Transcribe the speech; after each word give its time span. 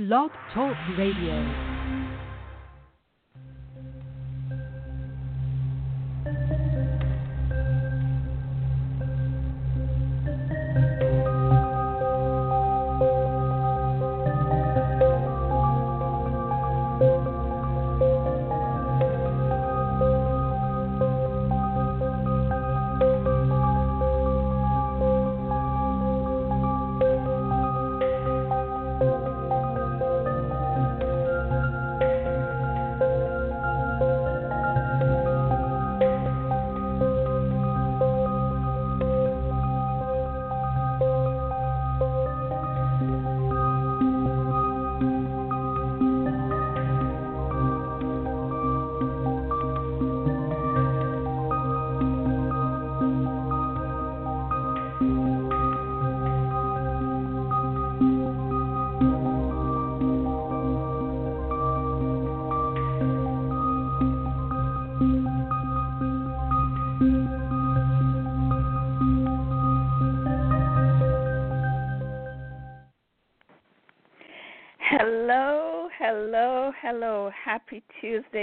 Blog 0.00 0.30
Talk 0.54 0.74
Radio. 0.96 1.69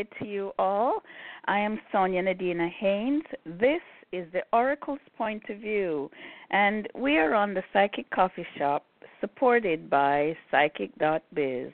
To 0.04 0.28
you 0.28 0.52
all. 0.60 1.02
I 1.46 1.58
am 1.58 1.80
Sonia 1.92 2.22
Nadina 2.22 2.70
Haynes. 2.70 3.24
This 3.48 3.82
is 4.12 4.28
the 4.32 4.44
Oracle's 4.54 5.00
Point 5.18 5.42
of 5.50 5.58
View, 5.58 6.12
and 6.52 6.88
we 6.94 7.18
are 7.18 7.34
on 7.34 7.56
the 7.56 7.64
Psychic 7.74 8.08
Coffee 8.12 8.46
Shop 8.60 8.86
supported 9.22 9.90
by 9.90 10.38
Psychic.biz. 10.52 11.72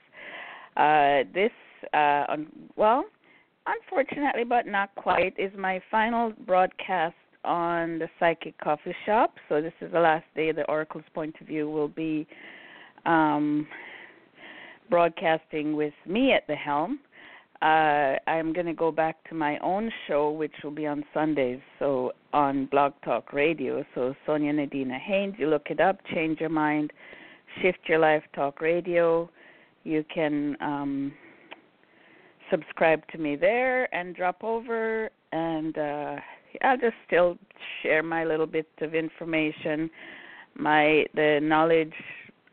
Uh, 0.77 1.23
this, 1.33 1.51
uh, 1.91 2.37
well, 2.77 3.03
unfortunately, 3.67 4.45
but 4.45 4.67
not 4.67 4.95
quite, 4.95 5.37
is 5.37 5.51
my 5.57 5.81
final 5.91 6.31
broadcast 6.47 7.15
on 7.43 7.99
the 7.99 8.07
Psychic 8.21 8.57
Coffee 8.59 8.95
Shop. 9.05 9.33
So 9.49 9.61
this 9.61 9.73
is 9.81 9.91
the 9.91 9.99
last 9.99 10.25
day 10.33 10.53
the 10.53 10.63
Oracle's 10.69 11.03
Point 11.13 11.35
of 11.41 11.47
View 11.47 11.69
will 11.69 11.89
be 11.89 12.25
um, 13.05 13.67
broadcasting 14.89 15.75
with 15.75 15.93
me 16.07 16.31
at 16.31 16.47
the 16.47 16.55
helm 16.55 16.99
uh, 17.63 18.17
I'm 18.27 18.51
going 18.51 18.65
to 18.65 18.73
go 18.73 18.91
back 18.91 19.23
to 19.29 19.35
my 19.35 19.57
own 19.59 19.89
show, 20.07 20.31
which 20.31 20.51
will 20.63 20.71
be 20.71 20.85
on 20.85 21.05
Sundays, 21.13 21.61
so 21.79 22.11
on 22.33 22.65
Blog 22.65 22.91
Talk 23.05 23.31
Radio. 23.31 23.85
So 23.95 24.13
Sonia 24.25 24.51
Nadina 24.51 24.99
Haynes, 24.99 25.35
you 25.37 25.47
look 25.47 25.67
it 25.69 25.79
up, 25.79 25.99
change 26.13 26.41
your 26.41 26.49
mind, 26.49 26.91
shift 27.61 27.79
your 27.87 27.99
life, 27.99 28.21
talk 28.35 28.59
radio. 28.59 29.29
You 29.85 30.03
can 30.13 30.57
um, 30.59 31.13
subscribe 32.51 33.07
to 33.13 33.17
me 33.17 33.37
there 33.37 33.93
and 33.95 34.13
drop 34.13 34.43
over, 34.43 35.09
and 35.31 35.77
uh, 35.77 36.15
I'll 36.63 36.77
just 36.77 36.95
still 37.07 37.37
share 37.81 38.03
my 38.03 38.25
little 38.25 38.45
bit 38.45 38.67
of 38.81 38.93
information, 38.93 39.89
my 40.55 41.05
the 41.15 41.39
knowledge 41.41 41.93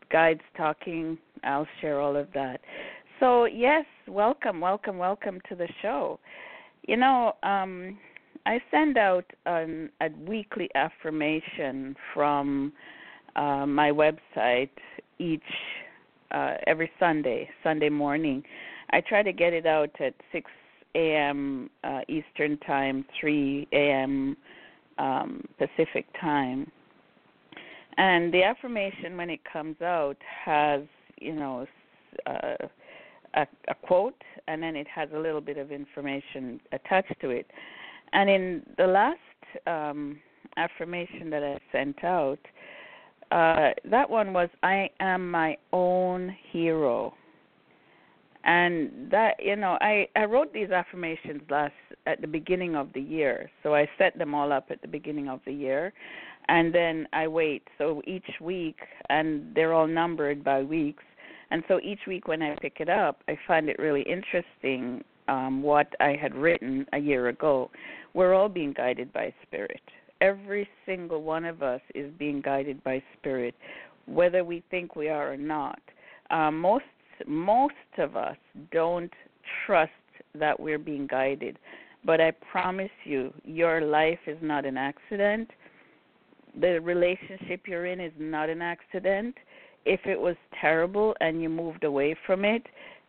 guides 0.09 0.41
talking. 0.55 1.17
I'll 1.43 1.67
share 1.81 1.99
all 1.99 2.15
of 2.15 2.27
that. 2.33 2.61
So 3.21 3.45
yes, 3.45 3.85
welcome, 4.07 4.59
welcome, 4.59 4.97
welcome 4.97 5.39
to 5.47 5.53
the 5.53 5.67
show. 5.83 6.19
You 6.87 6.97
know, 6.97 7.35
um, 7.43 7.99
I 8.47 8.59
send 8.71 8.97
out 8.97 9.25
an, 9.45 9.91
a 10.01 10.09
weekly 10.27 10.71
affirmation 10.73 11.95
from 12.15 12.73
uh, 13.35 13.67
my 13.67 13.91
website 13.91 14.71
each 15.19 15.43
uh, 16.31 16.55
every 16.65 16.89
Sunday, 16.99 17.47
Sunday 17.63 17.89
morning. 17.89 18.41
I 18.89 19.01
try 19.01 19.21
to 19.21 19.31
get 19.31 19.53
it 19.53 19.67
out 19.67 19.91
at 19.99 20.15
6 20.31 20.49
a.m. 20.95 21.69
Uh, 21.83 21.99
Eastern 22.07 22.57
Time, 22.65 23.05
3 23.19 23.67
a.m. 23.71 24.35
Um, 24.97 25.47
Pacific 25.59 26.07
Time. 26.19 26.71
And 27.97 28.33
the 28.33 28.41
affirmation, 28.41 29.15
when 29.15 29.29
it 29.29 29.41
comes 29.53 29.79
out, 29.79 30.17
has 30.43 30.81
you 31.19 31.35
know 31.35 31.67
uh, 32.25 32.55
a, 33.33 33.47
a 33.67 33.75
quote 33.75 34.21
and 34.47 34.61
then 34.61 34.75
it 34.75 34.87
has 34.87 35.09
a 35.13 35.19
little 35.19 35.41
bit 35.41 35.57
of 35.57 35.71
information 35.71 36.59
attached 36.71 37.19
to 37.21 37.29
it. 37.29 37.47
And 38.13 38.29
in 38.29 38.63
the 38.77 38.87
last 38.87 39.17
um, 39.67 40.19
affirmation 40.57 41.29
that 41.29 41.43
I 41.43 41.57
sent 41.71 42.03
out, 42.03 42.39
uh, 43.31 43.71
that 43.89 44.09
one 44.09 44.33
was 44.33 44.49
I 44.63 44.89
am 44.99 45.31
my 45.31 45.57
own 45.71 46.35
hero. 46.51 47.13
And 48.43 49.11
that 49.11 49.35
you 49.39 49.55
know, 49.55 49.77
I 49.81 50.07
I 50.15 50.25
wrote 50.25 50.51
these 50.51 50.71
affirmations 50.71 51.41
last 51.49 51.73
at 52.07 52.19
the 52.21 52.27
beginning 52.27 52.75
of 52.75 52.91
the 52.93 52.99
year. 52.99 53.49
So 53.61 53.75
I 53.75 53.87
set 53.97 54.17
them 54.17 54.33
all 54.33 54.51
up 54.51 54.65
at 54.71 54.81
the 54.81 54.87
beginning 54.87 55.29
of 55.29 55.39
the 55.45 55.53
year 55.53 55.93
and 56.47 56.73
then 56.73 57.07
I 57.13 57.27
wait. 57.27 57.67
So 57.77 58.01
each 58.05 58.25
week 58.41 58.77
and 59.09 59.53
they're 59.55 59.73
all 59.73 59.87
numbered 59.87 60.43
by 60.43 60.63
weeks 60.63 61.03
and 61.51 61.63
so 61.67 61.79
each 61.83 61.99
week 62.07 62.27
when 62.27 62.41
I 62.41 62.55
pick 62.61 62.77
it 62.79 62.89
up, 62.89 63.21
I 63.27 63.37
find 63.45 63.69
it 63.69 63.77
really 63.77 64.03
interesting 64.03 65.03
um, 65.27 65.61
what 65.61 65.87
I 65.99 66.17
had 66.19 66.33
written 66.33 66.85
a 66.93 66.97
year 66.97 67.27
ago. 67.27 67.69
We're 68.13 68.33
all 68.33 68.49
being 68.49 68.73
guided 68.73 69.11
by 69.11 69.33
spirit. 69.45 69.81
Every 70.21 70.67
single 70.85 71.21
one 71.23 71.45
of 71.45 71.61
us 71.61 71.81
is 71.93 72.11
being 72.17 72.41
guided 72.41 72.81
by 72.83 73.03
spirit, 73.19 73.53
whether 74.05 74.43
we 74.43 74.63
think 74.71 74.95
we 74.95 75.09
are 75.09 75.33
or 75.33 75.37
not. 75.37 75.79
Um, 76.29 76.59
most 76.59 76.85
most 77.27 77.73
of 77.99 78.15
us 78.15 78.37
don't 78.71 79.11
trust 79.65 79.91
that 80.33 80.59
we're 80.59 80.79
being 80.79 81.05
guided, 81.05 81.59
but 82.03 82.19
I 82.19 82.31
promise 82.51 82.89
you, 83.03 83.31
your 83.43 83.81
life 83.81 84.17
is 84.25 84.37
not 84.41 84.65
an 84.65 84.77
accident. 84.77 85.51
The 86.59 86.79
relationship 86.81 87.67
you're 87.67 87.85
in 87.85 87.99
is 87.99 88.13
not 88.17 88.49
an 88.49 88.61
accident 88.61 89.35
if 89.85 90.01
it 90.05 90.19
was 90.19 90.35
terrible 90.59 91.15
and 91.21 91.41
you 91.41 91.49
moved 91.49 91.83
away 91.83 92.15
from 92.25 92.45
it, 92.45 92.63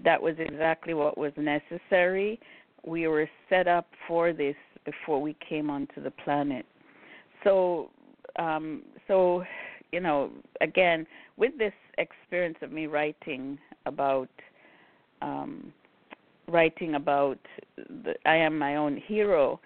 that 0.04 0.20
was 0.20 0.34
exactly 0.38 0.94
what 0.94 1.16
was 1.16 1.32
necessary. 1.36 2.40
We 2.84 3.06
were 3.06 3.28
set 3.48 3.68
up 3.68 3.86
for 4.08 4.32
this 4.32 4.56
before 4.84 5.20
we 5.20 5.36
came 5.48 5.70
onto 5.70 6.02
the 6.02 6.10
planet. 6.10 6.66
So, 7.44 7.90
um, 8.36 8.82
so 9.06 9.44
you 9.92 10.00
know, 10.00 10.30
again, 10.60 11.06
with 11.36 11.56
this 11.58 11.74
experience 11.98 12.56
of 12.62 12.72
me 12.72 12.86
writing 12.86 13.58
about 13.86 14.30
um, 15.20 15.72
writing 16.48 16.94
about 16.94 17.38
the, 17.76 18.14
I 18.26 18.36
am 18.36 18.58
my 18.58 18.76
own 18.76 18.96
hero, 18.96 19.60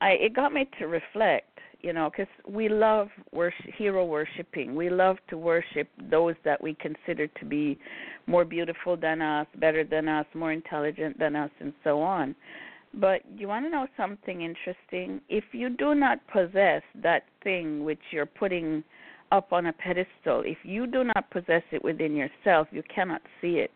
I 0.00 0.10
it 0.12 0.34
got 0.34 0.52
me 0.52 0.68
to 0.78 0.86
reflect 0.86 1.58
you 1.82 1.92
know, 1.92 2.10
because 2.10 2.32
we 2.48 2.68
love 2.68 3.08
worship, 3.32 3.66
hero 3.76 4.04
worshiping. 4.04 4.74
We 4.74 4.90
love 4.90 5.16
to 5.28 5.38
worship 5.38 5.88
those 6.10 6.34
that 6.44 6.62
we 6.62 6.74
consider 6.74 7.26
to 7.26 7.44
be 7.44 7.78
more 8.26 8.44
beautiful 8.44 8.96
than 8.96 9.22
us, 9.22 9.46
better 9.58 9.84
than 9.84 10.08
us, 10.08 10.26
more 10.34 10.52
intelligent 10.52 11.18
than 11.18 11.36
us, 11.36 11.50
and 11.60 11.72
so 11.82 12.00
on. 12.00 12.34
But 12.94 13.22
you 13.36 13.46
want 13.48 13.66
to 13.66 13.70
know 13.70 13.86
something 13.96 14.42
interesting? 14.42 15.20
If 15.28 15.44
you 15.52 15.70
do 15.70 15.94
not 15.94 16.18
possess 16.32 16.82
that 17.02 17.24
thing 17.42 17.84
which 17.84 18.00
you're 18.10 18.26
putting 18.26 18.82
up 19.30 19.52
on 19.52 19.66
a 19.66 19.72
pedestal, 19.72 20.42
if 20.44 20.58
you 20.64 20.86
do 20.86 21.04
not 21.04 21.30
possess 21.30 21.62
it 21.70 21.84
within 21.84 22.16
yourself, 22.16 22.66
you 22.72 22.82
cannot 22.92 23.22
see 23.40 23.58
it. 23.58 23.72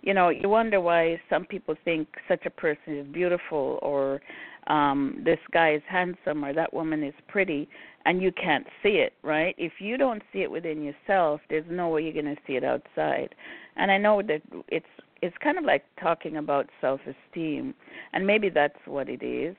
You 0.00 0.14
know, 0.14 0.28
you 0.30 0.48
wonder 0.48 0.80
why 0.80 1.20
some 1.28 1.44
people 1.44 1.74
think 1.84 2.08
such 2.28 2.46
a 2.46 2.50
person 2.50 2.98
is 2.98 3.06
beautiful 3.08 3.78
or 3.82 4.20
um 4.66 5.20
this 5.24 5.38
guy 5.52 5.74
is 5.74 5.82
handsome 5.88 6.44
or 6.44 6.52
that 6.52 6.72
woman 6.72 7.02
is 7.02 7.14
pretty 7.28 7.68
and 8.04 8.22
you 8.22 8.32
can't 8.32 8.66
see 8.82 8.96
it 8.96 9.12
right 9.22 9.54
if 9.58 9.72
you 9.78 9.96
don't 9.96 10.22
see 10.32 10.40
it 10.40 10.50
within 10.50 10.82
yourself 10.82 11.40
there's 11.48 11.64
no 11.70 11.88
way 11.88 12.02
you're 12.02 12.12
going 12.12 12.24
to 12.24 12.40
see 12.46 12.54
it 12.54 12.64
outside 12.64 13.34
and 13.76 13.90
i 13.90 13.98
know 13.98 14.22
that 14.22 14.42
it's 14.68 14.86
it's 15.22 15.36
kind 15.42 15.56
of 15.56 15.64
like 15.64 15.84
talking 16.00 16.36
about 16.36 16.68
self 16.80 17.00
esteem 17.00 17.74
and 18.12 18.26
maybe 18.26 18.48
that's 18.48 18.78
what 18.86 19.08
it 19.08 19.22
is 19.22 19.56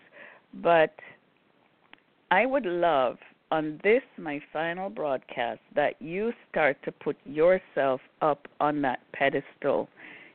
but 0.62 0.94
i 2.32 2.46
would 2.46 2.66
love 2.66 3.18
on 3.52 3.80
this, 3.84 4.02
my 4.18 4.42
final 4.52 4.90
broadcast, 4.90 5.60
that 5.76 5.96
you 6.02 6.34
start 6.50 6.78
to 6.84 6.92
put 6.92 7.16
yourself 7.26 8.02
up 8.22 8.48
on 8.60 8.82
that 8.82 9.00
pedestal. 9.14 9.88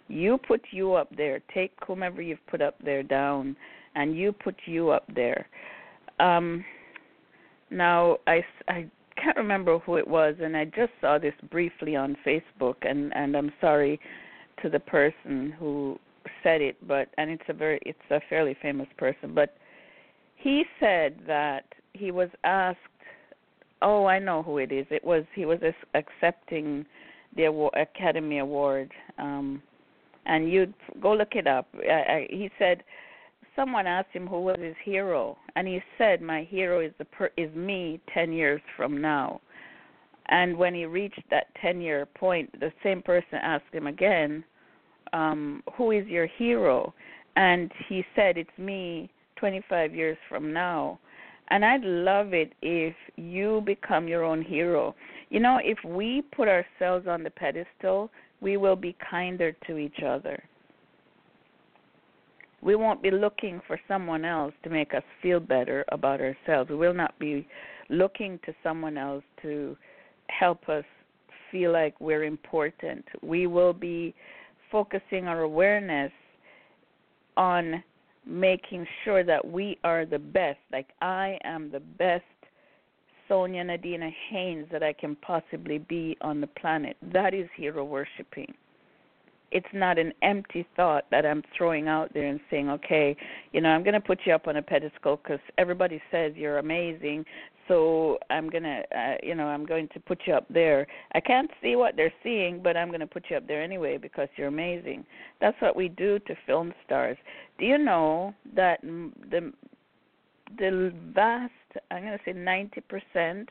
You 0.09 0.39
put 0.39 0.63
you 0.71 0.95
up 0.95 1.15
there. 1.17 1.41
Take 1.53 1.73
whomever 1.87 2.23
you've 2.23 2.45
put 2.47 2.63
up 2.63 2.77
there 2.83 3.03
down, 3.03 3.57
and 3.95 4.17
you 4.17 4.33
put 4.33 4.57
you 4.67 4.91
up 4.91 5.05
there. 5.15 5.47
Um, 6.21 6.65
now, 7.71 8.19
I, 8.27 8.45
I 8.69 8.87
can't 9.23 9.37
remember 9.37 9.79
who 9.81 9.97
it 9.97 10.07
was, 10.07 10.35
and 10.41 10.57
I 10.57 10.67
just 10.67 10.93
saw 11.01 11.19
this 11.19 11.35
briefly 11.51 11.97
on 11.97 12.17
Facebook, 12.27 12.77
and 12.83 13.15
and 13.15 13.37
I'm 13.37 13.53
sorry 13.61 14.01
to 14.63 14.69
the 14.69 14.81
person 14.81 15.55
who 15.59 15.99
said 16.43 16.61
it, 16.61 16.77
but 16.87 17.09
and 17.19 17.31
it's 17.31 17.43
a 17.49 17.55
very 17.55 17.81
it's 17.85 17.99
a 18.11 18.21
fairly 18.29 18.57
famous 18.61 18.89
person, 18.99 19.35
but 19.35 19.57
he 20.43 20.65
said 20.81 21.17
that 21.27 21.65
he 21.93 22.11
was 22.11 22.29
asked 22.45 22.79
oh 23.81 24.07
i 24.07 24.19
know 24.19 24.43
who 24.43 24.59
it 24.59 24.73
is 24.73 24.87
it 24.91 25.05
was 25.05 25.25
he 25.35 25.45
was 25.45 25.59
accepting 25.95 26.85
the 27.37 27.45
award, 27.45 27.73
academy 27.75 28.39
award 28.39 28.91
um 29.19 29.63
and 30.27 30.51
you 30.51 30.73
go 31.01 31.13
look 31.13 31.35
it 31.35 31.47
up 31.47 31.69
I, 31.89 31.93
I, 31.93 32.27
he 32.31 32.51
said 32.59 32.83
someone 33.57 33.87
asked 33.87 34.13
him 34.13 34.27
who 34.27 34.41
was 34.41 34.59
his 34.61 34.77
hero 34.85 35.37
and 35.57 35.67
he 35.67 35.81
said 35.99 36.21
my 36.21 36.43
hero 36.45 36.81
is 36.81 36.93
the 36.99 37.05
per, 37.05 37.31
is 37.37 37.55
me 37.55 38.01
10 38.15 38.33
years 38.33 38.61
from 38.77 39.01
now 39.01 39.41
and 40.27 40.57
when 40.57 40.75
he 40.75 40.87
reached 40.87 41.23
that 41.31 41.47
10 41.61 41.81
year 41.81 42.07
point 42.07 42.51
the 42.61 42.73
same 42.83 43.03
person 43.03 43.39
asked 43.43 43.73
him 43.73 43.87
again 43.87 44.45
um 45.13 45.63
who 45.77 45.91
is 45.91 46.07
your 46.07 46.27
hero 46.27 46.95
and 47.37 47.71
he 47.89 48.05
said 48.15 48.37
it's 48.37 48.59
me 48.59 49.11
25 49.43 49.93
years 49.93 50.17
from 50.29 50.53
now. 50.53 51.01
And 51.49 51.65
I'd 51.65 51.83
love 51.83 52.33
it 52.33 52.53
if 52.63 52.95
you 53.17 53.61
become 53.67 54.07
your 54.07 54.23
own 54.23 54.41
hero. 54.41 54.95
You 55.31 55.41
know, 55.41 55.59
if 55.63 55.79
we 55.85 56.23
put 56.35 56.47
ourselves 56.47 57.09
on 57.09 57.25
the 57.25 57.31
pedestal, 57.31 58.09
we 58.41 58.57
will 58.57 58.77
be 58.77 58.97
kinder 59.11 59.53
to 59.67 59.79
each 59.79 59.99
other. 60.07 60.41
We 62.63 62.77
won't 62.77 63.03
be 63.03 63.11
looking 63.11 63.61
for 63.67 63.79
someone 63.89 64.25
else 64.25 64.55
to 64.63 64.71
make 64.71 64.95
us 64.95 65.03
feel 65.21 65.41
better 65.41 65.85
about 65.91 66.21
ourselves. 66.21 66.71
We 66.71 66.77
will 66.77 66.95
not 66.95 67.19
be 67.19 67.47
looking 67.89 68.39
to 68.47 68.55
someone 68.63 68.97
else 68.97 69.25
to 69.43 69.77
help 70.29 70.69
us 70.69 70.85
feel 71.51 71.73
like 71.73 72.01
we're 72.01 72.25
important. 72.25 73.05
We 73.21 73.47
will 73.47 73.73
be 73.73 74.15
focusing 74.71 75.27
our 75.27 75.41
awareness 75.41 76.13
on 77.37 77.83
making 78.25 78.87
sure 79.05 79.25
that 79.25 79.45
we 79.45 79.79
are 79.83 80.07
the 80.07 80.19
best. 80.19 80.59
Like 80.73 80.89
I 81.01 81.39
am 81.45 81.71
the 81.71 81.81
best 81.81 82.25
Sonia 83.29 83.65
Nadina 83.65 84.13
Haynes 84.31 84.67
that 84.71 84.83
I 84.83 84.93
can 84.93 85.17
possibly 85.17 85.79
be 85.79 86.17
on 86.21 86.41
the 86.41 86.47
planet. 86.47 86.97
That 87.13 87.35
is 87.35 87.49
hero 87.57 87.85
worshiping. 87.85 88.55
It's 89.53 89.67
not 89.73 89.99
an 89.99 90.13
empty 90.23 90.67
thought 90.77 91.05
that 91.11 91.27
I'm 91.27 91.43
throwing 91.57 91.87
out 91.87 92.13
there 92.15 92.27
and 92.27 92.41
saying, 92.51 92.71
okay, 92.71 93.17
you 93.53 93.61
know, 93.61 93.69
I'm 93.69 93.83
going 93.83 93.95
to 93.95 94.01
put 94.01 94.21
you 94.25 94.35
up 94.35 94.49
on 94.49 94.57
a 94.57 94.63
pedestal 94.63 95.21
because 95.23 95.41
everybody 95.59 96.01
says 96.11 96.33
you're 96.37 96.59
amazing 96.59 97.25
so 97.69 98.19
I'm 98.31 98.51
gonna, 98.51 98.83
uh, 98.95 99.15
you 99.23 99.35
know, 99.35 99.47
I'm 99.47 99.65
going 99.65 99.89
to 99.95 100.01
put 100.01 100.23
you 100.27 100.35
up 100.35 100.47
there. 100.51 100.87
I 101.15 101.21
can't 101.21 101.51
see 101.63 101.77
what 101.77 101.97
they're 101.97 102.13
seeing, 102.23 102.63
but 102.63 102.77
I'm 102.77 102.89
going 102.89 103.01
to 103.01 103.07
put 103.07 103.27
you 103.31 103.37
up 103.37 103.47
there 103.47 103.63
anyway 103.63 103.99
because 103.99 104.29
you're 104.37 104.49
amazing. 104.49 105.05
That's 105.41 105.57
what 105.61 105.77
we 105.77 105.89
do 105.89 106.19
to 106.21 106.35
film 106.47 106.73
stars. 106.85 107.17
Do 107.59 107.65
you 107.65 107.79
know 107.79 108.35
that 108.55 108.81
the 108.83 109.53
the 110.59 110.93
vast, 111.15 111.53
I'm 111.91 112.03
going 112.03 112.19
to 112.19 112.25
say 112.27 112.35
90% 112.35 113.47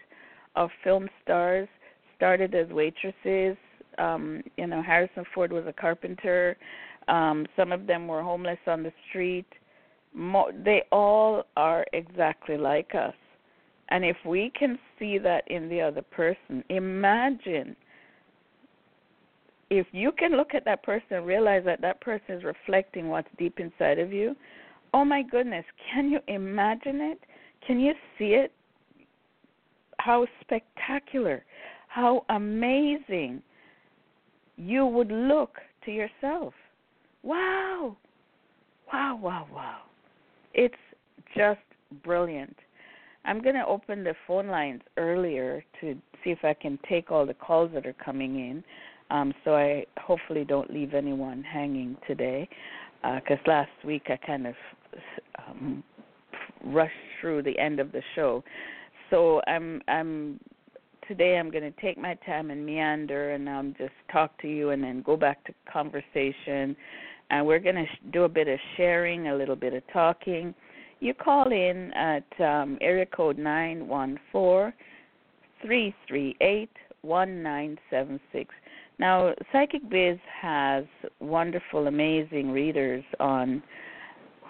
of 0.56 0.70
film 0.84 1.10
stars 1.24 1.68
started 2.16 2.54
as 2.54 2.68
waitresses. 2.70 3.58
Um, 3.98 4.42
you 4.58 4.68
know, 4.68 4.82
Harrison 4.82 5.26
Ford 5.34 5.52
was 5.52 5.66
a 5.68 5.74
carpenter. 5.74 6.58
Um, 7.08 7.46
some 7.56 7.72
of 7.72 7.88
them 7.88 8.08
were 8.08 8.22
homeless 8.22 8.60
on 8.68 8.84
the 8.84 8.94
street. 9.10 9.48
Mo- 10.14 10.52
they 10.64 10.84
all 10.92 11.44
are 11.56 11.86
exactly 11.94 12.58
like 12.58 12.94
us 12.96 13.14
and 13.92 14.06
if 14.06 14.16
we 14.26 14.52
can 14.58 14.80
see 14.98 15.18
that 15.20 15.44
in 15.48 15.68
the 15.68 15.82
other 15.82 16.02
person, 16.02 16.64
imagine 16.70 17.76
if 19.70 19.86
you 19.92 20.14
can 20.14 20.38
look 20.38 20.54
at 20.56 20.66
that 20.66 20.82
person 20.82 21.08
and 21.12 21.26
realize 21.26 21.64
that 21.66 21.82
that 21.82 22.00
person 22.00 22.36
is 22.36 22.44
reflecting 22.44 23.10
what's 23.10 23.28
deep 23.38 23.60
inside 23.60 24.00
of 24.00 24.12
you. 24.12 24.36
Oh 24.94 25.04
my 25.04 25.22
goodness, 25.22 25.66
can 25.94 26.10
you 26.10 26.20
imagine 26.28 27.02
it? 27.02 27.20
Can 27.68 27.80
you 27.80 27.94
see 28.18 28.34
it? 28.34 28.54
How 30.00 30.26
spectacular, 30.40 31.44
how 31.90 32.26
amazing 32.30 33.42
you 34.62 34.86
would 34.86 35.12
look 35.12 35.56
to 35.86 35.92
yourself. 35.92 36.54
Wow, 37.24 37.98
wow, 38.92 39.20
wow, 39.22 39.48
wow. 39.52 39.80
It's 40.54 40.76
just 41.36 41.60
brilliant. 42.04 42.56
I'm 43.26 43.42
going 43.42 43.56
to 43.56 43.66
open 43.66 44.04
the 44.04 44.14
phone 44.28 44.48
lines 44.48 44.82
earlier 44.98 45.64
to 45.80 45.96
see 46.24 46.32
if 46.32 46.40
I 46.44 46.54
can 46.54 46.78
take 46.88 47.12
all 47.12 47.26
the 47.26 47.34
calls 47.34 47.72
that 47.74 47.86
are 47.86 47.96
coming 48.04 48.36
in. 48.36 48.64
Um, 49.10 49.34
so 49.44 49.56
I 49.56 49.86
hopefully 50.00 50.46
don't 50.46 50.72
leave 50.72 50.94
anyone 50.94 51.44
hanging 51.44 51.98
today, 52.08 52.48
because 53.02 53.40
uh, 53.46 53.50
last 53.50 53.72
week 53.84 54.04
I 54.10 54.18
kind 54.26 54.48
of 54.48 54.56
um, 55.40 55.84
rushed 56.66 56.94
through 57.20 57.44
the 57.44 57.58
end 57.60 57.80
of 57.80 57.92
the 57.92 58.02
show. 58.16 58.44
So 59.10 59.42
I'm 59.48 59.82
I'm 59.88 60.40
today 61.12 61.38
I'm 61.38 61.52
going 61.52 61.64
to 61.64 61.82
take 61.82 61.98
my 61.98 62.16
time 62.26 62.52
and 62.52 62.66
meander 62.66 63.32
and 63.32 63.50
um, 63.50 63.76
just 63.78 63.92
talk 64.12 64.40
to 64.42 64.48
you 64.48 64.70
and 64.70 64.82
then 64.82 65.02
go 65.02 65.18
back 65.18 65.44
to 65.46 65.54
conversation. 65.72 66.76
And 67.30 67.46
we're 67.46 67.60
going 67.60 67.76
to 67.76 67.86
sh- 67.86 68.00
do 68.14 68.24
a 68.24 68.30
bit 68.30 68.48
of 68.48 68.58
sharing, 68.78 69.28
a 69.28 69.36
little 69.36 69.58
bit 69.58 69.74
of 69.74 69.84
talking 69.92 70.56
you 71.02 71.14
call 71.16 71.52
in 71.52 71.92
at 71.94 72.24
um, 72.40 72.78
area 72.80 73.06
code 73.08 73.38
nine 73.38 73.88
one 73.88 74.18
four 74.32 74.74
three 75.62 75.94
three 76.08 76.38
eight 76.40 76.70
one 77.02 77.44
nine 77.44 77.78
seven 77.90 78.20
six. 78.32 78.54
Now, 79.00 79.34
Psychic 79.52 79.90
Biz 79.90 80.18
has 80.42 80.86
wonderful, 81.20 81.88
amazing 81.88 82.52
readers 82.52 83.04
on 83.20 83.64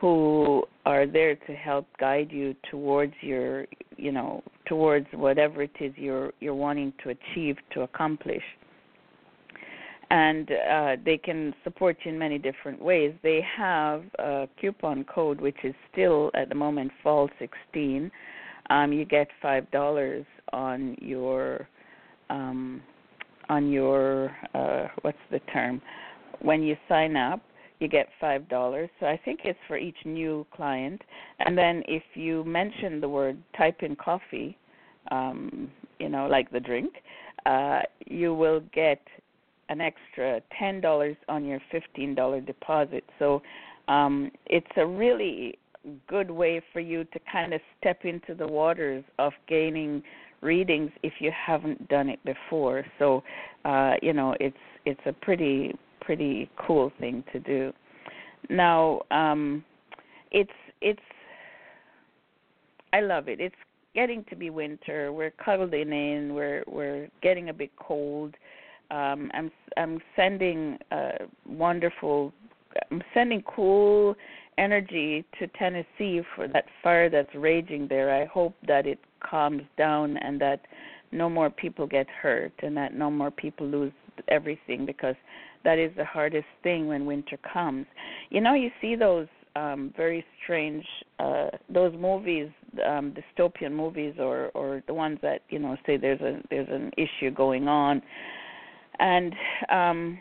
who 0.01 0.63
are 0.85 1.05
there 1.05 1.35
to 1.35 1.53
help 1.53 1.87
guide 1.99 2.31
you 2.31 2.55
towards 2.69 3.13
your, 3.21 3.67
you 3.95 4.11
know, 4.11 4.43
towards 4.65 5.07
whatever 5.13 5.61
it 5.63 5.71
is 5.79 5.93
you're 5.95 6.33
you're 6.39 6.55
wanting 6.55 6.91
to 7.03 7.09
achieve 7.11 7.55
to 7.73 7.81
accomplish 7.81 8.43
and 10.11 10.51
uh, 10.51 10.95
they 11.05 11.17
can 11.17 11.53
support 11.63 11.95
you 12.03 12.11
in 12.11 12.19
many 12.19 12.37
different 12.37 12.81
ways. 12.81 13.13
They 13.23 13.41
have 13.55 14.03
a 14.19 14.47
coupon 14.59 15.05
code 15.05 15.39
which 15.39 15.55
is 15.63 15.73
still 15.89 16.31
at 16.33 16.49
the 16.49 16.55
moment 16.55 16.91
fall 17.01 17.29
16. 17.39 18.11
Um, 18.69 18.91
you 18.91 19.05
get 19.05 19.29
five 19.41 19.71
dollars 19.71 20.25
on 20.51 20.97
your 20.99 21.67
um, 22.29 22.81
on 23.47 23.71
your 23.71 24.35
uh, 24.53 24.87
what's 25.01 25.17
the 25.31 25.39
term 25.53 25.81
when 26.41 26.61
you 26.61 26.75
sign 26.89 27.15
up. 27.15 27.41
You 27.81 27.87
get 27.87 28.07
five 28.19 28.47
dollars. 28.47 28.89
So 28.99 29.07
I 29.07 29.19
think 29.25 29.41
it's 29.43 29.59
for 29.67 29.75
each 29.75 29.97
new 30.05 30.45
client. 30.55 31.01
And 31.39 31.57
then 31.57 31.81
if 31.87 32.03
you 32.13 32.43
mention 32.45 33.01
the 33.01 33.09
word 33.09 33.37
type 33.57 33.81
in 33.81 33.95
coffee, 33.95 34.55
um, 35.09 35.69
you 35.99 36.07
know, 36.07 36.27
like 36.27 36.51
the 36.51 36.59
drink, 36.59 36.93
uh, 37.47 37.79
you 38.05 38.35
will 38.35 38.61
get 38.71 39.01
an 39.69 39.81
extra 39.81 40.41
ten 40.59 40.79
dollars 40.79 41.17
on 41.27 41.43
your 41.43 41.59
fifteen 41.71 42.13
dollar 42.13 42.39
deposit. 42.39 43.03
So 43.17 43.41
um, 43.87 44.31
it's 44.45 44.67
a 44.77 44.85
really 44.85 45.57
good 46.07 46.29
way 46.29 46.61
for 46.71 46.81
you 46.81 47.03
to 47.05 47.19
kind 47.31 47.51
of 47.51 47.61
step 47.79 48.05
into 48.05 48.35
the 48.35 48.47
waters 48.47 49.03
of 49.17 49.33
gaining 49.47 50.03
readings 50.41 50.91
if 51.01 51.13
you 51.19 51.31
haven't 51.31 51.87
done 51.87 52.09
it 52.09 52.19
before. 52.25 52.85
So 52.99 53.23
uh, 53.65 53.93
you 54.03 54.13
know 54.13 54.35
it's 54.39 54.55
it's 54.85 55.01
a 55.07 55.13
pretty 55.13 55.73
pretty 56.01 56.49
cool 56.57 56.91
thing 56.99 57.23
to 57.31 57.39
do. 57.39 57.73
Now 58.49 59.01
um, 59.11 59.63
it's 60.31 60.51
it's 60.81 60.99
I 62.93 63.01
love 63.01 63.27
it. 63.27 63.39
It's 63.39 63.55
getting 63.95 64.25
to 64.29 64.35
be 64.35 64.49
winter. 64.49 65.13
We're 65.13 65.31
cuddling 65.31 65.91
in. 65.91 66.33
We're 66.33 66.63
we're 66.67 67.07
getting 67.21 67.49
a 67.49 67.53
bit 67.53 67.71
cold 67.77 68.35
um, 68.91 69.31
I'm 69.33 69.51
I'm 69.77 69.99
sending 70.15 70.77
uh, 70.91 71.25
wonderful, 71.47 72.33
I'm 72.91 73.01
sending 73.13 73.41
cool 73.43 74.15
energy 74.57 75.23
to 75.39 75.47
Tennessee 75.47 76.21
for 76.35 76.47
that 76.49 76.65
fire 76.83 77.09
that's 77.09 77.33
raging 77.33 77.87
there. 77.87 78.13
I 78.13 78.25
hope 78.25 78.53
that 78.67 78.85
it 78.85 78.99
calms 79.21 79.63
down 79.77 80.17
and 80.17 80.39
that 80.41 80.65
no 81.13 81.29
more 81.29 81.49
people 81.49 81.87
get 81.87 82.07
hurt 82.09 82.51
and 82.61 82.75
that 82.75 82.93
no 82.93 83.09
more 83.09 83.31
people 83.31 83.65
lose 83.65 83.93
everything 84.27 84.85
because 84.85 85.15
that 85.63 85.77
is 85.77 85.91
the 85.95 86.05
hardest 86.05 86.47
thing 86.63 86.87
when 86.87 87.05
winter 87.05 87.37
comes. 87.53 87.85
You 88.29 88.41
know, 88.41 88.53
you 88.53 88.69
see 88.81 88.95
those 88.95 89.27
um 89.57 89.93
very 89.97 90.23
strange 90.41 90.85
uh 91.19 91.47
those 91.69 91.93
movies 91.99 92.47
um 92.87 93.13
dystopian 93.13 93.73
movies 93.73 94.15
or 94.17 94.49
or 94.53 94.81
the 94.87 94.93
ones 94.93 95.19
that 95.21 95.41
you 95.49 95.59
know 95.59 95.75
say 95.85 95.97
there's 95.97 96.21
a 96.21 96.39
there's 96.49 96.69
an 96.69 96.89
issue 96.97 97.31
going 97.31 97.67
on. 97.67 98.01
And 98.99 99.33
um 99.69 100.19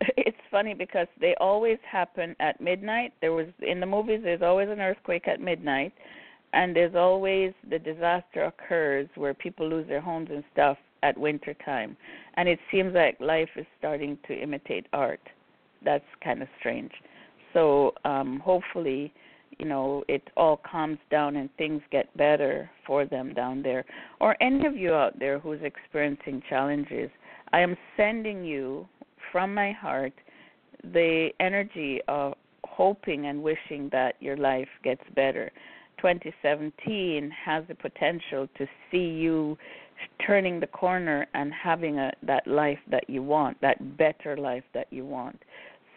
it's 0.16 0.36
funny 0.50 0.74
because 0.74 1.06
they 1.20 1.34
always 1.40 1.78
happen 1.90 2.34
at 2.40 2.60
midnight. 2.60 3.12
There 3.20 3.32
was 3.32 3.46
in 3.60 3.80
the 3.80 3.86
movies 3.86 4.20
there's 4.22 4.42
always 4.42 4.68
an 4.68 4.80
earthquake 4.80 5.28
at 5.28 5.40
midnight 5.40 5.92
and 6.52 6.74
there's 6.74 6.94
always 6.94 7.52
the 7.70 7.78
disaster 7.78 8.44
occurs 8.44 9.08
where 9.14 9.34
people 9.34 9.68
lose 9.68 9.86
their 9.88 10.00
homes 10.00 10.28
and 10.30 10.42
stuff 10.52 10.78
at 11.06 11.16
winter 11.18 11.54
time. 11.64 11.96
And 12.34 12.48
it 12.48 12.58
seems 12.70 12.94
like 12.94 13.18
life 13.20 13.48
is 13.56 13.66
starting 13.78 14.18
to 14.28 14.34
imitate 14.34 14.86
art. 14.92 15.20
That's 15.84 16.04
kind 16.22 16.42
of 16.42 16.48
strange. 16.58 16.92
So 17.52 17.92
um 18.04 18.40
hopefully 18.44 19.12
you 19.58 19.66
know 19.66 20.04
it 20.08 20.22
all 20.36 20.60
calms 20.70 20.98
down 21.10 21.36
and 21.36 21.48
things 21.56 21.82
get 21.90 22.14
better 22.16 22.70
for 22.86 23.06
them 23.06 23.34
down 23.34 23.62
there. 23.62 23.84
Or 24.20 24.36
any 24.40 24.66
of 24.66 24.76
you 24.76 24.92
out 24.94 25.18
there 25.18 25.38
who's 25.38 25.62
experiencing 25.62 26.42
challenges 26.48 27.10
i 27.52 27.60
am 27.60 27.76
sending 27.96 28.44
you 28.44 28.88
from 29.30 29.54
my 29.54 29.70
heart 29.70 30.12
the 30.92 31.30
energy 31.40 32.00
of 32.08 32.34
hoping 32.76 33.26
and 33.26 33.42
wishing 33.42 33.88
that 33.92 34.14
your 34.20 34.36
life 34.36 34.68
gets 34.84 35.02
better. 35.14 35.50
2017 35.98 37.30
has 37.44 37.64
the 37.68 37.74
potential 37.74 38.46
to 38.58 38.66
see 38.90 38.98
you 38.98 39.56
turning 40.24 40.60
the 40.60 40.66
corner 40.66 41.26
and 41.34 41.52
having 41.52 41.98
a 41.98 42.12
that 42.22 42.46
life 42.46 42.78
that 42.90 43.08
you 43.08 43.22
want 43.22 43.60
that 43.60 43.96
better 43.96 44.36
life 44.36 44.64
that 44.74 44.86
you 44.90 45.04
want 45.04 45.40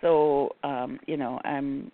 so 0.01 0.49
um 0.63 0.99
you 1.07 1.17
know 1.17 1.39
i'm 1.45 1.91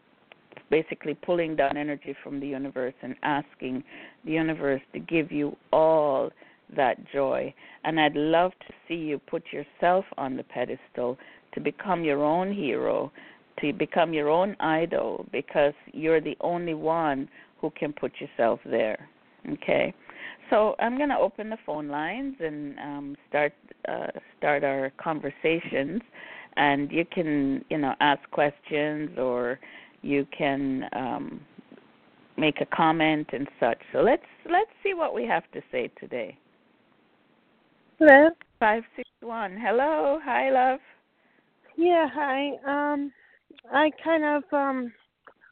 basically 0.70 1.14
pulling 1.14 1.56
down 1.56 1.78
energy 1.78 2.16
from 2.24 2.40
the 2.40 2.48
universe 2.48 2.94
and 3.02 3.16
asking 3.24 3.84
the 4.26 4.32
universe 4.32 4.82
to 4.94 5.00
give 5.00 5.32
you 5.32 5.56
all 5.72 6.32
that 6.76 6.98
joy. 7.12 7.54
And 7.84 8.00
I'd 8.00 8.16
love 8.16 8.52
to 8.68 8.74
see 8.88 8.96
you 8.96 9.20
put 9.20 9.44
yourself 9.52 10.06
on 10.18 10.36
the 10.36 10.44
pedestal 10.44 11.18
to 11.54 11.60
become 11.60 12.04
your 12.04 12.24
own 12.24 12.54
hero, 12.54 13.12
to 13.62 13.74
become 13.74 14.14
your 14.14 14.30
own 14.30 14.56
idol, 14.60 15.26
because 15.32 15.74
you're 15.94 16.22
the 16.22 16.38
only 16.42 16.74
one 16.74 17.30
who 17.62 17.72
can 17.72 17.94
put 17.94 18.12
yourself 18.20 18.60
there. 18.66 19.08
Okay, 19.48 19.94
so 20.50 20.76
I'm 20.80 20.98
going 20.98 21.10
to 21.10 21.18
open 21.18 21.50
the 21.50 21.58
phone 21.66 21.88
lines 21.88 22.36
and 22.40 22.78
um, 22.80 23.16
start 23.30 23.54
uh, 23.88 24.08
start 24.38 24.64
our 24.64 24.92
conversations, 24.98 26.02
and 26.58 26.92
you 26.92 27.06
can 27.06 27.64
you 27.70 27.78
know 27.78 27.94
ask 28.00 28.22
questions 28.32 29.18
or 29.18 29.60
you 30.02 30.28
can 30.38 30.88
um, 30.94 31.42
make 32.38 32.62
a 32.62 32.66
comment 32.66 33.28
and 33.34 33.48
such. 33.60 33.80
So 33.92 34.00
let's 34.00 34.26
let's 34.52 34.72
see 34.84 34.94
what 34.94 35.14
we 35.14 35.26
have 35.26 35.44
to 35.54 35.62
say 35.72 35.90
today. 36.00 36.38
Hello. 38.00 38.30
Five 38.60 38.84
six 38.96 39.10
one. 39.22 39.58
Hello. 39.60 40.20
Hi, 40.24 40.50
love. 40.50 40.80
Yeah. 41.78 42.08
Hi. 42.14 42.94
Um, 42.94 43.12
I 43.74 43.90
kind 44.04 44.24
of 44.24 44.44
um, 44.52 44.94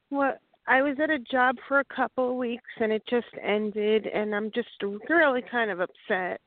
what 0.09 0.39
I 0.67 0.81
was 0.81 0.97
at 1.01 1.09
a 1.09 1.19
job 1.19 1.57
for 1.67 1.79
a 1.79 1.95
couple 1.95 2.31
of 2.31 2.37
weeks 2.37 2.69
and 2.79 2.91
it 2.91 3.03
just 3.09 3.27
ended, 3.41 4.07
and 4.07 4.33
I'm 4.33 4.51
just 4.51 4.69
really 5.09 5.43
kind 5.51 5.69
of 5.69 5.79
upset. 5.79 6.39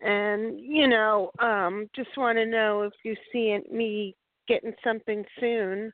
And 0.00 0.60
you 0.60 0.88
know, 0.88 1.30
um, 1.40 1.88
just 1.94 2.16
want 2.16 2.38
to 2.38 2.46
know 2.46 2.82
if 2.82 2.92
you 3.02 3.14
see 3.32 3.58
me 3.70 4.14
getting 4.48 4.74
something 4.82 5.24
soon 5.40 5.92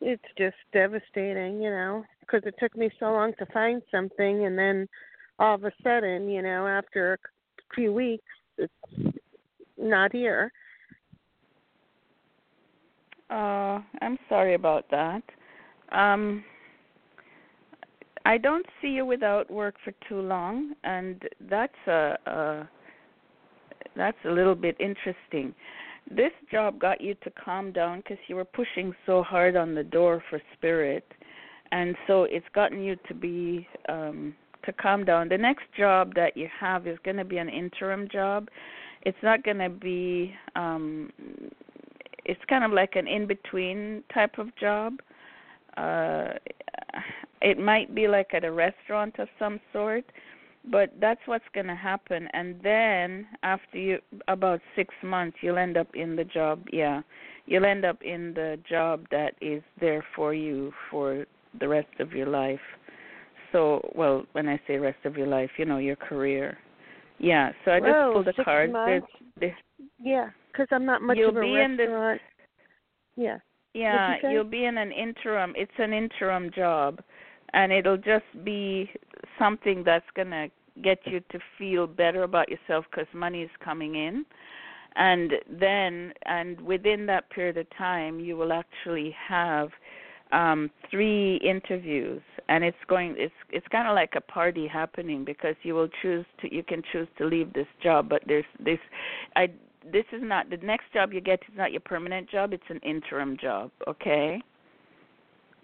it's 0.00 0.22
just 0.36 0.56
devastating, 0.72 1.62
you 1.62 1.70
know, 1.70 2.04
because 2.20 2.42
it 2.44 2.54
took 2.58 2.76
me 2.76 2.90
so 3.00 3.06
long 3.06 3.32
to 3.38 3.46
find 3.46 3.82
something, 3.90 4.44
and 4.44 4.58
then 4.58 4.88
all 5.38 5.54
of 5.54 5.64
a 5.64 5.72
sudden, 5.82 6.28
you 6.28 6.42
know, 6.42 6.66
after 6.66 7.14
a 7.14 7.74
few 7.74 7.92
weeks, 7.92 8.24
it's 8.58 8.72
not 9.78 10.12
here. 10.12 10.52
Uh, 13.30 13.80
I'm 14.00 14.18
sorry 14.28 14.54
about 14.54 14.84
that. 14.90 15.22
Um, 15.92 16.44
I 18.24 18.38
don't 18.38 18.66
see 18.82 18.88
you 18.88 19.06
without 19.06 19.50
work 19.50 19.76
for 19.84 19.92
too 20.08 20.20
long, 20.20 20.74
and 20.82 21.22
that's 21.48 21.86
a, 21.86 22.16
a 22.26 22.68
that's 23.94 24.18
a 24.24 24.30
little 24.30 24.54
bit 24.54 24.76
interesting. 24.80 25.54
This 26.10 26.32
job 26.50 26.78
got 26.78 27.00
you 27.00 27.14
to 27.14 27.30
calm 27.30 27.72
down 27.72 27.98
because 27.98 28.18
you 28.28 28.36
were 28.36 28.44
pushing 28.44 28.94
so 29.06 29.22
hard 29.22 29.56
on 29.56 29.74
the 29.74 29.82
door 29.82 30.22
for 30.28 30.40
spirit 30.56 31.04
and 31.72 31.96
so 32.06 32.24
it's 32.24 32.46
gotten 32.54 32.82
you 32.82 32.96
to 33.08 33.14
be 33.14 33.66
um 33.88 34.34
to 34.64 34.72
calm 34.72 35.04
down. 35.04 35.28
The 35.28 35.38
next 35.38 35.64
job 35.78 36.14
that 36.16 36.36
you 36.36 36.48
have 36.58 36.88
is 36.88 36.98
going 37.04 37.18
to 37.18 37.24
be 37.24 37.38
an 37.38 37.48
interim 37.48 38.08
job. 38.10 38.48
It's 39.02 39.18
not 39.22 39.44
going 39.44 39.58
to 39.58 39.70
be 39.70 40.34
um 40.54 41.10
it's 42.24 42.40
kind 42.48 42.64
of 42.64 42.72
like 42.72 42.96
an 42.96 43.06
in 43.06 43.26
between 43.26 44.02
type 44.12 44.38
of 44.38 44.54
job 44.56 44.94
uh 45.76 46.28
it 47.42 47.58
might 47.58 47.94
be 47.94 48.08
like 48.08 48.32
at 48.34 48.44
a 48.44 48.50
restaurant 48.52 49.18
of 49.18 49.28
some 49.38 49.60
sort 49.72 50.04
but 50.70 50.90
that's 51.00 51.20
what's 51.26 51.44
going 51.54 51.68
to 51.68 51.76
happen. 51.76 52.26
And 52.32 52.56
then 52.60 53.26
after 53.44 53.78
you 53.78 53.98
about 54.26 54.60
6 54.74 54.92
months 55.04 55.36
you'll 55.40 55.58
end 55.58 55.76
up 55.76 55.88
in 55.94 56.16
the 56.16 56.24
job 56.24 56.64
yeah. 56.72 57.02
You'll 57.46 57.64
end 57.66 57.84
up 57.84 58.02
in 58.02 58.34
the 58.34 58.58
job 58.68 59.04
that 59.12 59.34
is 59.40 59.62
there 59.80 60.04
for 60.16 60.34
you 60.34 60.72
for 60.90 61.24
the 61.60 61.68
rest 61.68 62.00
of 62.00 62.12
your 62.12 62.26
life. 62.26 62.60
So 63.52 63.80
well 63.94 64.24
when 64.32 64.48
i 64.48 64.60
say 64.66 64.76
rest 64.78 64.98
of 65.04 65.16
your 65.16 65.28
life 65.28 65.50
you 65.56 65.64
know 65.64 65.78
your 65.78 65.96
career. 65.96 66.58
Yeah 67.18 67.52
so 67.64 67.70
i 67.70 67.78
just 67.78 67.88
Whoa, 67.92 68.12
pulled 68.14 68.28
a 68.28 68.44
card 68.44 68.72
months? 68.72 69.06
there's, 69.38 69.52
yeah 70.02 70.30
because 70.50 70.66
i'm 70.72 70.84
not 70.84 71.00
much 71.00 71.16
you'll 71.16 71.30
of 71.30 71.36
a 71.36 71.40
be 71.40 71.52
restaurant 71.52 71.80
in 71.80 72.10
this, 72.10 72.20
yeah 73.16 73.38
yeah 73.76 74.16
you 74.22 74.30
you'll 74.30 74.44
be 74.44 74.64
in 74.64 74.78
an 74.78 74.92
interim 74.92 75.52
it's 75.56 75.78
an 75.78 75.92
interim 75.92 76.50
job 76.54 77.00
and 77.52 77.72
it'll 77.72 77.96
just 77.96 78.24
be 78.44 78.90
something 79.38 79.82
that's 79.84 80.06
going 80.14 80.30
to 80.30 80.48
get 80.82 80.98
you 81.06 81.20
to 81.30 81.38
feel 81.58 81.86
better 81.86 82.22
about 82.22 82.48
yourself 82.48 82.84
because 82.90 83.06
money 83.14 83.42
is 83.42 83.50
coming 83.64 83.94
in. 83.94 84.24
And 84.96 85.32
then 85.50 86.12
and 86.24 86.60
within 86.60 87.06
that 87.06 87.28
period 87.30 87.58
of 87.58 87.66
time 87.76 88.18
you 88.18 88.36
will 88.36 88.52
actually 88.52 89.14
have 89.28 89.68
um 90.32 90.70
three 90.90 91.36
interviews 91.36 92.22
and 92.48 92.64
it's 92.64 92.76
going 92.88 93.14
it's 93.16 93.34
it's 93.50 93.66
kind 93.68 93.86
of 93.86 93.94
like 93.94 94.14
a 94.16 94.20
party 94.20 94.66
happening 94.66 95.24
because 95.24 95.54
you 95.62 95.74
will 95.74 95.88
choose 96.02 96.24
to 96.40 96.52
you 96.52 96.64
can 96.64 96.82
choose 96.92 97.06
to 97.18 97.26
leave 97.26 97.52
this 97.52 97.66
job 97.80 98.08
but 98.08 98.22
there's 98.26 98.44
this 98.58 98.78
i 99.36 99.46
this 99.92 100.04
is 100.12 100.20
not 100.22 100.50
the 100.50 100.56
next 100.58 100.92
job 100.92 101.12
you 101.12 101.20
get 101.20 101.40
is 101.48 101.56
not 101.56 101.72
your 101.72 101.80
permanent 101.80 102.28
job 102.30 102.52
it's 102.52 102.62
an 102.68 102.80
interim 102.82 103.36
job 103.40 103.70
okay? 103.88 104.40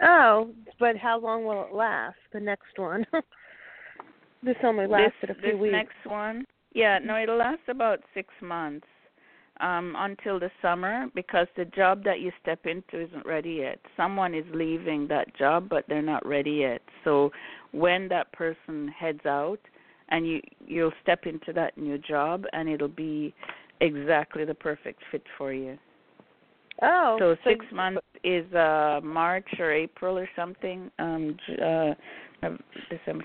Oh 0.02 0.50
but 0.78 0.96
how 0.96 1.18
long 1.20 1.44
will 1.44 1.64
it 1.64 1.74
last 1.74 2.16
the 2.32 2.40
next 2.40 2.76
one? 2.76 3.06
This 4.44 4.56
only 4.64 4.88
lasted 4.88 5.28
this, 5.28 5.36
a 5.38 5.40
few 5.40 5.52
this 5.52 5.60
weeks. 5.60 5.72
next 5.72 6.06
one? 6.06 6.44
Yeah 6.74 6.98
no 6.98 7.16
it'll 7.22 7.38
last 7.38 7.60
about 7.68 8.00
six 8.12 8.28
months 8.40 8.86
um 9.60 9.94
until 9.98 10.40
the 10.40 10.50
summer 10.60 11.06
because 11.14 11.46
the 11.56 11.64
job 11.66 12.02
that 12.04 12.18
you 12.20 12.32
step 12.42 12.66
into 12.66 13.00
isn't 13.06 13.24
ready 13.24 13.58
yet. 13.62 13.78
Someone 13.96 14.34
is 14.34 14.44
leaving 14.52 15.06
that 15.08 15.36
job 15.36 15.68
but 15.68 15.84
they're 15.88 16.02
not 16.02 16.26
ready 16.26 16.52
yet. 16.52 16.82
So 17.04 17.30
when 17.70 18.08
that 18.08 18.32
person 18.32 18.88
heads 18.88 19.24
out 19.26 19.60
and 20.08 20.26
you 20.26 20.40
you'll 20.66 20.92
step 21.02 21.26
into 21.26 21.52
that 21.52 21.76
new 21.78 21.98
job 21.98 22.44
and 22.52 22.68
it'll 22.68 22.88
be 22.88 23.34
exactly 23.82 24.44
the 24.44 24.54
perfect 24.54 25.02
fit 25.10 25.22
for 25.36 25.52
you. 25.52 25.76
Oh 26.80 27.16
so 27.18 27.36
six 27.44 27.64
months 27.72 28.00
is 28.24 28.50
uh 28.54 29.00
march 29.02 29.46
or 29.58 29.70
april 29.72 30.18
or 30.18 30.28
something 30.34 30.90
um 30.98 31.36
uh 31.62 31.92
december 32.88 33.24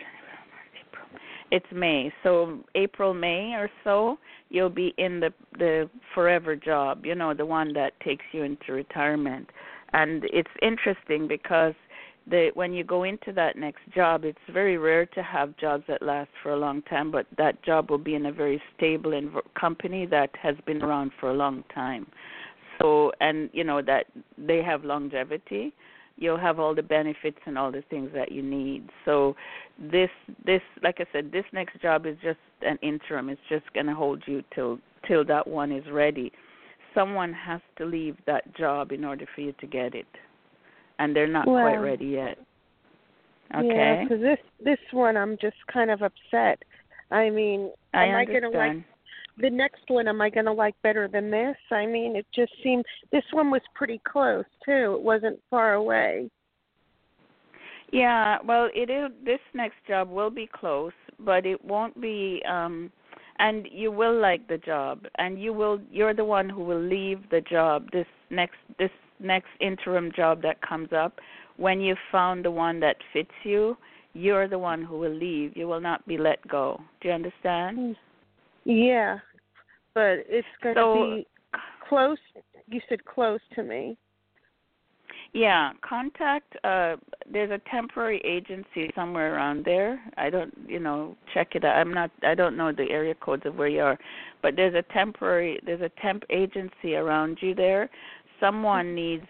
April. 0.82 1.08
it's 1.52 1.66
may. 1.72 2.12
So 2.24 2.60
april 2.76 3.14
may 3.14 3.54
or 3.54 3.70
so 3.84 4.18
you'll 4.50 4.70
be 4.70 4.94
in 4.98 5.20
the 5.20 5.34
the 5.58 5.90
forever 6.14 6.56
job 6.56 7.06
you 7.06 7.16
know 7.16 7.34
the 7.34 7.46
one 7.46 7.72
that 7.74 7.98
takes 8.02 8.26
you 8.34 8.44
into 8.44 8.74
retirement. 8.74 9.48
And 9.94 10.26
it's 10.26 10.50
interesting 10.62 11.28
because 11.28 11.74
the 12.30 12.52
when 12.54 12.74
you 12.74 12.84
go 12.84 13.04
into 13.04 13.32
that 13.32 13.56
next 13.56 13.82
job 13.94 14.24
it's 14.26 14.38
very 14.52 14.78
rare 14.78 15.06
to 15.06 15.24
have 15.24 15.56
jobs 15.58 15.84
that 15.88 16.02
last 16.02 16.30
for 16.44 16.52
a 16.52 16.58
long 16.58 16.82
time 16.84 17.12
but 17.12 17.26
that 17.38 17.62
job 17.64 17.90
will 17.90 17.98
be 17.98 18.16
in 18.16 18.26
a 18.26 18.32
very 18.32 18.62
stable 18.76 19.12
env- 19.12 19.42
company 19.60 20.06
that 20.06 20.30
has 20.42 20.56
been 20.66 20.82
around 20.82 21.12
for 21.20 21.30
a 21.30 21.34
long 21.34 21.64
time. 21.74 22.06
So 22.80 23.12
and 23.22 23.50
you 23.54 23.64
know 23.64 23.82
that 23.82 24.06
they 24.38 24.62
have 24.62 24.84
longevity. 24.84 25.74
You'll 26.20 26.40
have 26.40 26.60
all 26.60 26.74
the 26.74 26.84
benefits 26.84 27.38
and 27.46 27.58
all 27.58 27.72
the 27.72 27.84
things 27.90 28.10
that 28.14 28.32
you 28.32 28.42
need. 28.42 28.90
So 29.06 29.36
this 29.80 30.10
this 30.46 30.62
like 30.84 30.98
i 31.00 31.06
said 31.12 31.32
this 31.32 31.46
next 31.54 31.82
job 31.82 32.06
is 32.06 32.18
just 32.22 32.40
an 32.62 32.78
interim. 32.82 33.30
It's 33.30 33.42
just 33.50 33.72
going 33.74 33.86
to 33.86 33.96
hold 33.96 34.24
you 34.28 34.44
till 34.54 34.80
till 35.08 35.24
that 35.26 35.48
one 35.48 35.72
is 35.72 35.86
ready. 35.92 36.32
Someone 36.94 37.32
has 37.34 37.62
to 37.78 37.86
leave 37.86 38.18
that 38.26 38.56
job 38.56 38.92
in 38.92 39.06
order 39.06 39.26
for 39.34 39.42
you 39.42 39.54
to 39.60 39.68
get 39.68 39.94
it 39.94 40.08
and 41.00 41.16
they're 41.16 41.28
not 41.28 41.48
wow. 41.48 41.62
quite 41.62 41.78
ready 41.78 42.06
yet 42.06 42.38
Okay. 43.56 43.68
Yeah, 43.68 44.04
because 44.04 44.22
this 44.22 44.40
this 44.64 44.80
one 44.92 45.16
I'm 45.16 45.38
just 45.42 45.56
kind 45.72 45.90
of 45.90 46.02
upset. 46.02 46.62
I 47.12 47.30
mean, 47.30 47.72
I 47.94 48.06
am 48.06 48.16
I 48.16 48.26
gonna 48.26 48.50
like 48.50 48.84
the 49.38 49.50
next 49.50 49.84
one? 49.88 50.08
Am 50.08 50.20
I 50.22 50.30
gonna 50.30 50.54
like 50.54 50.76
better 50.84 51.08
than 51.08 51.32
this? 51.32 51.56
I 51.72 51.86
mean, 51.86 52.16
it 52.16 52.26
just 52.36 52.52
seemed 52.64 52.84
this 53.12 53.24
one 53.32 53.50
was 53.50 53.62
pretty 53.74 54.02
close 54.06 54.46
too. 54.66 54.96
It 54.96 55.02
wasn't 55.02 55.40
far 55.50 55.76
away. 55.76 56.30
Yeah, 57.94 58.40
well, 58.46 58.70
it 58.76 58.90
is. 58.90 59.12
This 59.24 59.40
next 59.54 59.78
job 59.88 60.10
will 60.10 60.30
be 60.30 60.50
close, 60.52 60.92
but 61.20 61.46
it 61.46 61.64
won't 61.64 62.00
be. 62.02 62.44
um 62.50 62.92
And 63.40 63.68
you 63.72 63.92
will 63.92 64.20
like 64.20 64.48
the 64.48 64.58
job, 64.58 65.06
and 65.20 65.40
you 65.40 65.54
will. 65.54 65.80
You're 65.90 66.16
the 66.16 66.26
one 66.26 66.50
who 66.50 66.64
will 66.66 66.82
leave 66.82 67.20
the 67.30 67.42
job. 67.42 67.90
This 67.92 68.08
next, 68.30 68.58
this 68.78 68.92
next 69.20 69.50
interim 69.60 70.12
job 70.16 70.42
that 70.42 70.62
comes 70.62 70.90
up, 70.94 71.20
when 71.58 71.82
you've 71.82 71.98
found 72.12 72.46
the 72.46 72.52
one 72.52 72.80
that 72.82 72.98
fits 73.14 73.32
you, 73.44 73.78
you're 74.14 74.48
the 74.48 74.60
one 74.60 74.84
who 74.84 74.98
will 74.98 75.14
leave. 75.14 75.56
You 75.56 75.68
will 75.68 75.82
not 75.82 76.06
be 76.08 76.18
let 76.18 76.46
go. 76.48 76.80
Do 77.02 77.10
you 77.10 77.14
understand? 77.14 77.96
Yeah, 78.64 79.20
but 79.94 80.26
it's 80.28 80.48
gonna 80.62 80.76
So- 80.76 81.16
be 81.16 81.28
close. 81.88 82.20
You 82.68 82.82
said 82.90 83.06
close 83.06 83.42
to 83.56 83.64
me. 83.64 83.98
Yeah, 85.34 85.72
contact. 85.82 86.56
Uh, 86.64 86.96
there's 87.32 87.52
a 87.52 87.60
temporary 87.70 88.20
agency 88.24 88.90
somewhere 88.96 89.36
around 89.36 89.66
there. 89.66 90.02
I 90.18 90.30
don't, 90.30 90.54
you 90.68 90.80
know, 90.80 91.16
check 91.34 91.56
it 91.56 91.64
out. 91.64 91.76
I'm 91.76 91.94
not. 91.94 92.12
I 92.24 92.34
don't 92.34 92.58
know 92.58 92.72
the 92.72 92.90
area 92.90 93.14
codes 93.16 93.46
of 93.46 93.56
where 93.56 93.68
you 93.68 93.82
are, 93.82 93.98
but 94.42 94.56
there's 94.56 94.74
a 94.74 94.84
temporary. 94.94 95.60
There's 95.66 95.82
a 95.82 95.92
temp 96.02 96.24
agency 96.30 96.96
around 96.96 97.40
you 97.42 97.54
there. 97.54 97.90
Someone 98.40 98.96
needs 98.96 99.26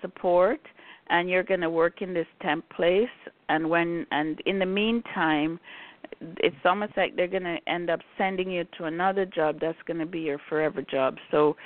support, 0.00 0.60
and 1.08 1.28
you're 1.28 1.42
going 1.42 1.60
to 1.60 1.70
work 1.70 2.02
in 2.02 2.14
this 2.14 2.26
temp 2.42 2.68
place. 2.70 3.08
And 3.48 3.68
when 3.68 4.06
and 4.10 4.40
in 4.46 4.58
the 4.58 4.66
meantime, 4.66 5.58
it's 6.38 6.56
almost 6.64 6.92
like 6.96 7.16
they're 7.16 7.28
going 7.28 7.42
to 7.44 7.58
end 7.66 7.90
up 7.90 8.00
sending 8.18 8.50
you 8.50 8.64
to 8.78 8.84
another 8.84 9.24
job 9.26 9.58
that's 9.60 9.78
going 9.86 9.98
to 10.00 10.06
be 10.06 10.20
your 10.20 10.38
forever 10.48 10.82
job. 10.82 11.16
So 11.30 11.56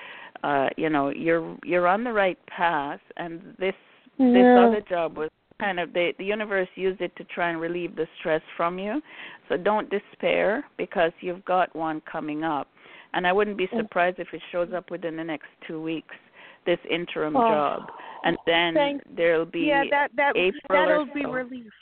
uh 0.42 0.68
you 0.76 0.90
know 0.90 1.10
you're 1.10 1.56
you're 1.64 1.86
on 1.86 2.04
the 2.04 2.12
right 2.12 2.38
path 2.46 3.00
and 3.16 3.40
this 3.58 3.74
this 4.18 4.26
other 4.58 4.80
job 4.88 5.16
was 5.16 5.30
kind 5.60 5.78
of 5.78 5.92
the 5.92 6.12
the 6.18 6.24
universe 6.24 6.68
used 6.74 7.00
it 7.00 7.14
to 7.16 7.24
try 7.24 7.50
and 7.50 7.60
relieve 7.60 7.94
the 7.96 8.06
stress 8.18 8.42
from 8.56 8.78
you 8.78 9.00
so 9.48 9.56
don't 9.56 9.88
despair 9.90 10.64
because 10.76 11.12
you've 11.20 11.44
got 11.44 11.74
one 11.76 12.02
coming 12.10 12.42
up 12.42 12.66
and 13.14 13.26
i 13.26 13.32
wouldn't 13.32 13.56
be 13.56 13.68
Mm. 13.68 13.78
surprised 13.82 14.18
if 14.18 14.28
it 14.34 14.42
shows 14.52 14.68
up 14.76 14.90
within 14.90 15.16
the 15.16 15.24
next 15.24 15.46
two 15.66 15.80
weeks 15.80 16.16
this 16.66 16.78
interim 16.88 17.36
Oh. 17.36 17.40
job 17.48 17.90
and 18.24 18.36
then 18.46 18.74
Thanks. 18.74 19.04
there'll 19.16 19.44
be 19.44 19.60
yeah, 19.60 19.84
that 19.90 20.10
that 20.16 20.36
April 20.36 20.60
that'll 20.70 21.06
be 21.06 21.22
so. 21.22 21.30
relief. 21.30 21.72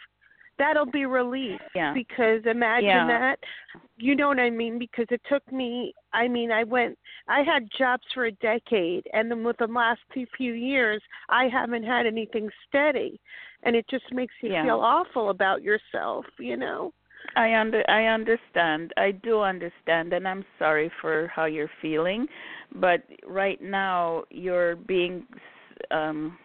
That'll 0.59 0.87
be 0.87 1.07
relief 1.07 1.61
yeah 1.75 1.95
because 1.95 2.45
imagine 2.47 2.89
Yeah. 2.89 3.07
that. 3.07 3.39
You 3.97 4.15
know 4.17 4.29
what 4.29 4.39
I 4.41 4.51
mean? 4.51 4.79
Because 4.79 5.07
it 5.11 5.21
took 5.29 5.51
me. 5.51 5.95
I 6.13 6.29
mean, 6.29 6.51
I 6.53 6.65
went. 6.65 6.99
I 7.29 7.43
had 7.43 7.69
jobs 7.79 8.05
for 8.13 8.27
a 8.27 8.33
decade, 8.33 9.09
and 9.13 9.31
then 9.31 9.45
with 9.45 9.57
the 9.59 9.67
last 9.67 10.01
few 10.37 10.53
years, 10.53 11.03
I 11.29 11.49
haven't 11.49 11.85
had 11.85 12.07
anything 12.07 12.51
steady, 12.69 13.21
and 13.63 13.75
it 13.77 13.87
just 13.89 14.13
makes 14.13 14.35
you 14.43 14.51
Yeah. 14.53 14.65
feel 14.65 14.81
awful 14.81 15.31
about 15.31 15.63
yourself. 15.63 16.27
You 16.39 16.57
know. 16.57 16.93
I 17.37 17.55
under 17.55 17.89
I 17.89 18.07
understand. 18.07 18.93
I 18.97 19.13
do 19.13 19.41
understand 19.41 20.13
and 20.13 20.27
I'm 20.27 20.45
sorry 20.59 20.91
for 21.01 21.29
how 21.29 21.47
you're 21.47 21.71
feeling, 21.81 22.27
but 22.75 23.03
right 23.27 23.61
now 23.63 24.25
you're 24.31 24.77
being 24.77 25.27
um 25.91 26.39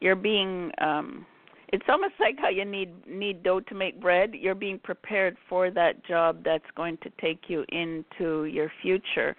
you're 0.00 0.16
being 0.16 0.70
um 0.78 1.26
it's 1.72 1.84
almost 1.88 2.14
like 2.18 2.36
how 2.38 2.48
you 2.48 2.64
need 2.64 2.90
need 3.06 3.42
dough 3.42 3.60
to 3.60 3.74
make 3.74 4.00
bread. 4.00 4.34
You're 4.34 4.54
being 4.54 4.78
prepared 4.78 5.36
for 5.48 5.70
that 5.70 6.04
job 6.04 6.42
that's 6.44 6.64
going 6.76 6.98
to 7.02 7.10
take 7.20 7.44
you 7.48 7.64
into 7.68 8.46
your 8.46 8.72
future. 8.82 9.36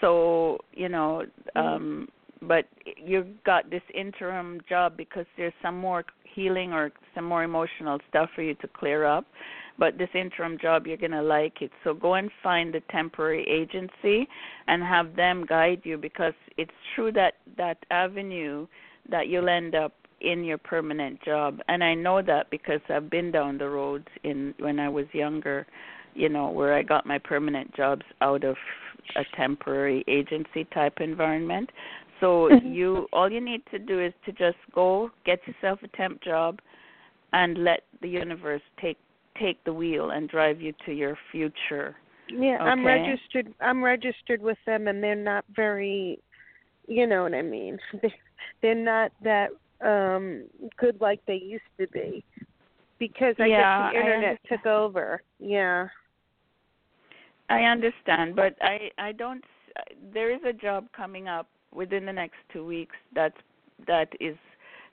So, 0.00 0.58
you 0.72 0.88
know, 0.88 1.24
um 1.56 2.08
but 2.42 2.64
you've 2.96 3.42
got 3.44 3.68
this 3.70 3.82
interim 3.94 4.62
job 4.66 4.96
because 4.96 5.26
there's 5.36 5.52
some 5.62 5.78
more 5.78 6.04
healing 6.34 6.72
or 6.72 6.90
some 7.14 7.24
more 7.24 7.44
emotional 7.44 7.98
stuff 8.08 8.30
for 8.34 8.42
you 8.42 8.54
to 8.54 8.68
clear 8.68 9.04
up 9.04 9.26
but 9.80 9.98
this 9.98 10.10
interim 10.14 10.58
job 10.62 10.86
you're 10.86 10.96
going 10.96 11.10
to 11.10 11.22
like 11.22 11.60
it. 11.60 11.72
So 11.82 11.94
go 11.94 12.14
and 12.14 12.30
find 12.42 12.72
the 12.72 12.82
temporary 12.90 13.44
agency 13.48 14.28
and 14.68 14.82
have 14.82 15.16
them 15.16 15.44
guide 15.48 15.80
you 15.82 15.98
because 15.98 16.34
it's 16.56 16.70
through 16.94 17.12
that 17.12 17.34
that 17.56 17.78
avenue 17.90 18.68
that 19.08 19.26
you'll 19.26 19.48
end 19.48 19.74
up 19.74 19.94
in 20.20 20.44
your 20.44 20.58
permanent 20.58 21.20
job. 21.24 21.58
And 21.68 21.82
i 21.82 21.94
know 21.94 22.22
that 22.22 22.50
because 22.50 22.80
i've 22.90 23.10
been 23.10 23.32
down 23.32 23.58
the 23.58 23.68
road 23.68 24.08
in 24.22 24.54
when 24.58 24.78
i 24.78 24.88
was 24.88 25.06
younger 25.12 25.66
you 26.14 26.28
know 26.28 26.50
where 26.50 26.74
i 26.74 26.82
got 26.82 27.06
my 27.06 27.18
permanent 27.18 27.74
jobs 27.74 28.04
out 28.20 28.44
of 28.44 28.56
a 29.16 29.24
temporary 29.36 30.04
agency 30.08 30.64
type 30.72 31.00
environment. 31.00 31.70
So 32.20 32.48
mm-hmm. 32.50 32.72
you 32.72 33.08
all 33.12 33.30
you 33.30 33.40
need 33.40 33.62
to 33.70 33.78
do 33.78 34.00
is 34.00 34.12
to 34.26 34.32
just 34.32 34.58
go 34.74 35.10
get 35.24 35.40
yourself 35.46 35.80
a 35.82 35.88
temp 35.96 36.22
job 36.22 36.60
and 37.32 37.64
let 37.64 37.82
the 38.02 38.08
universe 38.08 38.62
take 38.80 38.98
take 39.38 39.62
the 39.64 39.72
wheel 39.72 40.10
and 40.10 40.28
drive 40.28 40.60
you 40.60 40.72
to 40.86 40.92
your 40.92 41.16
future. 41.30 41.96
Yeah, 42.28 42.58
I'm 42.60 42.84
registered. 42.84 43.52
I'm 43.60 43.82
registered 43.82 44.40
with 44.40 44.58
them, 44.66 44.88
and 44.88 45.02
they're 45.02 45.14
not 45.14 45.44
very. 45.54 46.18
You 46.86 47.06
know 47.06 47.22
what 47.22 47.34
I 47.34 47.42
mean? 47.42 47.78
They, 48.02 48.12
they're 48.62 48.74
not 48.74 49.12
that 49.22 49.50
um 49.80 50.44
good 50.78 51.00
like 51.00 51.20
they 51.26 51.36
used 51.36 51.62
to 51.78 51.86
be, 51.88 52.24
because 52.98 53.34
I 53.38 53.48
Yeah, 53.48 53.62
guess 53.78 53.92
the 53.92 53.98
internet 53.98 54.38
took 54.48 54.66
over. 54.66 55.22
Yeah. 55.38 55.88
I 57.48 57.62
understand, 57.64 58.36
but 58.36 58.54
I 58.60 58.90
I 58.98 59.12
don't 59.12 59.44
there 60.12 60.30
is 60.30 60.40
a 60.44 60.52
job 60.52 60.86
coming 60.96 61.28
up 61.28 61.46
within 61.72 62.04
the 62.04 62.12
next 62.12 62.36
2 62.52 62.64
weeks 62.64 62.96
That's 63.14 63.36
that 63.86 64.08
is 64.20 64.36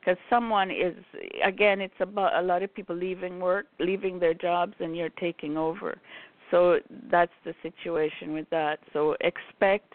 because 0.07 0.17
someone 0.29 0.71
is 0.71 0.95
again 1.45 1.81
it's 1.81 1.93
about 1.99 2.33
a 2.35 2.41
lot 2.41 2.63
of 2.63 2.73
people 2.73 2.95
leaving 2.95 3.39
work 3.39 3.65
leaving 3.79 4.19
their 4.19 4.33
jobs 4.33 4.73
and 4.79 4.95
you're 4.95 5.09
taking 5.09 5.57
over. 5.57 5.97
So 6.49 6.79
that's 7.11 7.31
the 7.43 7.53
situation 7.61 8.31
with 8.31 8.49
that. 8.49 8.79
So 8.93 9.17
expect 9.19 9.93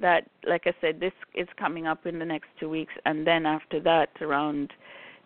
that 0.00 0.28
like 0.44 0.62
i 0.66 0.72
said 0.80 0.98
this 0.98 1.12
is 1.36 1.46
coming 1.56 1.86
up 1.86 2.04
in 2.04 2.18
the 2.18 2.24
next 2.24 2.48
two 2.58 2.68
weeks 2.68 2.92
and 3.06 3.24
then 3.24 3.46
after 3.46 3.78
that 3.78 4.08
around 4.20 4.72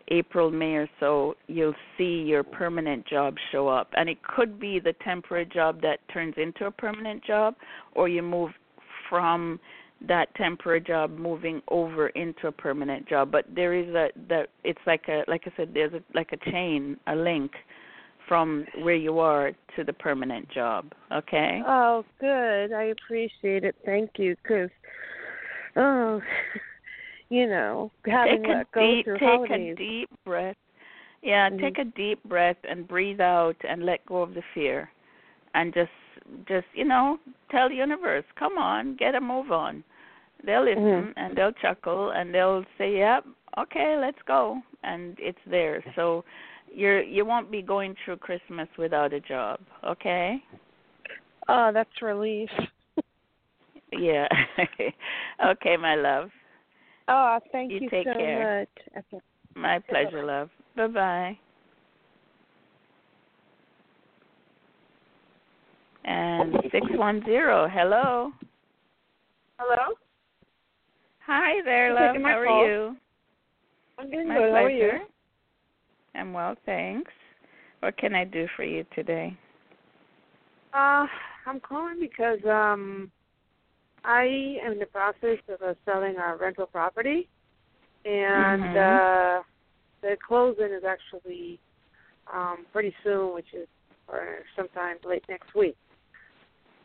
april 0.08 0.50
may 0.50 0.74
or 0.74 0.86
so 1.00 1.34
you'll 1.46 1.72
see 1.96 2.22
your 2.26 2.42
permanent 2.42 3.06
job 3.06 3.36
show 3.50 3.66
up. 3.66 3.88
And 3.96 4.10
it 4.10 4.22
could 4.22 4.60
be 4.60 4.78
the 4.78 4.92
temporary 5.04 5.46
job 5.46 5.80
that 5.82 6.00
turns 6.12 6.34
into 6.36 6.66
a 6.66 6.70
permanent 6.70 7.24
job 7.24 7.54
or 7.94 8.08
you 8.08 8.20
move 8.22 8.50
from 9.08 9.58
that 10.06 10.32
temporary 10.36 10.80
job 10.80 11.18
moving 11.18 11.60
over 11.68 12.08
into 12.10 12.46
a 12.46 12.52
permanent 12.52 13.08
job 13.08 13.30
but 13.32 13.44
there 13.54 13.74
is 13.74 13.88
a 13.94 14.08
that 14.28 14.48
it's 14.62 14.78
like 14.86 15.08
a 15.08 15.24
like 15.26 15.42
i 15.46 15.52
said 15.56 15.70
there's 15.74 15.92
a 15.92 16.00
like 16.14 16.30
a 16.32 16.50
chain 16.50 16.96
a 17.08 17.14
link 17.16 17.50
from 18.28 18.64
where 18.82 18.94
you 18.94 19.18
are 19.18 19.52
to 19.74 19.82
the 19.84 19.92
permanent 19.92 20.48
job 20.50 20.92
okay 21.12 21.62
Oh, 21.66 22.04
good. 22.20 22.72
I 22.72 22.92
appreciate 22.94 23.64
it. 23.64 23.74
Thank 23.86 24.10
you. 24.18 24.36
Because, 24.42 24.68
oh, 25.76 26.20
you 27.30 27.46
know, 27.46 27.90
having 28.06 28.42
take 28.42 28.50
a 28.50 28.58
let 28.58 28.72
go 28.72 28.94
deep 28.94 29.04
through 29.04 29.18
take 29.18 29.28
holidays. 29.30 29.74
a 29.74 29.78
deep 29.78 30.10
breath 30.24 30.56
yeah 31.22 31.50
Mhm. 31.50 31.60
take 31.60 31.78
a 31.78 31.84
deep 31.84 32.22
breath 32.24 32.56
and 32.68 32.86
breathe 32.86 33.20
out 33.20 33.56
and 33.68 33.84
let 33.84 34.04
go 34.06 34.22
of 34.22 34.34
the 34.34 34.42
fear 34.54 34.90
and 35.58 35.74
just 35.74 35.90
just 36.46 36.66
you 36.74 36.84
know 36.84 37.18
tell 37.50 37.68
the 37.68 37.74
universe 37.74 38.24
come 38.38 38.56
on 38.58 38.96
get 38.96 39.14
a 39.14 39.20
move 39.20 39.50
on 39.52 39.82
they'll 40.44 40.64
listen 40.64 40.82
Mhm. 40.82 41.12
and 41.16 41.36
they'll 41.36 41.52
chuckle 41.52 42.10
and 42.12 42.32
they'll 42.34 42.64
say 42.78 42.96
yep 42.96 43.24
okay 43.58 43.96
let's 43.98 44.22
go 44.26 44.62
and 44.84 45.16
it's 45.18 45.44
there 45.46 45.82
so 45.96 46.24
you're 46.72 47.02
you 47.02 47.24
won't 47.24 47.50
be 47.50 47.62
going 47.62 47.94
through 48.04 48.16
christmas 48.16 48.68
without 48.78 49.12
a 49.12 49.20
job 49.20 49.60
okay 49.84 50.42
Oh, 51.50 51.70
that's 51.72 52.02
relief. 52.02 52.50
yeah 53.92 54.28
okay 55.52 55.76
my 55.76 55.94
love 55.94 56.30
Oh, 57.10 57.38
thank 57.52 57.72
You 57.72 57.80
you, 57.80 57.88
take 57.88 58.04
so 58.12 58.18
care. 58.18 58.60
much. 58.60 58.68
Okay. 58.98 59.22
my 59.54 59.78
pleasure 59.78 60.22
love 60.24 60.50
bye 60.76 60.86
bye 60.86 61.38
and 66.08 66.54
six 66.72 66.86
one 66.94 67.22
zero 67.24 67.68
hello 67.70 68.32
Hello? 69.58 69.94
hi 71.24 71.60
there 71.64 71.92
love 71.94 72.16
how 72.22 72.38
are 72.38 72.46
call? 72.46 72.64
you 72.64 72.96
I'm 73.98 74.10
doing 74.10 74.28
My 74.28 74.38
good. 74.38 74.50
pleasure. 74.50 74.56
How 74.56 74.64
are 74.64 74.70
you? 74.70 75.06
I'm 76.14 76.32
well, 76.32 76.56
thanks. 76.64 77.12
What 77.80 77.96
can 77.98 78.14
I 78.14 78.24
do 78.24 78.46
for 78.56 78.64
you 78.64 78.84
today? 78.94 79.36
Uh, 80.72 81.06
I'm 81.46 81.60
calling 81.60 81.98
because 82.00 82.38
um 82.48 83.12
I 84.04 84.56
am 84.64 84.72
in 84.72 84.78
the 84.78 84.86
process 84.86 85.38
of 85.48 85.60
uh, 85.62 85.74
selling 85.84 86.16
our 86.16 86.38
rental 86.38 86.66
property 86.66 87.28
and 88.04 88.62
Mhm. 88.62 88.96
uh 89.40 89.42
the 90.02 90.16
closing 90.26 90.72
is 90.72 90.84
actually 90.84 91.58
um, 92.32 92.66
pretty 92.72 92.94
soon, 93.02 93.34
which 93.34 93.52
is 93.52 93.68
or 94.06 94.38
sometime 94.56 94.96
late 95.04 95.24
next 95.28 95.54
week. 95.54 95.76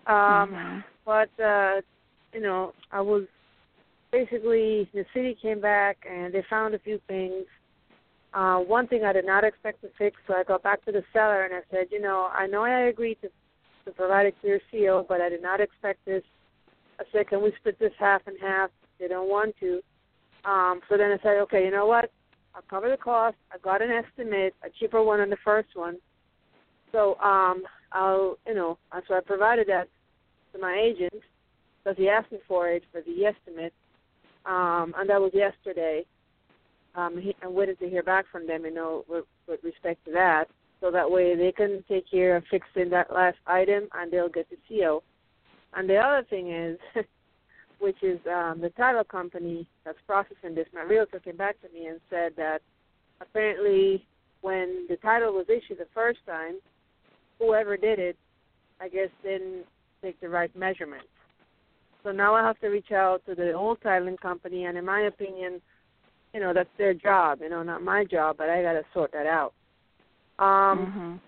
Um, 0.08 0.50
Mm-hmm. 0.54 0.80
But 1.06 1.30
uh, 1.44 1.82
you 2.34 2.42
know, 2.42 2.74
I 2.92 3.02
was 3.02 3.24
basically 4.12 4.90
the 4.94 5.06
city 5.14 5.36
came 5.42 5.60
back 5.60 5.98
and 6.10 6.34
they 6.34 6.44
found 6.50 6.74
a 6.74 6.80
few 6.80 7.00
things. 7.08 7.46
Uh, 8.34 8.60
one 8.60 8.88
thing 8.88 9.04
I 9.04 9.14
did 9.14 9.26
not 9.26 9.44
expect 9.44 9.82
to 9.82 9.90
fix, 9.98 10.18
so 10.26 10.34
I 10.34 10.44
got 10.44 10.64
back 10.64 10.84
to 10.86 10.92
the 10.92 11.04
seller 11.14 11.44
and 11.44 11.54
I 11.54 11.62
said, 11.70 11.88
you 11.92 12.02
know, 12.02 12.30
I 12.34 12.48
know 12.48 12.64
I 12.64 12.88
agreed 12.88 13.18
to 13.22 13.30
to 13.86 13.92
provide 13.92 14.26
a 14.26 14.32
clear 14.32 14.62
seal, 14.72 15.06
but 15.08 15.20
I 15.20 15.30
did 15.30 15.42
not 15.42 15.60
expect 15.60 16.06
this. 16.06 16.24
I 17.00 17.04
said, 17.12 17.28
can 17.28 17.44
we 17.44 17.52
split 17.60 17.78
this 17.80 17.92
half 18.00 18.22
and 18.28 18.38
half? 18.42 18.70
They 19.00 19.08
don't 19.10 19.30
want 19.30 19.56
to. 19.60 19.82
Um, 20.46 20.80
so 20.88 20.98
then 20.98 21.12
I 21.12 21.18
said, 21.22 21.38
okay, 21.42 21.66
you 21.66 21.72
know 21.72 21.86
what? 21.86 22.10
I'll 22.56 22.62
cover 22.70 22.90
the 22.90 22.98
cost. 22.98 23.36
I 23.52 23.58
got 23.58 23.82
an 23.82 23.92
estimate, 23.92 24.56
a 24.64 24.70
cheaper 24.80 25.04
one 25.04 25.20
than 25.20 25.30
the 25.30 25.38
first 25.44 25.70
one. 25.74 25.98
So 26.92 27.16
um, 27.20 27.64
I'll, 27.94 28.38
you 28.48 28.56
know, 28.56 28.78
so 29.08 29.16
I 29.16 29.22
provided 29.22 29.68
that 29.68 29.88
to 30.54 30.60
my 30.60 30.78
agent 30.78 31.22
because 31.84 31.98
he 31.98 32.10
asked 32.10 32.32
me 32.32 32.40
for 32.48 32.70
it 32.70 32.84
for 32.92 33.02
the 33.02 33.26
estimate, 33.26 33.74
um, 34.46 34.94
and 34.98 35.10
that 35.10 35.22
was 35.22 35.32
yesterday. 35.34 36.06
Um, 36.96 37.20
he, 37.20 37.36
I'm 37.42 37.54
waiting 37.54 37.76
to 37.78 37.90
hear 37.90 38.04
back 38.04 38.26
from 38.32 38.46
them, 38.46 38.66
you 38.66 38.74
know, 38.74 39.06
with, 39.08 39.26
with 39.48 39.64
respect 39.64 40.04
to 40.06 40.12
that, 40.12 40.46
so 40.82 40.92
that 40.92 41.10
way 41.10 41.36
they 41.36 41.52
can 41.52 41.84
take 41.88 42.10
care 42.10 42.36
of 42.36 42.44
fixing 42.50 42.90
that 42.90 43.14
last 43.14 43.38
item, 43.48 43.88
and 43.94 44.12
they'll 44.12 44.30
get 44.30 44.48
the 44.50 44.58
CO. 44.68 45.02
And 45.76 45.90
the 45.90 45.98
other 45.98 46.26
thing 46.30 46.52
is, 46.52 46.78
which 47.80 48.02
is 48.02 48.20
um, 48.28 48.62
the 48.62 48.70
title 48.78 49.04
company 49.04 49.68
that's 49.84 49.98
processing 50.08 50.56
this. 50.56 50.68
My 50.74 50.84
realtor 50.84 51.20
came 51.20 51.38
back 51.38 51.60
to 51.62 51.68
me 51.74 51.88
and 51.88 52.00
said 52.10 52.34
that 52.38 52.62
apparently 53.20 54.06
when 54.42 54.86
the 54.90 54.98
title 54.98 55.34
was 55.34 55.48
issued 55.50 55.80
the 55.80 55.88
first 55.94 56.20
time, 56.26 56.56
whoever 57.40 57.78
did 57.78 58.00
it, 58.00 58.18
I 58.80 58.90
guess, 58.90 59.10
didn't 59.24 59.66
take 60.02 60.20
the 60.22 60.30
right 60.30 60.54
measurements. 60.56 61.08
So 62.04 62.12
now 62.12 62.36
I 62.36 62.42
have 62.42 62.60
to 62.60 62.68
reach 62.68 62.92
out 62.92 63.22
to 63.28 63.36
the 63.36 63.54
old 63.54 63.80
titling 63.82 64.20
company, 64.20 64.66
and 64.66 64.78
in 64.78 64.86
my 64.86 65.02
opinion, 65.02 65.62
you 66.34 66.40
know, 66.42 66.54
that's 66.54 66.70
their 66.78 66.94
job. 66.94 67.40
You 67.42 67.50
know, 67.50 67.64
not 67.64 67.82
my 67.82 68.04
job, 68.04 68.38
but 68.38 68.50
I 68.50 68.62
got 68.62 68.74
to 68.74 68.84
sort 68.94 69.12
that 69.14 69.26
out. 69.26 69.54
Um, 70.40 70.80
Mhm. 70.80 71.20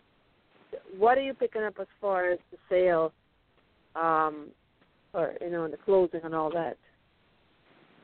What 0.98 1.18
are 1.18 1.22
you 1.22 1.34
picking 1.34 1.64
up 1.64 1.80
as 1.80 1.88
far 2.02 2.30
as 2.32 2.40
the 2.52 2.58
sale, 2.70 3.14
um, 3.96 4.52
or 5.14 5.34
you 5.40 5.50
know, 5.50 5.68
the 5.68 5.78
closing 5.78 6.22
and 6.24 6.36
all 6.36 6.50
that? 6.52 6.78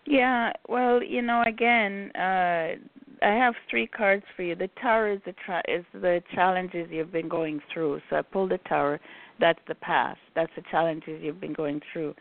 Yeah, 0.06 0.54
well, 0.70 1.04
you 1.04 1.22
know, 1.22 1.44
again, 1.46 2.12
uh 2.16 2.76
I 3.22 3.34
have 3.36 3.54
three 3.70 3.88
cards 3.88 4.24
for 4.36 4.44
you. 4.44 4.56
The 4.56 4.70
tower 4.82 5.12
is 5.12 5.20
the 5.26 5.34
tra- 5.46 5.64
is 5.68 5.86
the 5.94 6.22
challenges 6.34 6.88
you've 6.90 7.12
been 7.12 7.30
going 7.30 7.62
through. 7.72 8.02
So 8.10 8.18
I 8.18 8.22
pulled 8.22 8.52
the 8.52 8.58
tower. 8.60 9.00
That's 9.40 9.60
the 9.68 9.76
past. 9.76 10.20
That's 10.36 10.52
the 10.56 10.64
challenges 10.72 11.22
you've 11.22 11.42
been 11.42 11.54
going 11.54 11.82
through. 11.92 12.16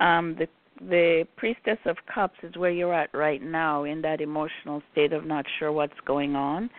Um 0.00 0.36
the 0.38 0.48
the 0.80 1.26
priestess 1.36 1.78
of 1.84 1.96
cups 2.12 2.38
is 2.42 2.56
where 2.56 2.70
you're 2.70 2.94
at 2.94 3.12
right 3.14 3.42
now 3.42 3.84
in 3.84 4.02
that 4.02 4.20
emotional 4.20 4.82
state 4.90 5.12
of 5.12 5.24
not 5.24 5.44
sure 5.58 5.70
what's 5.70 6.00
going 6.06 6.34
on. 6.34 6.70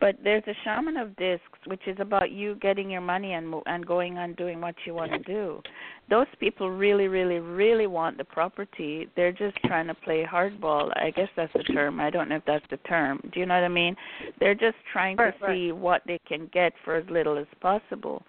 But 0.00 0.16
there's 0.22 0.44
a 0.46 0.54
shaman 0.64 0.96
of 0.96 1.16
discs, 1.16 1.58
which 1.66 1.80
is 1.86 1.96
about 1.98 2.30
you 2.30 2.54
getting 2.56 2.88
your 2.88 3.00
money 3.00 3.32
and 3.32 3.48
mo- 3.48 3.64
and 3.66 3.84
going 3.84 4.16
on 4.18 4.34
doing 4.34 4.60
what 4.60 4.76
you 4.86 4.94
want 4.94 5.12
to 5.12 5.18
do. 5.18 5.60
Those 6.08 6.26
people 6.38 6.70
really, 6.70 7.08
really, 7.08 7.40
really 7.40 7.86
want 7.86 8.16
the 8.16 8.24
property. 8.24 9.08
They're 9.16 9.32
just 9.32 9.56
trying 9.66 9.88
to 9.88 9.94
play 9.94 10.24
hardball. 10.24 10.90
I 10.96 11.10
guess 11.10 11.28
that's 11.36 11.52
the 11.52 11.64
term. 11.64 12.00
I 12.00 12.10
don't 12.10 12.28
know 12.28 12.36
if 12.36 12.44
that's 12.46 12.64
the 12.70 12.76
term. 12.88 13.20
Do 13.32 13.40
you 13.40 13.46
know 13.46 13.54
what 13.54 13.64
I 13.64 13.68
mean? 13.68 13.96
They're 14.38 14.54
just 14.54 14.76
trying 14.92 15.16
to 15.16 15.24
right. 15.24 15.34
see 15.46 15.72
what 15.72 16.02
they 16.06 16.20
can 16.26 16.48
get 16.52 16.72
for 16.84 16.96
as 16.96 17.04
little 17.10 17.36
as 17.36 17.46
possible. 17.60 18.22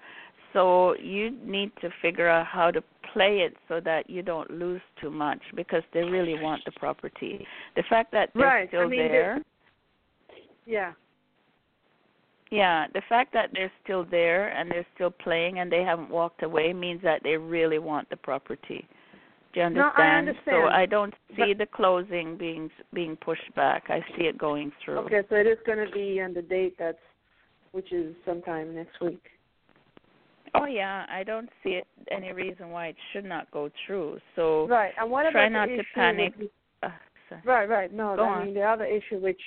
So 0.54 0.96
you 0.96 1.32
need 1.44 1.72
to 1.82 1.90
figure 2.02 2.28
out 2.28 2.48
how 2.48 2.72
to 2.72 2.82
play 3.14 3.40
it 3.40 3.56
so 3.68 3.80
that 3.82 4.10
you 4.10 4.22
don't 4.22 4.50
lose 4.50 4.82
too 5.02 5.10
much 5.10 5.40
because 5.56 5.84
they 5.94 6.02
really 6.02 6.42
want 6.42 6.64
the 6.66 6.72
property. 6.72 7.46
The 7.76 7.84
fact 7.90 8.12
that 8.12 8.32
they're 8.34 8.46
Right. 8.46 8.64
I 8.64 8.68
still 8.68 8.90
mean, 8.90 9.00
there. 9.00 9.42
Yeah. 10.66 10.94
Yeah, 12.52 12.88
the 12.94 13.02
fact 13.08 13.32
that 13.34 13.52
they're 13.54 13.72
still 13.84 14.04
there 14.10 14.50
and 14.50 14.72
they're 14.72 14.86
still 14.96 15.12
playing 15.12 15.60
and 15.60 15.72
they 15.72 15.84
haven't 15.84 16.10
walked 16.10 16.42
away 16.42 16.74
means 16.74 17.02
that 17.04 17.22
they 17.24 17.38
really 17.38 17.78
want 17.80 18.10
the 18.10 18.18
property. 18.18 18.88
Do 19.54 19.60
you 19.60 19.66
understand? 19.68 19.94
No? 19.98 20.04
I 20.04 20.08
understand. 20.18 20.58
So 20.64 20.68
I 20.68 20.86
don't 20.86 21.14
see 21.36 21.54
But- 21.54 21.58
the 21.60 21.66
closing 21.68 22.38
being 22.38 22.72
being 22.94 23.16
pushed 23.18 23.54
back. 23.56 23.90
I 23.90 24.02
see 24.16 24.24
it 24.26 24.38
going 24.38 24.72
through. 24.84 25.00
Okay, 25.00 25.22
so 25.30 25.36
it 25.36 25.48
is 25.48 25.58
going 25.66 25.84
to 25.86 25.92
be 25.92 26.22
on 26.22 26.34
the 26.34 26.42
date 26.42 26.76
that's, 26.78 26.98
which 27.72 27.92
is 27.92 28.16
sometime 28.26 28.76
next 28.76 29.00
week. 29.00 29.24
Oh 30.56 30.66
yeah, 30.66 31.06
I 31.10 31.24
don't 31.24 31.50
see 31.64 31.72
it 31.72 31.88
any 32.10 32.32
reason 32.32 32.72
why 32.72 32.88
it 32.88 32.96
should 33.14 33.26
not 33.26 33.50
go 33.52 33.70
through. 33.86 34.20
So 34.36 34.68
Right. 34.68 34.92
And 35.00 35.12
what 35.12 35.30
try 35.32 35.46
about 35.46 35.52
not 35.52 35.68
the 35.68 35.76
to 35.76 35.80
issue 35.82 35.90
panic. 35.94 36.34
with- 36.40 36.50
uh, 36.82 36.90
right, 37.46 37.70
right. 37.70 37.92
No, 37.94 38.16
Go 38.16 38.24
I 38.24 38.28
on. 38.30 38.46
mean 38.46 38.54
the 38.56 38.64
other 38.64 38.86
issue, 38.86 39.18
which, 39.18 39.42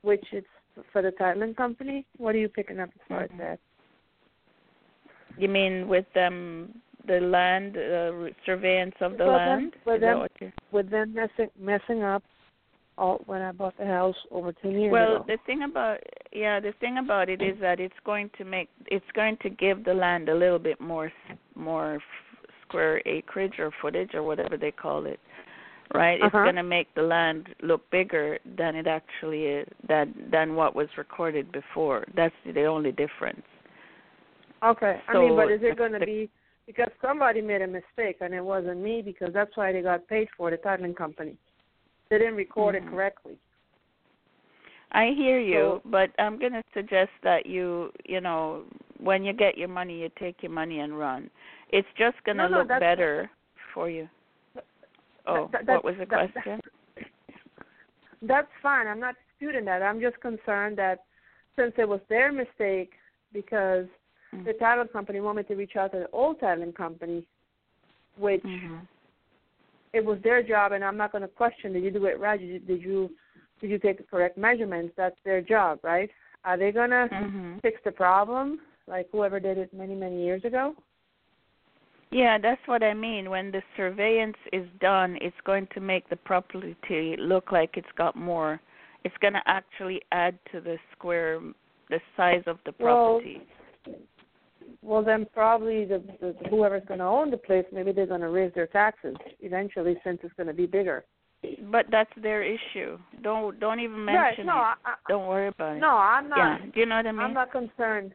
which 0.00 0.24
it's 0.32 0.46
for 0.92 1.02
the 1.02 1.10
titling 1.12 1.56
company. 1.56 2.06
What 2.18 2.34
are 2.34 2.38
you 2.38 2.48
picking 2.48 2.80
up 2.80 2.90
as 2.94 3.00
far 3.08 3.22
as 3.24 3.30
that? 3.38 3.58
You 5.38 5.48
mean 5.48 5.88
with 5.88 6.06
them 6.14 6.80
the 7.06 7.20
land 7.20 7.76
uh, 7.76 8.30
surveillance 8.44 8.94
of 9.00 9.12
the 9.18 9.24
Well, 9.24 9.36
land? 9.36 9.74
well, 9.84 10.00
that 10.00 10.30
them- 10.40 10.52
With 10.72 10.90
them 10.90 11.14
messing 11.14 11.50
messing 11.58 12.02
up, 12.02 12.22
all 12.98 13.20
when 13.26 13.42
I 13.42 13.52
bought 13.52 13.76
the 13.78 13.86
house 13.86 14.16
over 14.30 14.52
ten 14.52 14.72
years 14.72 14.90
Well, 14.92 15.16
ago. 15.16 15.24
the 15.28 15.38
thing 15.46 15.62
about 15.62 15.98
yeah, 16.32 16.58
the 16.60 16.72
thing 16.80 16.98
about 16.98 17.28
it 17.28 17.42
is 17.42 17.58
that 17.60 17.78
it's 17.80 18.00
going 18.04 18.30
to 18.38 18.44
make 18.44 18.68
it's 18.86 19.04
going 19.14 19.36
to 19.42 19.50
give 19.50 19.84
the 19.84 19.94
land 19.94 20.28
a 20.28 20.34
little 20.34 20.58
bit 20.58 20.80
more 20.80 21.12
more 21.54 22.00
square 22.66 23.00
acreage 23.06 23.58
or 23.58 23.70
footage 23.80 24.14
or 24.14 24.22
whatever 24.22 24.56
they 24.56 24.72
call 24.72 25.06
it. 25.06 25.20
Right? 25.94 26.16
It's 26.20 26.34
Uh-huh. 26.34 26.44
going 26.44 26.56
to 26.56 26.62
make 26.62 26.92
the 26.94 27.02
land 27.02 27.54
look 27.62 27.88
bigger 27.90 28.38
than 28.44 28.74
it 28.74 28.86
actually 28.86 29.46
is 29.46 29.68
than 29.88 30.14
than 30.30 30.56
what 30.56 30.74
was 30.74 30.88
recorded 30.96 31.52
before. 31.52 32.04
That's 32.14 32.34
the 32.44 32.64
only 32.64 32.92
difference. 32.92 33.46
Okay. 34.62 35.00
I 35.08 35.14
mean, 35.14 35.36
but 35.36 35.50
is 35.52 35.62
it 35.62 35.76
going 35.76 35.92
to 35.92 36.00
be 36.00 36.28
because 36.66 36.90
somebody 37.00 37.40
made 37.40 37.62
a 37.62 37.66
mistake 37.66 38.16
and 38.20 38.34
it 38.34 38.44
wasn't 38.44 38.80
me 38.80 39.00
because 39.00 39.32
that's 39.32 39.56
why 39.56 39.72
they 39.72 39.82
got 39.82 40.06
paid 40.08 40.28
for 40.36 40.50
the 40.50 40.56
titling 40.56 40.96
company. 40.96 41.36
They 42.10 42.18
didn't 42.18 42.34
record 42.34 42.74
Mhm. 42.74 42.78
it 42.78 42.90
correctly. 42.90 43.38
I 44.92 45.10
hear 45.10 45.38
you, 45.38 45.54
So- 45.54 45.82
but 45.84 46.10
I'm 46.18 46.38
going 46.38 46.52
to 46.52 46.64
suggest 46.72 47.12
that 47.22 47.46
you, 47.46 47.92
you 48.04 48.20
know, 48.20 48.64
when 48.98 49.24
you 49.24 49.32
get 49.32 49.58
your 49.58 49.68
money, 49.68 50.00
you 50.00 50.08
take 50.10 50.42
your 50.42 50.52
money 50.52 50.80
and 50.80 50.98
run. 50.98 51.30
It's 51.70 51.88
just 51.96 52.22
going 52.24 52.38
to 52.38 52.44
No, 52.44 52.48
no, 52.48 52.58
look 52.58 52.68
better 52.68 53.30
for 53.74 53.90
you. 53.90 54.08
Oh, 55.26 55.48
that- 55.52 55.66
that- 55.66 55.74
what 55.74 55.84
was 55.84 55.96
the 55.98 56.06
that- 56.06 56.32
question? 56.32 56.60
That's 58.22 58.50
fine. 58.62 58.86
I'm 58.86 59.00
not 59.00 59.14
disputing 59.28 59.64
that. 59.66 59.82
I'm 59.82 60.00
just 60.00 60.18
concerned 60.20 60.78
that 60.78 61.04
since 61.54 61.74
it 61.78 61.88
was 61.88 62.00
their 62.08 62.32
mistake, 62.32 62.94
because 63.32 63.86
Mm. 64.32 64.44
the 64.44 64.54
title 64.54 64.86
company 64.86 65.20
wanted 65.20 65.46
to 65.48 65.54
reach 65.56 65.76
out 65.76 65.92
to 65.92 65.98
the 66.00 66.10
old 66.10 66.40
titling 66.40 66.74
company, 66.74 67.26
which 68.16 68.42
Mhm. 68.44 68.86
it 69.92 70.04
was 70.04 70.20
their 70.22 70.42
job, 70.42 70.72
and 70.72 70.84
I'm 70.84 70.96
not 70.96 71.12
going 71.12 71.22
to 71.22 71.28
question 71.28 71.72
did 71.72 71.82
you 71.84 71.90
do 71.90 72.06
it 72.06 72.18
right? 72.18 72.38
Did 72.40 72.48
you, 72.48 72.58
did 72.60 72.82
you 72.82 73.16
did 73.60 73.70
you 73.70 73.78
take 73.78 73.96
the 73.96 74.04
correct 74.04 74.36
measurements? 74.36 74.94
That's 74.96 75.18
their 75.22 75.40
job, 75.40 75.80
right? 75.82 76.10
Are 76.44 76.58
they 76.58 76.72
going 76.72 76.90
to 76.90 77.08
Mhm. 77.10 77.62
fix 77.62 77.82
the 77.84 77.92
problem 77.92 78.60
like 78.86 79.08
whoever 79.10 79.40
did 79.40 79.56
it 79.56 79.72
many 79.72 79.94
many 79.94 80.22
years 80.24 80.44
ago? 80.44 80.76
Yeah, 82.10 82.38
that's 82.38 82.60
what 82.66 82.82
I 82.82 82.94
mean. 82.94 83.30
When 83.30 83.50
the 83.50 83.62
surveillance 83.76 84.36
is 84.52 84.66
done, 84.80 85.18
it's 85.20 85.36
going 85.44 85.66
to 85.74 85.80
make 85.80 86.08
the 86.08 86.16
property 86.16 87.16
look 87.18 87.52
like 87.52 87.76
it's 87.76 87.86
got 87.96 88.16
more. 88.16 88.60
It's 89.04 89.14
going 89.20 89.34
to 89.34 89.42
actually 89.46 90.00
add 90.12 90.38
to 90.52 90.60
the 90.60 90.76
square, 90.92 91.40
the 91.90 92.00
size 92.16 92.42
of 92.46 92.58
the 92.64 92.72
Well, 92.78 93.20
property. 93.20 93.42
Well, 94.82 95.02
then 95.02 95.26
probably 95.34 95.84
the, 95.84 96.02
the 96.20 96.34
whoever's 96.48 96.82
going 96.86 97.00
to 97.00 97.06
own 97.06 97.30
the 97.30 97.36
place, 97.36 97.64
maybe 97.72 97.92
they're 97.92 98.06
going 98.06 98.20
to 98.20 98.28
raise 98.30 98.52
their 98.54 98.66
taxes 98.68 99.16
eventually 99.40 99.96
since 100.04 100.18
it's 100.22 100.34
going 100.34 100.46
to 100.48 100.52
be 100.54 100.66
bigger. 100.66 101.04
but 101.70 101.86
that's 101.90 102.10
their 102.22 102.42
issue. 102.42 102.98
Don't 103.22 103.58
don't 103.60 103.78
even 103.80 104.04
mention 104.04 104.46
right? 104.46 104.46
No, 104.46 104.52
it. 104.52 104.56
I, 104.56 104.74
I, 104.84 104.94
Don't 105.08 105.26
worry 105.26 105.48
about 105.48 105.76
it. 105.76 105.80
no, 105.80 105.88
I'm 105.90 106.28
not. 106.28 106.60
Yeah. 106.60 106.66
Do 106.72 106.80
you 106.80 106.86
know 106.86 106.96
what 106.96 107.06
I 107.06 107.12
mean? 107.12 107.20
I'm 107.20 107.34
not 107.34 107.52
concerned. 107.52 108.12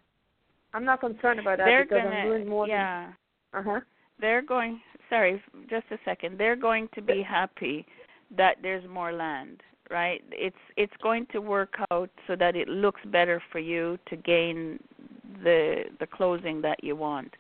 I'm 0.74 0.86
not 0.86 1.00
concerned 1.02 1.40
about 1.40 1.58
that 1.60 1.66
They're 1.66 1.84
because 1.84 2.04
gonna. 2.04 2.16
I'm 2.16 2.28
doing 2.28 2.48
more 2.48 2.68
yeah. 2.68 3.06
than. 3.08 3.16
Uh 3.54 3.64
huh. 3.64 3.80
They're 4.20 4.42
going. 4.42 4.82
Sorry, 5.10 5.42
just 5.70 5.86
a 5.92 5.98
second. 6.06 6.38
They're 6.40 6.56
going 6.56 6.88
to 6.96 7.02
be 7.02 7.22
happy 7.22 7.86
that 8.38 8.58
there's 8.62 8.88
more 8.88 9.12
land, 9.12 9.62
right? 9.90 10.24
It's 10.32 10.56
it's 10.78 10.94
going 11.02 11.26
to 11.34 11.40
work 11.40 11.76
out 11.92 12.10
so 12.28 12.36
that 12.38 12.56
it 12.56 12.68
looks 12.68 13.02
better 13.06 13.42
for 13.52 13.60
you 13.60 13.98
to 14.10 14.16
gain 14.16 14.80
the 15.44 15.86
the 16.00 16.08
closing 16.08 16.62
that 16.62 16.84
you 16.84 16.96
want. 16.96 17.34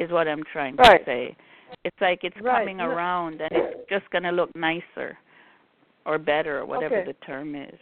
Is 0.00 0.10
what 0.10 0.28
I'm 0.28 0.44
trying 0.52 0.76
to 0.76 0.82
Right. 0.82 1.04
say. 1.04 1.36
It's 1.84 2.00
like 2.00 2.20
it's 2.22 2.40
Right. 2.40 2.60
coming 2.60 2.80
around 2.80 3.40
and 3.40 3.50
it's 3.50 3.88
just 3.90 4.08
going 4.10 4.22
to 4.22 4.30
look 4.30 4.54
nicer 4.54 5.18
or 6.06 6.18
better 6.18 6.58
or 6.60 6.66
whatever 6.66 6.96
Okay. 7.00 7.12
the 7.12 7.26
term 7.26 7.54
is. 7.54 7.78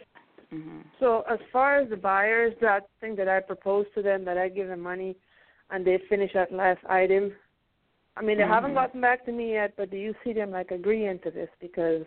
hmm 0.49 0.81
So 0.99 1.23
as 1.29 1.39
far 1.51 1.77
as 1.77 1.89
the 1.89 1.95
buyers, 1.95 2.53
that 2.59 2.87
thing 2.99 3.15
that 3.17 3.27
I 3.27 3.39
proposed 3.39 3.93
to 3.95 4.01
them, 4.01 4.25
that 4.25 4.37
I 4.37 4.49
give 4.49 4.67
them 4.67 4.81
money, 4.81 5.15
and 5.69 5.85
they 5.85 5.99
finish 6.09 6.33
that 6.33 6.51
last 6.51 6.83
item. 6.89 7.33
I 8.17 8.21
mean, 8.23 8.37
they 8.37 8.43
haven't 8.43 8.71
Mhm. 8.71 8.75
gotten 8.75 9.01
back 9.01 9.25
to 9.25 9.31
me 9.31 9.53
yet, 9.53 9.73
but 9.77 9.91
do 9.91 9.97
you 9.97 10.15
see 10.23 10.33
them 10.33 10.51
like 10.51 10.71
agreeing 10.71 11.19
to 11.19 11.31
this? 11.31 11.49
Because 11.59 12.05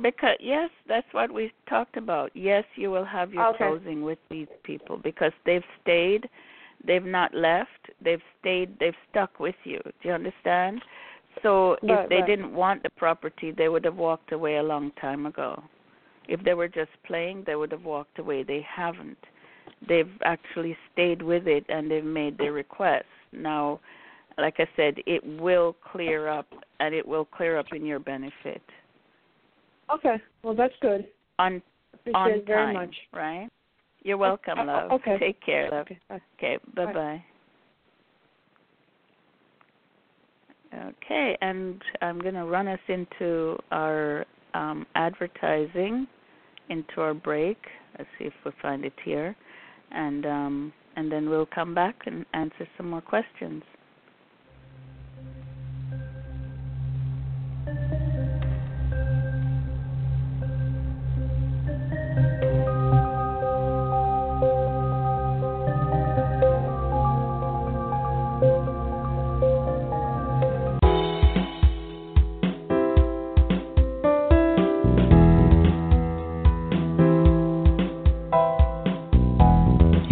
Because 0.00 0.36
yes, 0.40 0.70
that's 0.86 1.12
what 1.12 1.30
we 1.30 1.52
talked 1.66 1.96
about. 1.96 2.34
Yes, 2.34 2.64
you 2.76 2.90
will 2.90 3.04
have 3.04 3.32
your 3.34 3.46
Okay. 3.46 3.58
closing 3.58 4.02
with 4.02 4.18
these 4.30 4.48
people 4.62 4.96
because 4.96 5.32
they've 5.44 5.64
stayed, 5.82 6.28
they've 6.84 7.04
not 7.04 7.34
left, 7.34 7.90
they've 8.00 8.22
stayed, 8.40 8.78
they've 8.78 8.96
stuck 9.10 9.38
with 9.38 9.54
you. 9.64 9.80
Do 9.84 10.08
you 10.08 10.12
understand? 10.12 10.82
So 11.42 11.74
if 11.82 11.88
Right, 11.88 12.08
they 12.08 12.16
right. 12.16 12.26
didn't 12.26 12.54
want 12.54 12.82
the 12.82 12.90
property, 12.90 13.50
they 13.50 13.68
would 13.68 13.84
have 13.84 13.96
walked 13.96 14.32
away 14.32 14.56
a 14.56 14.62
long 14.62 14.92
time 14.92 15.26
ago. 15.26 15.62
If 16.28 16.42
they 16.44 16.54
were 16.54 16.68
just 16.68 16.90
playing, 17.04 17.44
they 17.46 17.54
would 17.54 17.72
have 17.72 17.84
walked 17.84 18.18
away. 18.18 18.42
They 18.44 18.62
haven't. 18.62 19.18
They've 19.88 20.12
actually 20.24 20.76
stayed 20.92 21.20
with 21.22 21.46
it 21.46 21.64
and 21.68 21.90
they've 21.90 22.04
made 22.04 22.38
their 22.38 22.52
request. 22.52 23.06
Now, 23.32 23.80
like 24.38 24.56
I 24.58 24.66
said, 24.76 24.94
it 25.06 25.22
will 25.40 25.76
clear 25.92 26.28
up 26.28 26.46
and 26.80 26.94
it 26.94 27.06
will 27.06 27.24
clear 27.24 27.58
up 27.58 27.66
in 27.72 27.84
your 27.84 27.98
benefit 27.98 28.62
okay, 29.94 30.16
well 30.42 30.54
that's 30.54 30.74
good. 30.80 31.06
on 31.38 31.62
Appreciate 31.94 32.18
on 32.18 32.42
very 32.46 32.74
time, 32.74 32.74
much. 32.74 32.96
right? 33.12 33.48
You're 34.02 34.16
welcome, 34.16 34.58
uh, 34.58 34.64
love. 34.64 34.90
okay. 34.92 35.16
Take 35.18 35.44
care, 35.44 35.70
love. 35.70 35.86
Okay, 35.86 35.98
bye. 36.08 36.20
Okay, 36.38 36.58
bye 36.74 36.92
bye. 36.92 37.24
Okay, 40.74 41.36
and 41.42 41.80
I'm 42.00 42.18
going 42.18 42.34
to 42.34 42.46
run 42.46 42.66
us 42.66 42.80
into 42.88 43.58
our 43.70 44.24
um, 44.54 44.86
advertising, 44.94 46.06
into 46.70 47.00
our 47.00 47.12
break. 47.14 47.58
Let's 47.98 48.08
see 48.18 48.24
if 48.24 48.32
we 48.44 48.52
find 48.62 48.84
it 48.84 48.94
here, 49.04 49.36
and 49.90 50.26
um, 50.26 50.72
and 50.96 51.12
then 51.12 51.28
we'll 51.28 51.46
come 51.46 51.74
back 51.74 51.94
and 52.06 52.24
answer 52.32 52.66
some 52.76 52.88
more 52.88 53.02
questions. 53.02 53.62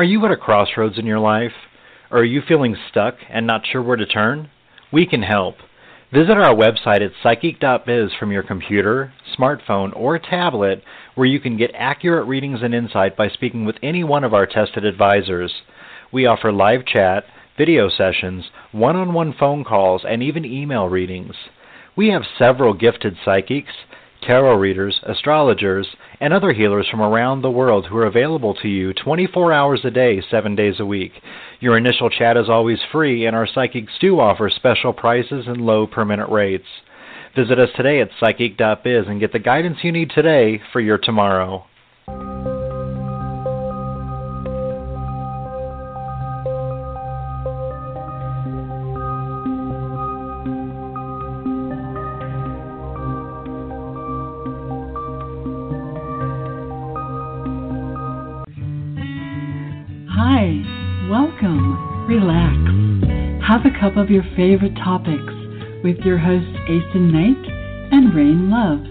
Are 0.00 0.12
you 0.12 0.24
at 0.24 0.32
a 0.32 0.36
crossroads 0.38 0.98
in 0.98 1.04
your 1.04 1.18
life? 1.18 1.52
Or 2.10 2.20
are 2.20 2.24
you 2.24 2.40
feeling 2.48 2.74
stuck 2.88 3.16
and 3.28 3.46
not 3.46 3.66
sure 3.66 3.82
where 3.82 3.98
to 3.98 4.06
turn? 4.06 4.48
We 4.90 5.04
can 5.04 5.22
help. 5.22 5.56
Visit 6.10 6.38
our 6.38 6.54
website 6.54 7.04
at 7.04 7.12
psychic.biz 7.22 8.12
from 8.18 8.32
your 8.32 8.42
computer, 8.42 9.12
smartphone, 9.38 9.94
or 9.94 10.18
tablet 10.18 10.82
where 11.16 11.26
you 11.26 11.38
can 11.38 11.58
get 11.58 11.72
accurate 11.74 12.26
readings 12.26 12.60
and 12.62 12.74
insight 12.74 13.14
by 13.14 13.28
speaking 13.28 13.66
with 13.66 13.76
any 13.82 14.02
one 14.02 14.24
of 14.24 14.32
our 14.32 14.46
tested 14.46 14.86
advisors. 14.86 15.52
We 16.10 16.24
offer 16.24 16.50
live 16.50 16.86
chat, 16.86 17.24
video 17.58 17.90
sessions, 17.90 18.46
one 18.72 18.96
on 18.96 19.12
one 19.12 19.34
phone 19.38 19.64
calls, 19.64 20.00
and 20.08 20.22
even 20.22 20.46
email 20.46 20.88
readings. 20.88 21.34
We 21.94 22.08
have 22.08 22.22
several 22.38 22.72
gifted 22.72 23.18
psychics, 23.22 23.74
tarot 24.22 24.56
readers, 24.56 25.00
astrologers, 25.04 25.86
and 26.20 26.32
other 26.32 26.52
healers 26.52 26.88
from 26.88 27.00
around 27.00 27.42
the 27.42 27.50
world 27.50 27.86
who 27.86 27.96
are 27.96 28.06
available 28.06 28.54
to 28.54 28.68
you 28.68 28.92
24 28.94 29.52
hours 29.52 29.80
a 29.84 29.90
day, 29.90 30.22
7 30.30 30.54
days 30.54 30.80
a 30.80 30.86
week. 30.86 31.12
Your 31.60 31.76
initial 31.76 32.10
chat 32.10 32.36
is 32.36 32.48
always 32.48 32.78
free, 32.92 33.26
and 33.26 33.34
our 33.34 33.46
psychics 33.46 33.92
do 34.00 34.20
offer 34.20 34.50
special 34.50 34.92
prices 34.92 35.46
and 35.46 35.60
low 35.60 35.86
per 35.86 36.04
minute 36.04 36.28
rates. 36.28 36.66
Visit 37.36 37.58
us 37.58 37.70
today 37.76 38.00
at 38.00 38.10
psychic.biz 38.18 39.06
and 39.06 39.20
get 39.20 39.32
the 39.32 39.38
guidance 39.38 39.78
you 39.82 39.92
need 39.92 40.10
today 40.10 40.60
for 40.72 40.80
your 40.80 40.98
tomorrow. 40.98 41.64
Your 64.10 64.24
favorite 64.34 64.74
topics 64.74 65.32
with 65.84 65.96
your 66.02 66.18
hosts 66.18 66.50
Asen 66.66 67.14
Knight 67.14 67.38
and 67.94 68.12
Rain 68.12 68.50
Love. 68.50 68.82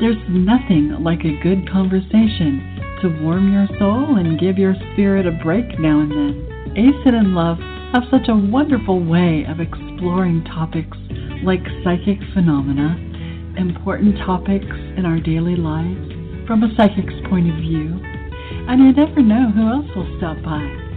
There's 0.00 0.16
nothing 0.32 0.96
like 1.04 1.20
a 1.20 1.38
good 1.44 1.68
conversation 1.68 2.64
to 3.02 3.20
warm 3.20 3.52
your 3.52 3.68
soul 3.78 4.16
and 4.16 4.40
give 4.40 4.56
your 4.56 4.74
spirit 4.92 5.26
a 5.26 5.36
break 5.44 5.78
now 5.78 6.00
and 6.00 6.10
then. 6.10 6.34
Asen 6.72 7.14
and 7.14 7.34
Love 7.34 7.58
have 7.92 8.08
such 8.10 8.28
a 8.28 8.34
wonderful 8.34 9.04
way 9.04 9.44
of 9.44 9.60
exploring 9.60 10.42
topics 10.44 10.96
like 11.44 11.60
psychic 11.84 12.18
phenomena, 12.32 12.96
important 13.60 14.16
topics 14.24 14.72
in 14.96 15.04
our 15.04 15.20
daily 15.20 15.56
lives 15.56 16.08
from 16.46 16.64
a 16.64 16.74
psychic's 16.76 17.14
point 17.28 17.50
of 17.50 17.56
view 17.60 18.00
and 18.68 18.80
you 18.80 18.92
never 18.92 19.20
know 19.20 19.52
who 19.52 19.68
else 19.68 19.86
will 19.94 20.08
stop 20.16 20.40
by. 20.42 20.89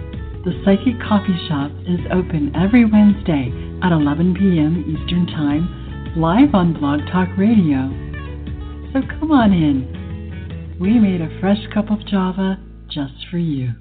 The 0.44 0.52
Psychic 0.66 1.00
Coffee 1.00 1.40
Shop 1.48 1.72
is 1.88 2.02
open 2.12 2.52
every 2.54 2.84
Wednesday 2.84 3.48
at 3.82 3.94
11 3.94 4.36
p.m. 4.36 4.84
Eastern 4.92 5.26
Time, 5.26 6.20
live 6.20 6.54
on 6.54 6.74
Blog 6.74 7.00
Talk 7.10 7.30
Radio. 7.38 7.88
So 8.92 9.00
come 9.08 9.32
on 9.32 9.54
in. 9.54 10.76
We 10.82 11.00
made 11.00 11.22
a 11.22 11.40
fresh 11.40 11.66
cup 11.74 11.90
of 11.90 12.06
Java 12.06 12.60
just 12.90 13.14
for 13.32 13.38
you. 13.38 13.72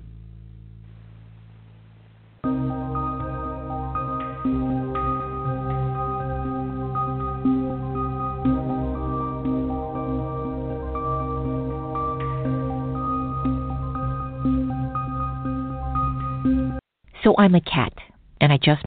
I'm 17.43 17.57
a 17.57 17.61
cat, 17.61 17.93
and 18.41 18.53
I 18.53 18.57
just 18.57 18.85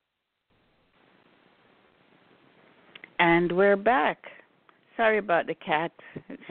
And 3.19 3.51
we're 3.51 3.75
back. 3.75 4.17
Sorry 4.95 5.17
about 5.17 5.47
the 5.47 5.55
cat. 5.55 5.91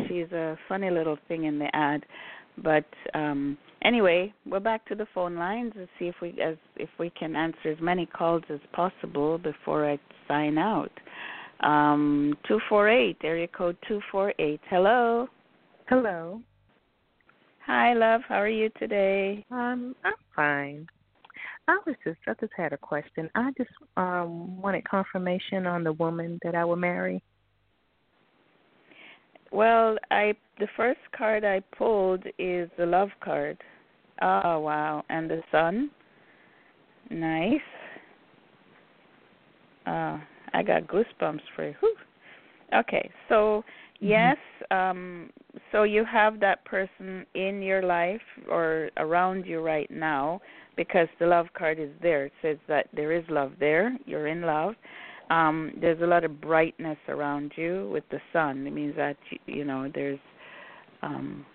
She's 0.07 0.31
a 0.33 0.59
funny 0.69 0.90
little 0.90 1.17
thing 1.29 1.45
in 1.45 1.59
the 1.59 1.75
ad. 1.75 2.05
But 2.59 2.85
um 3.14 3.57
anyway, 3.81 4.35
we're 4.45 4.61
back 4.61 4.85
to 4.88 4.95
the 4.95 5.07
phone 5.14 5.37
lines 5.37 5.73
and 5.77 5.88
see 5.99 6.09
if 6.09 6.17
we 6.21 6.38
as 6.43 6.57
if 6.77 6.90
we 6.99 7.09
can 7.09 7.35
answer 7.35 7.71
as 7.71 7.81
many 7.81 8.05
calls 8.05 8.43
as 8.51 8.61
possible 8.75 9.38
before 9.38 9.90
I 9.90 9.99
sign 10.29 10.59
out. 10.59 10.93
Um 11.61 12.35
two 12.47 12.61
four 12.69 12.90
eight, 12.90 13.17
area 13.25 13.49
code 13.49 13.79
two 13.88 14.03
four 14.12 14.35
eight. 14.38 14.61
Hello. 14.69 15.27
Hello. 15.88 16.43
Hi 17.64 17.95
love, 17.95 18.21
how 18.29 18.43
are 18.43 18.57
you 18.61 18.69
today? 18.79 19.43
Um, 19.51 19.97
I'm 20.05 20.12
fine. 20.37 20.87
I 21.68 21.79
was 21.87 21.96
just 22.05 22.18
I 22.27 22.35
just 22.40 22.53
had 22.57 22.72
a 22.72 22.79
question. 22.79 23.31
I 23.35 23.50
just 23.57 23.70
um 23.96 24.61
wanted 24.61 24.88
confirmation 24.88 25.66
on 25.66 25.85
the 25.85 25.92
woman 25.92 26.38
that 26.42 26.55
I 26.55 26.64
will 26.64 26.77
marry. 26.77 27.22
Well, 29.53 29.96
I 30.11 30.35
the 30.59 30.68
first 30.77 31.00
card 31.16 31.44
I 31.44 31.61
pulled 31.77 32.24
is 32.38 32.68
the 32.77 32.87
love 32.87 33.11
card. 33.20 33.57
Oh 34.20 34.59
wow, 34.61 35.05
and 35.09 35.31
the 35.31 35.42
sun. 35.50 35.90
Nice. 37.11 37.61
Uh, 39.87 40.18
I 40.55 40.62
got 40.62 40.87
goosebumps 40.87 41.42
for 41.55 41.68
you. 41.68 41.74
Whew. 41.81 41.96
Okay, 42.74 43.11
so 43.29 43.64
Mm-hmm. 44.03 44.11
yes, 44.11 44.37
um, 44.70 45.31
so 45.72 45.85
you 45.85 46.05
have 46.05 46.40
that 46.40 46.64
person 46.64 47.24
in 47.35 47.62
your 47.62 47.83
life 47.83 48.20
or 48.50 48.90
around 48.96 49.46
you 49.46 49.61
right 49.61 49.90
now 49.90 50.40
because 50.76 51.08
the 51.18 51.26
love 51.26 51.46
card 51.56 51.78
is 51.78 51.90
there. 52.02 52.26
It 52.26 52.32
says 52.42 52.58
that 52.68 52.88
there 52.94 53.12
is 53.12 53.24
love 53.28 53.52
there. 53.60 53.96
You're 54.06 54.26
in 54.28 54.42
love. 54.42 54.74
Um, 55.30 55.72
there's 55.80 56.00
a 56.02 56.06
lot 56.06 56.24
of 56.24 56.40
brightness 56.40 56.98
around 57.08 57.52
you 57.56 57.88
with 57.92 58.04
the 58.10 58.20
sun. 58.32 58.66
It 58.66 58.72
means 58.72 58.94
that 58.96 59.16
you, 59.30 59.38
you 59.46 59.64
know 59.64 59.90
there's 59.94 60.18
um 61.02 61.46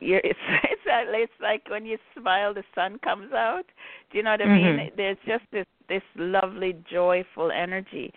you're, 0.00 0.20
it's 0.24 0.38
it's 0.64 0.82
it's 0.86 1.32
like 1.40 1.68
when 1.68 1.86
you 1.86 1.98
smile, 2.18 2.54
the 2.54 2.62
sun 2.74 2.98
comes 3.02 3.32
out. 3.32 3.64
Do 4.10 4.18
you 4.18 4.24
know 4.24 4.32
what 4.32 4.42
I 4.42 4.44
Mhm. 4.44 4.76
mean? 4.76 4.90
There's 4.96 5.18
just 5.26 5.44
this 5.52 5.66
this 5.88 6.02
lovely, 6.16 6.74
joyful 6.90 7.50
energy. 7.50 8.12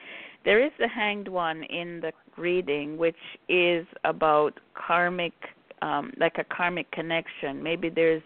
There 0.45 0.63
is 0.63 0.71
the 0.79 0.87
Hanged 0.87 1.27
One 1.27 1.63
in 1.63 1.99
the 2.01 2.11
reading, 2.37 2.97
which 2.97 3.19
is 3.47 3.85
about 4.05 4.59
karmic, 4.73 5.33
um, 5.81 6.13
like 6.17 6.37
a 6.37 6.43
karmic 6.45 6.89
connection. 6.91 7.61
Maybe 7.61 7.89
there's 7.89 8.23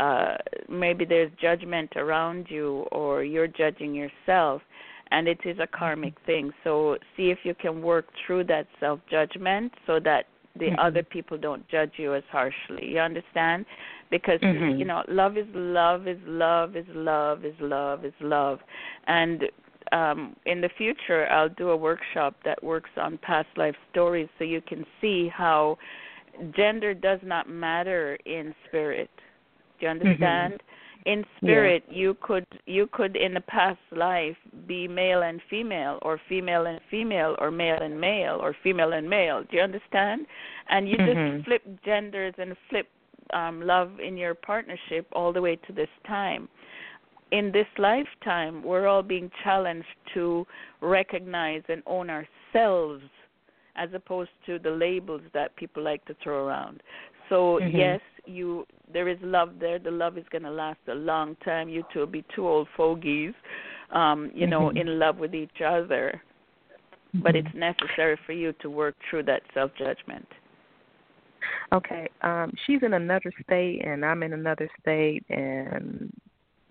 uh, 0.00 0.36
maybe 0.68 1.04
there's 1.04 1.30
judgment 1.40 1.90
around 1.96 2.46
you, 2.48 2.86
or 2.90 3.22
you're 3.22 3.52
judging 3.62 3.94
yourself, 3.94 4.62
and 5.10 5.28
it 5.28 5.40
is 5.44 5.58
a 5.58 5.66
karmic 5.66 6.14
thing. 6.26 6.50
So 6.64 6.96
see 7.16 7.30
if 7.30 7.38
you 7.44 7.54
can 7.54 7.82
work 7.82 8.06
through 8.24 8.44
that 8.44 8.66
self 8.80 9.00
judgment, 9.10 9.72
so 9.86 10.00
that 10.00 10.26
the 10.56 10.70
Mhm. 10.70 10.78
other 10.78 11.02
people 11.02 11.36
don't 11.38 11.66
judge 11.68 11.92
you 11.96 12.14
as 12.14 12.24
harshly. 12.30 12.84
You 12.94 13.00
understand? 13.00 13.66
Because 14.10 14.40
Mhm. 14.40 14.78
you 14.78 14.84
know, 14.84 15.04
love 15.08 15.36
is 15.36 15.46
love 15.54 16.08
is 16.08 16.20
love 16.26 16.76
is 16.76 16.88
love 16.88 17.44
is 17.44 17.58
love 17.60 18.04
is 18.04 18.14
love. 18.20 18.58
And 19.06 19.48
um 19.92 20.36
in 20.46 20.60
the 20.60 20.68
future 20.80 21.22
I'll 21.30 21.54
do 21.62 21.70
a 21.70 21.76
workshop 21.76 22.34
that 22.44 22.58
works 22.62 22.90
on 22.96 23.18
past 23.18 23.48
life 23.56 23.76
stories 23.90 24.28
so 24.36 24.44
you 24.44 24.60
can 24.60 24.84
see 25.00 25.28
how 25.28 25.78
gender 26.52 26.94
does 26.94 27.20
not 27.22 27.48
matter 27.48 28.16
in 28.24 28.54
spirit. 28.66 29.10
Do 29.80 29.86
you 29.86 29.90
understand? 29.90 30.62
In 31.06 31.24
spirit 31.38 31.82
you 31.88 32.14
could 32.20 32.46
you 32.66 32.86
could 32.92 33.16
in 33.16 33.36
a 33.38 33.40
past 33.40 33.80
life 33.90 34.36
be 34.66 34.86
male 34.86 35.22
and 35.22 35.40
female 35.48 35.98
or 36.02 36.20
female 36.28 36.66
and 36.66 36.78
female 36.90 37.36
or 37.38 37.50
male 37.50 37.78
and 37.80 37.98
male 37.98 38.38
or 38.40 38.54
female 38.62 38.92
and 38.92 39.08
male. 39.08 39.42
Do 39.50 39.56
you 39.56 39.62
understand? 39.62 40.26
And 40.68 40.86
you 40.86 40.98
Mhm. 40.98 41.06
just 41.06 41.44
flip 41.46 41.62
genders 41.84 42.34
and 42.36 42.54
flip 42.68 42.86
um 43.32 43.62
love 43.62 43.98
in 43.98 44.18
your 44.18 44.34
partnership 44.34 45.06
all 45.12 45.32
the 45.32 45.40
way 45.40 45.56
to 45.56 45.72
this 45.72 45.88
time. 46.06 46.48
In 47.30 47.50
this 47.50 47.68
lifetime, 47.78 48.62
we're 48.62 48.86
all 48.86 49.02
being 49.02 49.30
challenged 49.42 49.96
to 50.14 50.46
recognize 50.82 51.62
and 51.68 51.82
own 51.86 52.10
ourselves 52.10 53.04
as 53.76 53.88
opposed 53.94 54.32
to 54.46 54.58
the 54.58 54.70
labels 54.70 55.22
that 55.32 55.56
people 55.56 55.82
like 55.82 56.04
to 56.04 56.14
throw 56.22 56.44
around. 56.46 56.82
So 57.30 57.60
Mhm. 57.60 57.78
yes, 57.78 58.00
you 58.26 58.66
there 58.92 59.08
is 59.08 59.18
love 59.22 59.54
there. 59.60 59.78
The 59.78 59.90
love 59.90 60.18
is 60.18 60.24
going 60.30 60.42
to 60.42 60.50
last 60.50 60.80
a 60.88 60.94
long 60.94 61.36
time. 61.44 61.68
You 61.68 61.84
two 61.92 62.00
will 62.00 62.06
be 62.06 62.24
two 62.34 62.46
old 62.46 62.68
fogies, 62.76 63.32
um, 63.92 64.30
you 64.34 64.46
know, 64.46 64.70
Mhm. 64.70 64.80
in 64.80 64.98
love 64.98 65.18
with 65.18 65.34
each 65.34 65.60
other. 65.64 66.20
But 67.22 67.34
Mhm. 67.34 67.46
it's 67.46 67.54
necessary 67.54 68.16
for 68.26 68.32
you 68.32 68.52
to 68.54 68.70
work 68.70 68.94
through 69.08 69.24
that 69.24 69.42
self 69.52 69.74
judgment. 69.74 70.26
Okay. 71.72 72.08
Um, 72.22 72.52
she's 72.66 72.82
in 72.82 72.94
another 72.94 73.32
state 73.42 73.84
and 73.84 74.04
I'm 74.04 74.22
in 74.22 74.32
another 74.32 74.68
state 74.80 75.24
and 75.28 76.12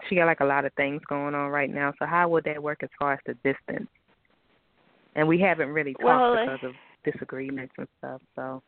she 0.08 0.16
got 0.16 0.26
like 0.26 0.40
a 0.42 0.46
lot 0.46 0.66
of 0.66 0.74
things 0.74 1.02
going 1.06 1.36
on 1.36 1.50
right 1.50 1.70
now. 1.70 1.94
So 2.00 2.06
how 2.06 2.30
would 2.30 2.44
that 2.46 2.62
work 2.62 2.84
as 2.84 2.90
far 2.98 3.14
as 3.14 3.20
the 3.26 3.34
distance? 3.44 3.90
And 5.16 5.28
we 5.28 5.40
haven't 5.40 5.70
really 5.70 5.94
talked 5.94 6.04
Well, 6.06 6.38
because 6.38 6.60
of 6.64 6.76
disagreements 7.04 7.74
and 7.78 7.88
stuff. 7.98 8.22
So 8.36 8.62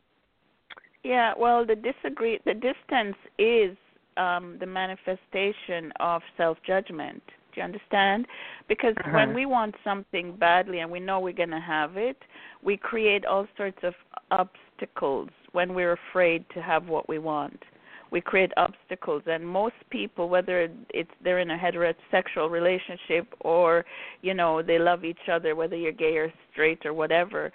Yeah, 1.04 1.32
well, 1.36 1.66
the 1.66 1.74
disagree 1.76 2.38
the 2.44 2.54
distance 2.54 3.16
is 3.38 3.76
um 4.16 4.56
the 4.60 4.66
manifestation 4.66 5.92
of 6.00 6.22
self-judgment. 6.36 7.22
Do 7.52 7.60
you 7.60 7.64
understand? 7.64 8.26
Because 8.68 8.94
Uh-huh. 8.98 9.16
when 9.16 9.34
we 9.34 9.44
want 9.46 9.74
something 9.84 10.36
badly 10.36 10.78
and 10.80 10.90
we 10.90 11.00
know 11.00 11.20
we're 11.20 11.32
going 11.44 11.50
to 11.50 11.60
have 11.60 11.96
it, 11.96 12.16
we 12.62 12.76
create 12.76 13.24
all 13.26 13.46
sorts 13.56 13.82
of 13.82 13.94
obstacles 14.30 15.28
when 15.52 15.74
we're 15.74 15.92
afraid 15.92 16.48
to 16.54 16.62
have 16.62 16.88
what 16.88 17.08
we 17.08 17.18
want. 17.18 17.62
We 18.10 18.20
create 18.20 18.52
obstacles 18.58 19.22
and 19.26 19.46
most 19.46 19.76
people 19.90 20.28
whether 20.28 20.68
it's 20.90 21.10
they're 21.22 21.38
in 21.46 21.50
a 21.50 21.56
heterosexual 21.58 22.50
relationship 22.50 23.26
or, 23.40 23.84
you 24.20 24.34
know, 24.34 24.60
they 24.62 24.78
love 24.78 25.02
each 25.04 25.28
other 25.30 25.54
whether 25.56 25.76
you're 25.76 25.92
gay 26.06 26.16
or 26.18 26.30
straight 26.52 26.84
or 26.84 26.92
whatever, 26.92 27.50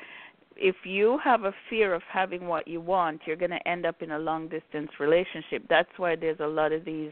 if 0.60 0.76
you 0.84 1.20
have 1.24 1.44
a 1.44 1.54
fear 1.70 1.94
of 1.94 2.02
having 2.12 2.48
what 2.48 2.68
you 2.68 2.82
want, 2.82 3.22
you're 3.26 3.36
going 3.36 3.52
to 3.52 3.68
end 3.68 3.86
up 3.86 4.02
in 4.02 4.12
a 4.12 4.20
long 4.20 4.48
distance 4.48 4.90
relationship. 5.00 5.64
That's 5.70 5.90
why 5.98 6.16
there's 6.16 6.40
a 6.40 6.48
lot 6.48 6.72
of 6.72 6.86
these 6.86 7.12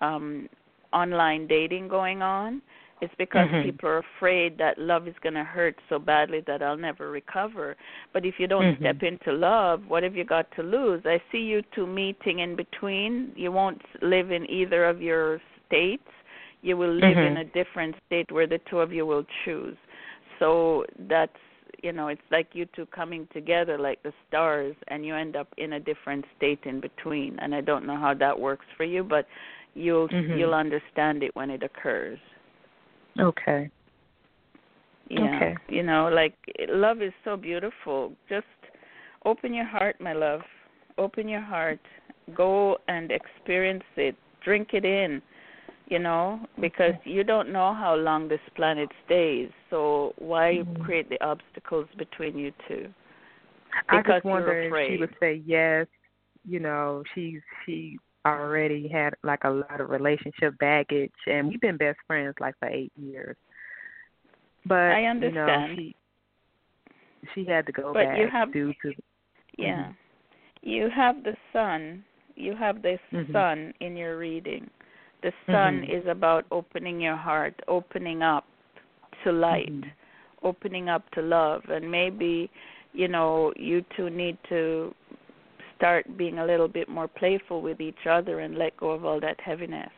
um 0.00 0.48
online 0.92 1.46
dating 1.46 1.88
going 1.88 2.22
on. 2.22 2.60
It's 3.00 3.14
because 3.18 3.48
Mhm. 3.48 3.64
people 3.64 3.88
are 3.88 3.98
afraid 3.98 4.56
that 4.58 4.78
love 4.78 5.08
is 5.08 5.14
going 5.22 5.34
to 5.34 5.42
hurt 5.42 5.76
so 5.88 5.98
badly 5.98 6.40
that 6.46 6.62
I'll 6.62 6.76
never 6.76 7.10
recover. 7.10 7.76
But 8.12 8.24
if 8.24 8.38
you 8.38 8.46
don't 8.46 8.70
Mhm. 8.74 8.78
step 8.78 9.02
into 9.02 9.32
love, 9.32 9.88
what 9.88 10.04
have 10.04 10.14
you 10.14 10.24
got 10.24 10.50
to 10.52 10.62
lose? 10.62 11.04
I 11.04 11.20
see 11.32 11.40
you 11.40 11.62
two 11.74 11.86
meeting 11.86 12.40
in 12.40 12.54
between. 12.54 13.32
You 13.34 13.50
won't 13.50 13.82
live 14.02 14.30
in 14.30 14.48
either 14.48 14.84
of 14.84 15.02
your 15.02 15.40
states. 15.66 16.08
You 16.62 16.76
will 16.76 16.92
live 16.94 17.18
in 17.18 17.34
Mhm. 17.34 17.40
a 17.40 17.44
different 17.44 17.96
state 18.06 18.30
where 18.30 18.46
the 18.46 18.58
two 18.58 18.78
of 18.78 18.92
you 18.92 19.04
will 19.04 19.24
choose. 19.44 19.76
So 20.38 20.86
that's 21.08 21.40
you 21.82 21.92
know 21.92 22.08
it's 22.08 22.20
like 22.30 22.48
you 22.52 22.66
two 22.74 22.86
coming 22.86 23.28
together 23.32 23.78
like 23.78 24.02
the 24.02 24.12
stars 24.28 24.74
and 24.88 25.04
you 25.04 25.14
end 25.14 25.36
up 25.36 25.48
in 25.58 25.74
a 25.74 25.80
different 25.80 26.24
state 26.36 26.60
in 26.64 26.80
between. 26.80 27.38
And 27.40 27.54
i 27.54 27.60
don't 27.60 27.86
know 27.86 27.96
how 27.96 28.14
that 28.14 28.38
works 28.38 28.66
for 28.76 28.84
you 28.84 29.02
but 29.04 29.26
you'll 29.74 30.08
Mhm. 30.08 30.38
you'll 30.38 30.54
understand 30.54 31.22
it 31.22 31.34
when 31.34 31.50
it 31.50 31.62
occurs. 31.62 32.18
Okay. 33.18 33.70
yeah. 35.08 35.36
Okay. 35.36 35.56
you 35.68 35.82
know 35.82 36.08
like 36.08 36.34
love 36.68 37.02
is 37.02 37.12
so 37.24 37.36
beautiful. 37.36 38.12
Just 38.28 38.46
open 39.24 39.52
your 39.52 39.66
heart 39.66 40.00
my 40.00 40.12
love. 40.12 40.42
Open 40.98 41.28
your 41.28 41.40
heart. 41.40 41.80
Go 42.34 42.78
and 42.88 43.10
experience 43.10 43.84
it. 43.96 44.14
Drink 44.44 44.68
it 44.72 44.84
in 44.84 45.22
you 45.92 45.98
know 45.98 46.40
because 46.66 46.94
you 47.04 47.22
don't 47.32 47.50
know 47.56 47.70
how 47.82 47.94
long 48.08 48.20
this 48.28 48.44
planet 48.58 48.88
stays 49.04 49.50
so 49.70 49.80
why 50.30 50.46
Mhm. 50.62 50.84
create 50.84 51.08
the 51.14 51.20
obstacles 51.32 51.86
between 52.02 52.34
you 52.44 52.50
two 52.66 52.84
I 53.88 53.96
Because 53.98 54.20
just 54.20 54.24
wonder 54.34 54.52
if 54.66 54.72
she 54.88 54.98
would 55.02 55.14
say 55.18 55.32
yes. 55.46 55.86
You 56.52 56.60
know, 56.66 57.02
she's 57.14 57.40
she 57.64 57.98
already 58.26 58.86
had 58.98 59.10
like 59.30 59.44
a 59.44 59.50
lot 59.64 59.78
of 59.80 59.88
relationship 59.98 60.52
baggage, 60.58 61.18
and 61.26 61.48
we've 61.48 61.64
been 61.68 61.78
best 61.78 61.98
friends 62.06 62.34
like 62.44 62.54
for 62.60 62.68
eight 62.68 62.92
years. 63.00 63.36
But 64.66 64.92
I 64.92 65.00
you 65.00 65.14
know, 65.14 65.46
understand. 65.46 65.78
she 65.78 65.86
she 67.32 67.42
had 67.52 67.64
to 67.68 67.72
go 67.72 67.94
But 67.94 68.04
back 68.04 68.18
you 68.18 68.26
have- 68.28 68.52
due 68.52 68.74
to 68.82 68.88
Yeah. 69.56 69.84
Mhm. 69.88 69.94
You 70.74 70.84
have 70.90 71.16
the 71.28 71.36
sun. 71.54 72.04
You 72.36 72.52
have 72.64 72.82
this 72.82 73.00
Mhm. 73.10 73.32
sun 73.32 73.74
in 73.80 73.96
your 73.96 74.18
reading. 74.18 74.68
The 75.22 75.32
sun 75.46 75.82
Mhm. 75.82 75.88
is 75.88 76.06
about 76.06 76.44
opening 76.50 77.00
your 77.00 77.16
heart, 77.16 77.54
opening 77.68 78.22
up 78.22 78.44
to 79.22 79.32
light, 79.32 79.70
Mhm. 79.70 79.92
opening 80.42 80.88
up 80.88 81.08
to 81.12 81.22
love. 81.22 81.68
And 81.70 81.90
maybe, 81.90 82.50
you 82.92 83.08
know, 83.08 83.52
you 83.56 83.82
two 83.96 84.10
need 84.10 84.36
to 84.44 84.94
start 85.76 86.16
being 86.16 86.38
a 86.38 86.46
little 86.46 86.68
bit 86.68 86.88
more 86.88 87.08
playful 87.08 87.60
with 87.60 87.80
each 87.80 88.06
other 88.06 88.40
and 88.40 88.56
let 88.56 88.76
go 88.76 88.90
of 88.90 89.04
all 89.04 89.20
that 89.20 89.40
heaviness. 89.40 89.92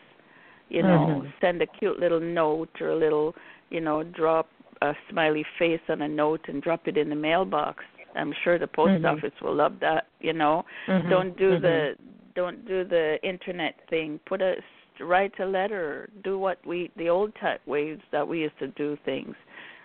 You 0.69 0.83
know, 0.83 1.23
Mhm. 1.25 1.33
send 1.41 1.63
a 1.63 1.67
cute 1.67 1.99
little 1.99 2.21
note 2.21 2.81
or 2.81 2.91
a 2.91 2.97
little, 2.97 3.35
you 3.71 3.81
know, 3.81 4.03
drop 4.03 4.49
a 4.83 4.95
smiley 5.09 5.45
face 5.59 5.81
on 5.89 6.03
a 6.03 6.09
note 6.09 6.49
and 6.49 6.63
drop 6.63 6.87
it 6.89 6.97
in 6.97 7.09
the 7.09 7.17
mailbox. 7.17 7.85
I'm 8.15 8.33
sure 8.33 8.59
the 8.59 8.67
post 8.67 9.03
Mhm. 9.03 9.13
office 9.13 9.41
will 9.41 9.55
love 9.55 9.81
that, 9.81 10.07
you 10.21 10.33
know. 10.33 10.65
Mhm. 10.87 11.09
Don't 11.09 11.37
do 11.37 11.59
the 11.59 11.97
don't 12.35 12.67
do 12.67 12.83
the 12.83 13.23
internet 13.23 13.79
thing. 13.89 14.19
Put 14.27 14.43
a 14.43 14.61
write 15.01 15.39
a 15.41 15.45
letter. 15.47 16.09
Do 16.23 16.39
what 16.39 16.65
we 16.67 16.91
the 16.97 17.09
old 17.09 17.33
type 17.41 17.67
ways 17.67 17.99
that 18.13 18.27
we 18.27 18.41
used 18.41 18.59
to 18.59 18.69
do 18.69 18.97
things. 19.05 19.35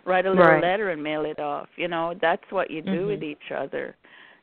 Write 0.05 0.26
a 0.26 0.30
little 0.30 0.45
Right. 0.45 0.62
letter 0.62 0.89
and 0.89 1.01
mail 1.03 1.26
it 1.26 1.39
off. 1.39 1.68
You 1.76 1.88
know, 1.88 2.14
that's 2.22 2.43
what 2.51 2.72
you 2.72 2.82
do 2.82 3.05
Mhm. 3.05 3.07
with 3.07 3.24
each 3.24 3.51
other. 3.55 3.95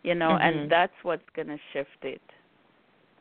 You 0.03 0.15
know, 0.15 0.37
Mhm. 0.37 0.41
and 0.43 0.71
that's 0.71 0.93
what's 1.03 1.29
going 1.35 1.49
to 1.49 1.59
shift 1.73 2.03
it. 2.03 2.21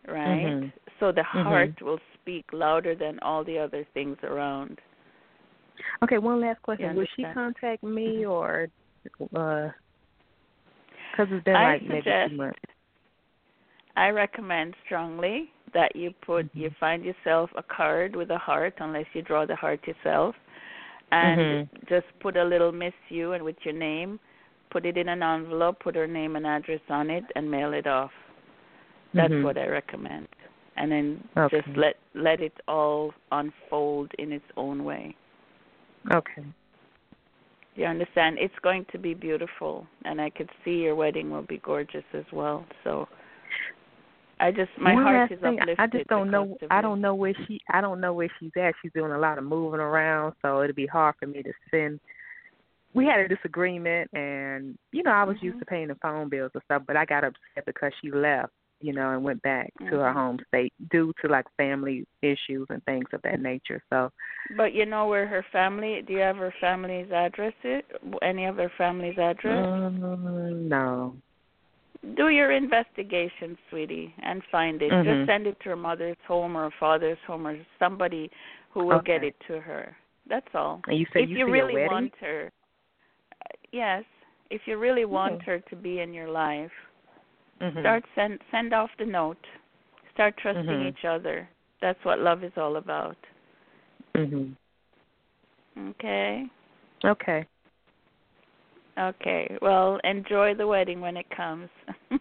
Right? 0.07 0.45
Mhm. 0.45 0.71
So 0.99 1.11
the 1.11 1.23
Mhm. 1.23 1.43
heart 1.43 1.81
will 1.81 1.99
speak 2.13 2.45
louder 2.53 2.95
than 2.95 3.19
all 3.19 3.43
the 3.43 3.57
other 3.57 3.83
things 3.93 4.17
around. 4.23 4.79
Okay, 6.03 6.17
one 6.17 6.41
last 6.41 6.61
question. 6.61 6.95
Will 6.95 7.05
she 7.15 7.23
contact 7.25 7.83
me 7.83 8.25
or 8.25 8.67
uh 9.35 9.69
because 11.11 11.31
it's 11.31 11.43
been 11.45 11.55
I 11.55 11.73
like 11.73 11.81
maybe 11.83 12.01
suggest 12.01 12.31
two 12.31 12.37
months. 12.37 12.59
I 13.95 14.09
recommend 14.09 14.75
strongly 14.85 15.49
that 15.75 15.95
you 15.95 16.11
put 16.25 16.45
Mm-hmm. 16.45 16.59
you 16.61 16.71
find 16.79 17.05
yourself 17.05 17.51
a 17.55 17.63
card 17.63 18.15
with 18.15 18.31
a 18.31 18.37
heart 18.37 18.73
unless 18.79 19.05
you 19.13 19.21
draw 19.21 19.45
the 19.45 19.55
heart 19.55 19.79
yourself 19.85 20.33
and 21.11 21.39
Mm-hmm. 21.39 21.85
just 21.87 22.07
put 22.19 22.35
a 22.37 22.43
little 22.43 22.71
miss 22.71 22.93
you 23.09 23.33
and 23.33 23.43
with 23.43 23.55
your 23.63 23.73
name, 23.73 24.19
put 24.71 24.85
it 24.85 24.97
in 24.97 25.07
an 25.07 25.21
envelope, 25.21 25.79
put 25.79 25.95
her 25.95 26.07
name 26.07 26.35
and 26.35 26.45
address 26.47 26.81
on 26.89 27.09
it, 27.09 27.23
and 27.35 27.49
mail 27.49 27.73
it 27.73 27.85
off. 27.87 28.11
That's 29.13 29.33
Mhm. 29.33 29.43
what 29.43 29.57
I 29.57 29.67
recommend. 29.67 30.27
And 30.77 30.91
then 30.91 31.29
Okay. 31.37 31.55
just 31.55 31.77
let 31.77 31.95
let 32.15 32.41
it 32.41 32.53
all 32.67 33.13
unfold 33.31 34.11
in 34.17 34.31
its 34.31 34.45
own 34.57 34.83
way. 34.83 35.15
Okay. 36.11 36.43
You 37.75 37.85
understand? 37.85 38.37
It's 38.39 38.59
going 38.61 38.85
to 38.91 38.97
be 38.97 39.13
beautiful, 39.13 39.85
and 40.05 40.21
I 40.21 40.29
could 40.29 40.49
see 40.63 40.77
your 40.81 40.95
wedding 40.95 41.29
will 41.29 41.43
be 41.43 41.57
gorgeous 41.57 42.05
as 42.13 42.25
well. 42.31 42.65
So, 42.83 43.07
I 44.39 44.51
just 44.51 44.71
my 44.79 44.93
One 44.93 45.03
heart 45.03 45.31
is 45.31 45.39
thing, 45.41 45.59
uplifted. 45.59 45.79
I 45.79 45.87
just 45.87 46.09
don't 46.09 46.29
know. 46.31 46.57
I 46.69 46.81
don't 46.81 47.01
know 47.01 47.15
where 47.15 47.33
she. 47.47 47.59
I 47.71 47.81
don't 47.81 48.01
know 48.01 48.13
where 48.13 48.29
she's 48.39 48.51
at. 48.57 48.73
She's 48.81 48.91
doing 48.93 49.11
a 49.13 49.17
lot 49.17 49.37
of 49.37 49.43
moving 49.45 49.79
around, 49.79 50.33
so 50.41 50.61
it'd 50.61 50.75
be 50.75 50.87
hard 50.87 51.15
for 51.19 51.27
me 51.27 51.41
to 51.43 51.53
send. 51.71 51.99
We 52.93 53.05
had 53.05 53.19
a 53.19 53.27
disagreement, 53.27 54.09
and 54.13 54.77
you 54.91 55.03
know 55.03 55.11
I 55.11 55.23
was 55.23 55.37
used 55.41 55.57
Mhm. 55.57 55.59
to 55.59 55.65
paying 55.65 55.87
the 55.87 55.95
phone 55.95 56.29
bills 56.29 56.51
and 56.53 56.63
stuff, 56.63 56.83
but 56.87 56.97
I 56.97 57.05
got 57.05 57.23
upset 57.23 57.65
because 57.65 57.91
she 58.01 58.11
left, 58.11 58.51
you 58.81 58.93
know, 58.93 59.11
and 59.11 59.23
went 59.23 59.41
back 59.41 59.71
to 59.89 59.97
her 59.97 60.11
Mhm. 60.11 60.13
home 60.13 60.39
state 60.47 60.73
due 60.91 61.13
to 61.21 61.27
like 61.27 61.45
family 61.57 62.05
issues 62.21 62.67
and 62.69 62.83
things 62.85 63.07
of 63.13 63.21
that 63.23 63.39
nature. 63.41 63.81
So 63.89 64.11
But 64.57 64.73
you 64.73 64.85
know 64.85 65.07
where 65.07 65.27
her 65.27 65.43
family? 65.51 66.01
Do 66.01 66.13
you 66.13 66.19
have 66.19 66.37
her 66.37 66.53
family's 66.59 67.11
address? 67.11 67.53
It 67.63 67.85
any 68.21 68.45
of 68.45 68.57
her 68.57 68.69
family's 68.77 69.17
address? 69.17 69.65
mm, 69.67 70.55
no. 70.67 71.15
Do 72.13 72.29
your 72.29 72.51
investigation, 72.51 73.57
sweetie, 73.69 74.13
and 74.21 74.43
find 74.51 74.81
it. 74.81 74.91
Mhm. 74.91 75.03
Just 75.03 75.27
send 75.27 75.47
it 75.47 75.59
to 75.61 75.69
her 75.69 75.75
mother's 75.75 76.17
home 76.27 76.55
or 76.55 76.69
her 76.69 76.71
father's 76.79 77.17
home 77.25 77.47
or 77.47 77.57
somebody 77.79 78.29
who 78.69 78.85
will 78.85 79.01
get 79.01 79.23
it 79.23 79.39
to 79.47 79.59
her. 79.59 79.95
That's 80.27 80.53
all. 80.53 80.81
And 80.87 80.99
you 80.99 81.05
said 81.13 81.23
if 81.23 81.29
you 81.29 81.37
you 81.37 81.51
really 81.51 81.87
want 81.87 82.15
her, 82.17 82.51
uh, 83.41 83.55
yes. 83.71 84.03
If 84.51 84.67
you 84.67 84.77
really 84.77 85.05
want 85.05 85.35
Okay. 85.35 85.45
her 85.45 85.59
to 85.61 85.75
be 85.75 86.01
in 86.01 86.13
your 86.13 86.27
life, 86.27 86.71
Mhm. 87.59 87.79
start 87.79 88.05
send 88.13 88.39
send 88.51 88.73
off 88.73 88.95
the 88.97 89.05
note. 89.05 89.47
Start 90.13 90.37
trusting 90.37 90.65
Mhm. 90.65 90.87
each 90.87 91.05
other. 91.05 91.49
That's 91.81 92.03
what 92.05 92.19
love 92.19 92.43
is 92.43 92.55
all 92.57 92.75
about. 92.77 93.17
Mhm. 94.13 94.55
Okay. 95.77 96.49
Okay. 97.03 97.45
Okay. 98.97 99.57
Well, 99.61 99.99
enjoy 100.03 100.55
the 100.55 100.67
wedding 100.67 101.01
when 101.01 101.17
it 101.17 101.25
comes. 101.35 101.69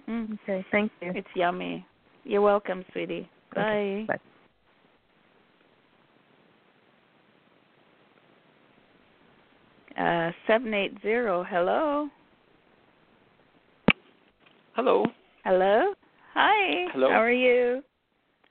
Okay. 0.08 0.64
Thank 0.70 0.92
you. 1.00 1.12
it's 1.14 1.26
yummy. 1.34 1.84
You're 2.24 2.42
welcome, 2.42 2.84
sweetie. 2.92 3.28
Bye. 3.54 3.60
Okay, 3.60 4.06
Bye. 4.06 4.18
Uh, 10.02 10.32
seven 10.46 10.74
eight 10.74 10.92
zero. 11.02 11.44
Hello. 11.48 12.08
Hello. 14.74 15.04
Hello. 15.44 15.94
Hi. 16.34 16.86
Hello. 16.92 17.08
How 17.10 17.22
are 17.22 17.32
you? 17.32 17.82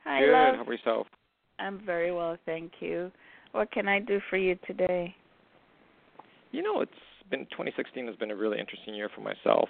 Hi, 0.05 0.19
Good. 0.21 0.31
love. 0.31 0.55
How 0.55 0.61
about 0.61 0.71
yourself? 0.71 1.07
I'm 1.59 1.81
very 1.85 2.11
well, 2.11 2.37
thank 2.45 2.71
you. 2.79 3.11
What 3.51 3.71
can 3.71 3.87
I 3.87 3.99
do 3.99 4.19
for 4.29 4.37
you 4.37 4.57
today? 4.65 5.13
You 6.51 6.61
know, 6.63 6.81
it's 6.81 6.91
been 7.33 7.47
2016 7.47 8.05
has 8.05 8.15
been 8.15 8.29
a 8.29 8.35
really 8.35 8.59
interesting 8.59 8.93
year 8.93 9.09
for 9.13 9.21
myself. 9.21 9.67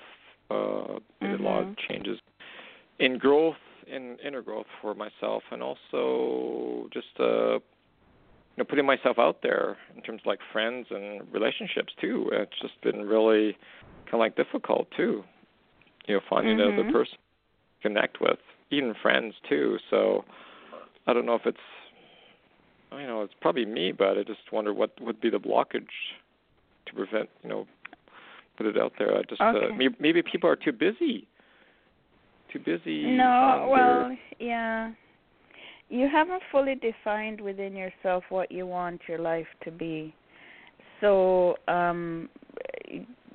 Uh, 0.52 1.00
did 1.22 1.40
a 1.40 1.44
lot 1.44 1.62
of 1.62 1.68
Mhm. 1.70 1.78
changes 1.88 2.20
in 3.00 3.18
growth, 3.18 3.56
in 3.88 4.18
inner 4.20 4.42
growth 4.42 4.66
for 4.82 4.94
myself, 4.94 5.44
and 5.50 5.64
also 5.64 6.90
just 6.92 7.18
uh, 7.20 7.54
you 7.54 8.58
know 8.58 8.66
putting 8.66 8.86
myself 8.86 9.18
out 9.18 9.42
there 9.42 9.78
in 9.96 10.02
terms 10.02 10.22
of 10.22 10.26
like 10.26 10.40
friends 10.52 10.88
and 10.92 11.22
relationships 11.34 11.94
too. 12.02 12.30
It's 12.34 12.60
just 12.62 12.80
been 12.82 13.06
really 13.08 13.54
kind 14.06 14.16
of 14.16 14.20
like 14.20 14.36
difficult 14.36 14.92
too. 14.98 15.24
You 16.08 16.16
know, 16.16 16.22
finding 16.30 16.58
the 16.58 16.68
other 16.68 16.84
Mhm. 16.84 16.92
person 16.92 17.16
to 17.16 17.88
connect 17.88 18.20
with, 18.20 18.40
even 18.72 18.94
friends 19.02 19.36
too. 19.48 19.80
So 19.90 20.26
I 21.08 21.14
don't 21.14 21.26
know 21.26 21.36
if 21.36 21.46
it's 21.46 21.68
you 22.92 23.08
know 23.08 23.22
it's 23.22 23.34
probably 23.40 23.66
me, 23.66 23.94
but 23.94 24.18
I 24.18 24.24
just 24.24 24.52
wonder 24.52 24.74
what 24.74 25.00
would 25.00 25.22
be 25.22 25.30
the 25.30 25.40
blockage 25.40 25.96
to 26.86 26.94
prevent 26.94 27.30
you 27.44 27.50
know 27.50 27.68
put 28.58 28.66
it 28.68 28.78
out 28.78 28.94
there. 28.98 29.18
I 29.18 29.22
just 29.24 29.42
Okay. 29.42 29.68
uh, 29.68 29.76
maybe, 29.76 29.96
maybe 30.00 30.22
people 30.22 30.50
are 30.50 30.56
too 30.56 30.72
busy, 30.72 31.28
too 32.52 32.60
busy. 32.60 33.08
No, 33.18 33.26
on 33.26 33.70
well, 33.70 34.18
yeah. 34.40 34.92
You 35.90 36.08
haven't 36.08 36.42
fully 36.52 36.76
defined 36.76 37.40
within 37.40 37.76
yourself 37.76 38.24
what 38.30 38.52
you 38.52 38.66
want 38.66 39.02
your 39.08 39.20
life 39.20 39.48
to 39.64 39.72
be. 39.72 40.14
So, 41.02 41.58
um 41.68 42.30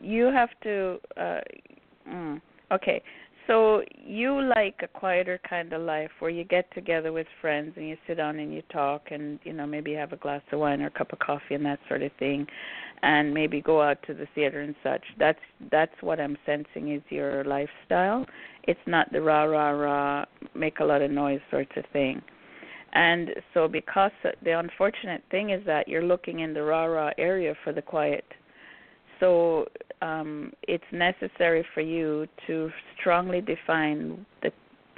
you 0.01 0.27
have 0.27 0.51
to 0.63 0.99
uh 1.17 1.41
mm, 2.09 2.41
okay. 2.73 3.03
So 3.49 3.83
you 3.97 4.43
like 4.43 4.81
a 4.83 4.89
quieter 4.89 5.41
kind 5.49 5.73
of 5.73 5.81
life 5.81 6.11
where 6.19 6.31
you 6.31 6.45
get 6.45 6.73
together 6.75 7.13
with 7.13 7.27
friends 7.41 7.73
and 7.77 7.89
you 7.89 7.97
sit 8.07 8.19
down 8.19 8.39
and 8.39 8.53
you 8.53 8.61
talk 8.71 9.05
and 9.11 9.39
you 9.43 9.55
know 9.55 9.67
maybe 9.67 9.95
have 9.95 10.13
a 10.13 10.17
glass 10.17 10.43
of 10.53 10.61
wine 10.61 10.83
or 10.83 10.89
a 10.89 10.91
cup 10.91 11.15
of 11.15 11.19
coffee 11.19 11.55
and 11.55 11.65
that 11.65 11.79
sort 11.89 12.03
of 12.03 12.13
thing 12.19 12.47
and 13.03 13.33
maybe 13.33 13.63
go 13.63 13.81
out 13.81 13.97
to 14.07 14.13
the 14.13 14.27
theater 14.35 14.61
and 14.61 14.75
such. 14.83 15.03
That's 15.19 15.39
that's 15.71 15.95
what 16.03 16.21
I'm 16.21 16.37
sensing 16.45 16.93
is 16.93 17.03
your 17.09 17.43
lifestyle. 17.45 18.27
It's 18.65 18.79
not 18.87 19.11
the 19.13 19.23
rah 19.23 19.45
rah 19.45 19.71
rah 19.71 20.25
make 20.55 20.81
a 20.81 20.85
lot 20.85 21.01
of 21.01 21.11
noise 21.11 21.41
sorts 21.51 21.73
of 21.77 21.85
thing. 21.91 22.21
And 22.93 23.31
so 23.55 23.67
because 23.67 24.13
the 24.45 24.59
unfortunate 24.59 25.23
thing 25.31 25.51
is 25.51 25.65
that 25.65 25.89
you're 25.89 26.05
looking 26.05 26.41
in 26.41 26.53
the 26.53 26.63
rah 26.63 26.85
rah 26.85 27.13
area 27.17 27.55
for 27.65 27.73
the 27.73 27.83
quiet. 27.83 28.25
So 29.21 29.67
um 30.03 30.53
it's 30.63 30.85
necessary 30.93 31.65
for 31.75 31.81
you 31.81 32.27
to 32.47 32.71
strongly 32.99 33.41
define 33.41 34.25
the 34.43 34.53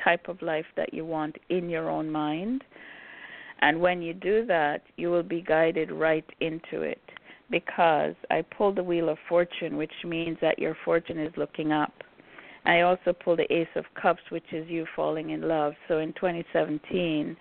type 0.04 0.28
of 0.28 0.40
life 0.42 0.66
that 0.76 0.94
you 0.94 1.04
want 1.04 1.36
in 1.48 1.68
your 1.68 1.90
own 1.90 2.10
mind. 2.10 2.64
And 3.60 3.80
when 3.80 4.00
you 4.00 4.14
do 4.14 4.46
that, 4.46 4.82
you 4.96 5.10
will 5.10 5.22
be 5.22 5.42
guided 5.42 5.90
right 5.90 6.24
into 6.40 6.82
it 6.82 7.02
because 7.50 8.14
I 8.30 8.42
pulled 8.42 8.76
the 8.76 8.82
wheel 8.82 9.08
of 9.08 9.18
fortune, 9.28 9.76
which 9.76 9.92
means 10.04 10.38
that 10.40 10.58
your 10.58 10.76
fortune 10.84 11.18
is 11.18 11.32
looking 11.36 11.72
up. 11.72 11.92
I 12.64 12.82
also 12.82 13.12
pulled 13.12 13.38
the 13.38 13.52
ace 13.52 13.68
of 13.74 13.84
cups, 14.00 14.22
which 14.30 14.52
is 14.52 14.68
you 14.68 14.86
falling 14.94 15.30
in 15.30 15.42
love. 15.42 15.74
So 15.88 15.98
in 15.98 16.12
2017, 16.14 17.36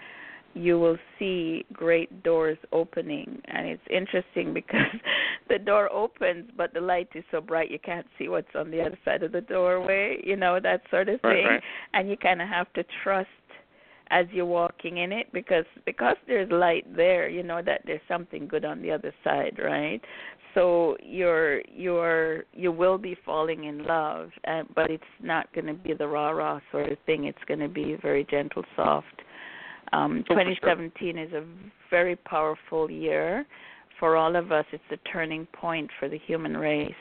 you 0.54 0.80
will 0.80 0.98
see 1.18 1.66
great 1.74 2.24
doors 2.24 2.58
opening, 2.72 3.42
and 3.46 3.68
it's 3.68 3.82
interesting 3.90 4.54
because 4.62 4.94
the 5.48 5.60
door 5.60 5.92
opens, 5.92 6.50
but 6.58 6.74
the 6.74 6.82
light 6.82 7.10
is 7.16 7.24
so 7.32 7.42
bright 7.42 7.72
you 7.72 7.80
can't 7.80 8.08
see 8.18 8.28
what's 8.28 8.54
on 8.56 8.72
the 8.72 8.82
other 8.82 8.98
side 9.06 9.24
of 9.24 9.32
the 9.32 9.42
doorway. 9.42 10.22
You 10.24 10.36
know 10.36 10.60
that 10.60 10.82
sort 10.90 11.10
of 11.10 11.20
Right, 11.24 11.36
thing, 11.36 11.46
right. 11.48 11.64
and 11.94 12.10
you 12.10 12.18
kind 12.18 12.42
of 12.42 12.48
have 12.48 12.72
to 12.74 12.84
trust 13.04 13.28
as 14.12 14.26
you're 14.32 14.46
walking 14.46 14.98
in 14.98 15.12
it 15.12 15.28
because 15.34 15.66
because 15.86 16.16
there's 16.28 16.50
light 16.52 16.84
there 16.96 17.30
you 17.30 17.44
know 17.44 17.62
that 17.62 17.82
there's 17.86 18.02
something 18.08 18.48
good 18.48 18.66
on 18.66 18.82
the 18.82 18.90
other 18.90 19.14
side 19.24 19.60
right 19.64 20.02
so 20.56 20.98
you're 21.04 21.62
you're 21.70 22.44
you 22.54 22.72
will 22.72 22.98
be 22.98 23.16
falling 23.24 23.66
in 23.66 23.86
love 23.86 24.32
uh, 24.48 24.64
but 24.74 24.90
it's 24.90 25.04
not 25.22 25.52
going 25.54 25.68
to 25.68 25.76
be 25.76 25.94
the 25.94 26.08
rah 26.08 26.32
rah 26.32 26.60
sort 26.72 26.92
of 26.92 26.98
thing 27.06 27.26
it's 27.26 27.38
going 27.48 27.60
to 27.60 27.68
be 27.70 27.98
very 28.02 28.26
gentle 28.32 28.64
soft 28.76 29.22
um 29.94 30.24
Oh, 30.30 30.36
for 30.36 30.44
sure. 30.44 30.56
2017 30.56 31.18
is 31.18 31.34
a 31.34 31.44
very 31.90 32.16
powerful 32.16 32.90
year 32.90 33.46
for 34.00 34.16
all 34.16 34.36
of 34.36 34.52
us 34.52 34.66
it's 34.72 34.84
a 34.92 34.98
turning 35.10 35.46
point 35.48 35.90
for 36.00 36.08
the 36.08 36.20
human 36.20 36.56
race 36.56 36.92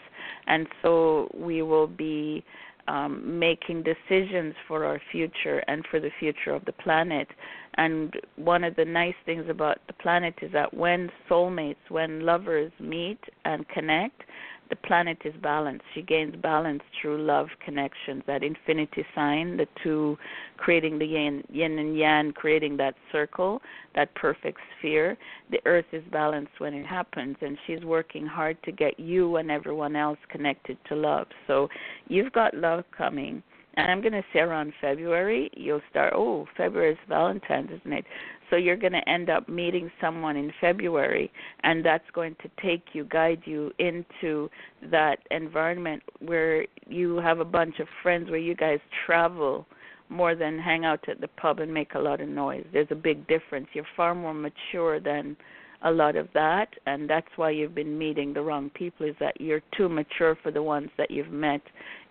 and 0.46 0.66
so 0.82 1.30
we 1.34 1.62
will 1.62 1.86
be 1.86 2.44
um, 2.88 3.38
making 3.38 3.82
decisions 3.84 4.54
for 4.66 4.84
our 4.84 5.00
future 5.12 5.62
and 5.68 5.84
for 5.90 6.00
the 6.00 6.10
future 6.18 6.54
of 6.54 6.64
the 6.64 6.72
planet. 6.72 7.28
And 7.74 8.14
one 8.36 8.64
of 8.64 8.74
the 8.76 8.84
nice 8.84 9.14
things 9.26 9.44
about 9.48 9.78
the 9.86 9.92
planet 9.92 10.34
is 10.42 10.50
that 10.52 10.72
when 10.72 11.10
soulmates, 11.30 11.76
when 11.90 12.24
lovers 12.24 12.72
meet 12.80 13.18
and 13.44 13.68
connect, 13.68 14.22
the 14.70 14.76
planet 14.76 15.18
is 15.24 15.34
balanced. 15.42 15.84
She 15.94 16.02
gains 16.02 16.34
balance 16.42 16.82
through 17.00 17.22
love 17.22 17.48
connections, 17.64 18.22
that 18.26 18.42
infinity 18.42 19.04
sign, 19.14 19.56
the 19.56 19.66
two 19.82 20.18
creating 20.56 20.98
the 20.98 21.06
yin, 21.06 21.42
yin 21.50 21.78
and 21.78 21.96
yang, 21.96 22.32
creating 22.32 22.76
that 22.78 22.94
circle, 23.10 23.60
that 23.94 24.14
perfect 24.14 24.58
sphere. 24.78 25.16
The 25.50 25.60
earth 25.64 25.86
is 25.92 26.04
balanced 26.12 26.58
when 26.58 26.74
it 26.74 26.86
happens, 26.86 27.36
and 27.40 27.56
she's 27.66 27.84
working 27.84 28.26
hard 28.26 28.62
to 28.64 28.72
get 28.72 28.98
you 28.98 29.36
and 29.36 29.50
everyone 29.50 29.96
else 29.96 30.18
connected 30.30 30.76
to 30.88 30.94
love. 30.94 31.26
So 31.46 31.68
you've 32.08 32.32
got 32.32 32.54
love 32.54 32.84
coming. 32.96 33.42
And 33.74 33.88
I'm 33.88 34.00
going 34.00 34.12
to 34.12 34.24
say 34.32 34.40
around 34.40 34.72
February, 34.80 35.50
you'll 35.54 35.82
start, 35.88 36.12
oh, 36.16 36.46
February 36.56 36.92
is 36.92 36.98
Valentine's, 37.08 37.70
isn't 37.70 37.92
it? 37.92 38.04
So 38.50 38.56
you're 38.56 38.76
going 38.76 38.92
to 38.92 39.08
end 39.08 39.30
up 39.30 39.48
meeting 39.48 39.90
someone 40.00 40.36
in 40.36 40.52
February, 40.60 41.30
and 41.62 41.84
that's 41.84 42.08
going 42.12 42.36
to 42.42 42.50
take 42.62 42.82
you, 42.92 43.04
guide 43.04 43.42
you 43.44 43.70
into 43.78 44.48
that 44.90 45.18
environment 45.30 46.02
where 46.20 46.66
you 46.86 47.16
have 47.18 47.40
a 47.40 47.44
bunch 47.44 47.78
of 47.78 47.86
friends, 48.02 48.30
where 48.30 48.38
you 48.38 48.54
guys 48.54 48.78
travel 49.06 49.66
more 50.08 50.34
than 50.34 50.58
hang 50.58 50.84
out 50.84 51.06
at 51.08 51.20
the 51.20 51.28
pub 51.28 51.58
and 51.60 51.72
make 51.72 51.94
a 51.94 51.98
lot 51.98 52.20
of 52.20 52.28
noise. 52.28 52.64
There's 52.72 52.88
a 52.90 52.96
big 52.96 53.26
difference. 53.28 53.66
You're 53.74 53.84
far 53.96 54.14
more 54.14 54.32
mature 54.32 55.00
than 55.00 55.36
a 55.82 55.90
lot 55.90 56.16
of 56.16 56.28
that 56.34 56.68
and 56.86 57.08
that's 57.08 57.28
why 57.36 57.50
you've 57.50 57.74
been 57.74 57.96
meeting 57.96 58.34
the 58.34 58.40
wrong 58.40 58.70
people 58.70 59.06
is 59.06 59.14
that 59.20 59.40
you're 59.40 59.62
too 59.76 59.88
mature 59.88 60.36
for 60.42 60.50
the 60.50 60.62
ones 60.62 60.90
that 60.98 61.10
you've 61.10 61.30
met 61.30 61.60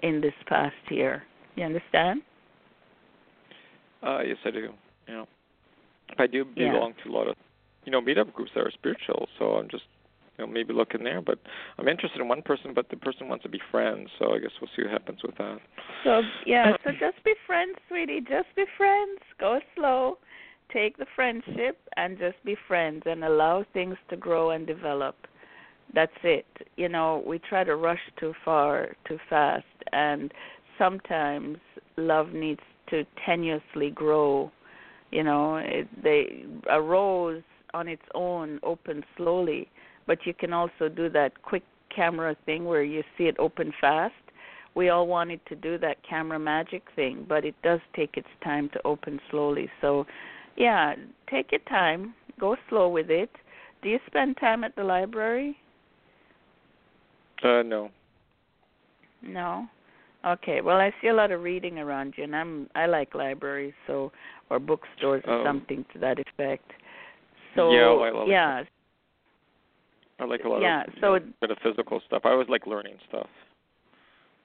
in 0.03 0.21
this 0.21 0.33
past 0.47 0.75
year 0.89 1.23
you 1.55 1.65
understand 1.65 2.21
uh 4.03 4.19
yes 4.19 4.37
i 4.45 4.51
do 4.51 4.69
yeah 5.09 5.25
i 6.17 6.27
do 6.27 6.45
belong 6.45 6.93
yeah. 6.97 7.03
to 7.03 7.09
a 7.09 7.13
lot 7.13 7.27
of 7.27 7.35
you 7.85 7.91
know 7.91 8.01
meetup 8.01 8.31
groups 8.33 8.51
that 8.55 8.61
are 8.61 8.71
spiritual 8.71 9.27
so 9.37 9.53
i'm 9.53 9.69
just 9.69 9.83
you 10.37 10.45
know 10.45 10.51
maybe 10.51 10.73
look 10.73 10.93
in 10.93 11.03
there 11.03 11.21
but 11.21 11.39
i'm 11.77 11.87
interested 11.87 12.21
in 12.21 12.27
one 12.27 12.41
person 12.41 12.73
but 12.73 12.89
the 12.89 12.97
person 12.97 13.27
wants 13.27 13.43
to 13.43 13.49
be 13.49 13.59
friends 13.71 14.09
so 14.19 14.33
i 14.33 14.39
guess 14.39 14.51
we'll 14.61 14.69
see 14.75 14.83
what 14.83 14.91
happens 14.91 15.19
with 15.23 15.35
that 15.37 15.57
so 16.03 16.21
yeah 16.45 16.73
uh, 16.73 16.77
so 16.83 16.91
just 16.91 17.23
be 17.23 17.33
friends 17.45 17.75
sweetie 17.87 18.21
just 18.21 18.47
be 18.55 18.65
friends 18.77 19.19
go 19.39 19.59
slow 19.75 20.17
take 20.71 20.97
the 20.97 21.05
friendship 21.15 21.77
and 21.95 22.17
just 22.17 22.43
be 22.43 22.55
friends 22.67 23.03
and 23.05 23.23
allow 23.23 23.65
things 23.73 23.95
to 24.09 24.17
grow 24.17 24.51
and 24.51 24.67
develop. 24.67 25.15
That's 25.93 26.11
it. 26.23 26.45
You 26.75 26.89
know, 26.89 27.23
we 27.25 27.39
try 27.39 27.63
to 27.63 27.75
rush 27.75 27.99
too 28.19 28.33
far, 28.43 28.89
too 29.07 29.17
fast, 29.29 29.65
and 29.93 30.33
sometimes 30.77 31.57
love 31.95 32.33
needs 32.33 32.61
to 32.89 33.05
tenuously 33.27 33.93
grow. 33.93 34.51
You 35.11 35.23
know, 35.23 35.57
it, 35.57 35.87
they 36.03 36.45
a 36.69 36.81
rose 36.81 37.43
on 37.73 37.87
its 37.87 38.01
own 38.13 38.59
opens 38.63 39.03
slowly, 39.15 39.69
but 40.05 40.19
you 40.25 40.33
can 40.33 40.53
also 40.53 40.89
do 40.89 41.09
that 41.09 41.41
quick 41.43 41.63
camera 41.95 42.35
thing 42.45 42.65
where 42.65 42.83
you 42.83 43.03
see 43.17 43.25
it 43.25 43.35
open 43.39 43.73
fast. 43.79 44.13
We 44.75 44.89
all 44.89 45.07
wanted 45.07 45.39
to 45.47 45.55
do 45.55 45.77
that 45.79 45.97
camera 46.07 46.37
magic 46.37 46.83
thing, 46.95 47.25
but 47.27 47.45
it 47.45 47.55
does 47.63 47.79
take 47.95 48.15
its 48.15 48.27
time 48.43 48.69
to 48.73 48.81
open 48.85 49.19
slowly. 49.31 49.69
So 49.81 50.05
yeah, 50.55 50.95
take 51.29 51.51
your 51.51 51.61
time. 51.61 52.13
Go 52.39 52.55
slow 52.69 52.89
with 52.89 53.09
it. 53.09 53.29
Do 53.81 53.89
you 53.89 53.99
spend 54.07 54.37
time 54.37 54.63
at 54.63 54.75
the 54.75 54.83
library? 54.83 55.57
Uh, 57.43 57.63
no. 57.63 57.89
No. 59.21 59.67
Okay. 60.27 60.61
Well, 60.61 60.77
I 60.77 60.91
see 61.01 61.07
a 61.07 61.13
lot 61.13 61.31
of 61.31 61.41
reading 61.41 61.79
around 61.79 62.15
you, 62.17 62.23
and 62.23 62.35
I'm 62.35 62.69
I 62.75 62.85
like 62.85 63.15
libraries, 63.15 63.73
so 63.85 64.11
or 64.49 64.59
bookstores 64.59 65.23
or 65.25 65.39
um, 65.39 65.45
something 65.45 65.85
to 65.93 65.99
that 65.99 66.17
effect. 66.19 66.69
So 67.55 67.71
yeah, 67.71 67.87
well, 67.87 68.03
I 68.03 68.09
love 68.11 68.27
yeah. 68.27 68.59
It. 68.59 68.67
I 70.19 70.25
like 70.25 70.43
a 70.43 70.49
lot 70.49 70.61
yeah, 70.61 70.83
of 70.83 70.89
so 70.99 71.15
you 71.15 71.33
know, 71.47 71.55
physical 71.63 72.01
stuff. 72.07 72.23
I 72.25 72.29
always 72.29 72.49
like 72.49 72.65
learning 72.65 72.95
stuff. 73.07 73.27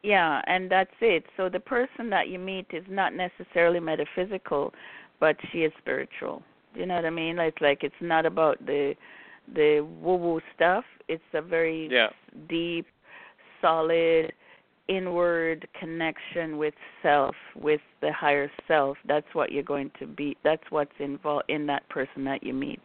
Yeah, 0.02 0.42
and 0.46 0.70
that's 0.70 0.90
it. 1.00 1.24
So 1.36 1.48
the 1.48 1.60
person 1.60 2.10
that 2.10 2.28
you 2.28 2.38
meet 2.38 2.66
is 2.72 2.84
not 2.90 3.14
necessarily 3.14 3.80
metaphysical, 3.80 4.74
but 5.20 5.36
she 5.50 5.58
is 5.58 5.72
spiritual. 5.78 6.42
Do 6.74 6.80
You 6.80 6.86
know 6.86 6.96
what 6.96 7.04
I 7.04 7.10
mean? 7.10 7.38
It's 7.38 7.56
like 7.60 7.84
it's 7.84 7.94
not 8.00 8.26
about 8.26 8.64
the 8.66 8.94
the 9.54 9.86
woo 10.00 10.16
woo 10.16 10.40
stuff. 10.54 10.84
It's 11.08 11.22
a 11.34 11.42
very 11.42 11.88
yeah. 11.90 12.08
deep, 12.48 12.86
solid, 13.60 14.32
inward 14.88 15.66
connection 15.78 16.58
with 16.58 16.74
self, 17.02 17.34
with 17.54 17.80
the 18.00 18.12
higher 18.12 18.50
self. 18.66 18.96
That's 19.06 19.26
what 19.32 19.52
you're 19.52 19.62
going 19.62 19.90
to 20.00 20.06
be. 20.06 20.36
That's 20.44 20.62
what's 20.70 20.92
involved 20.98 21.44
in 21.48 21.66
that 21.66 21.88
person 21.88 22.24
that 22.24 22.42
you 22.42 22.52
meet. 22.52 22.80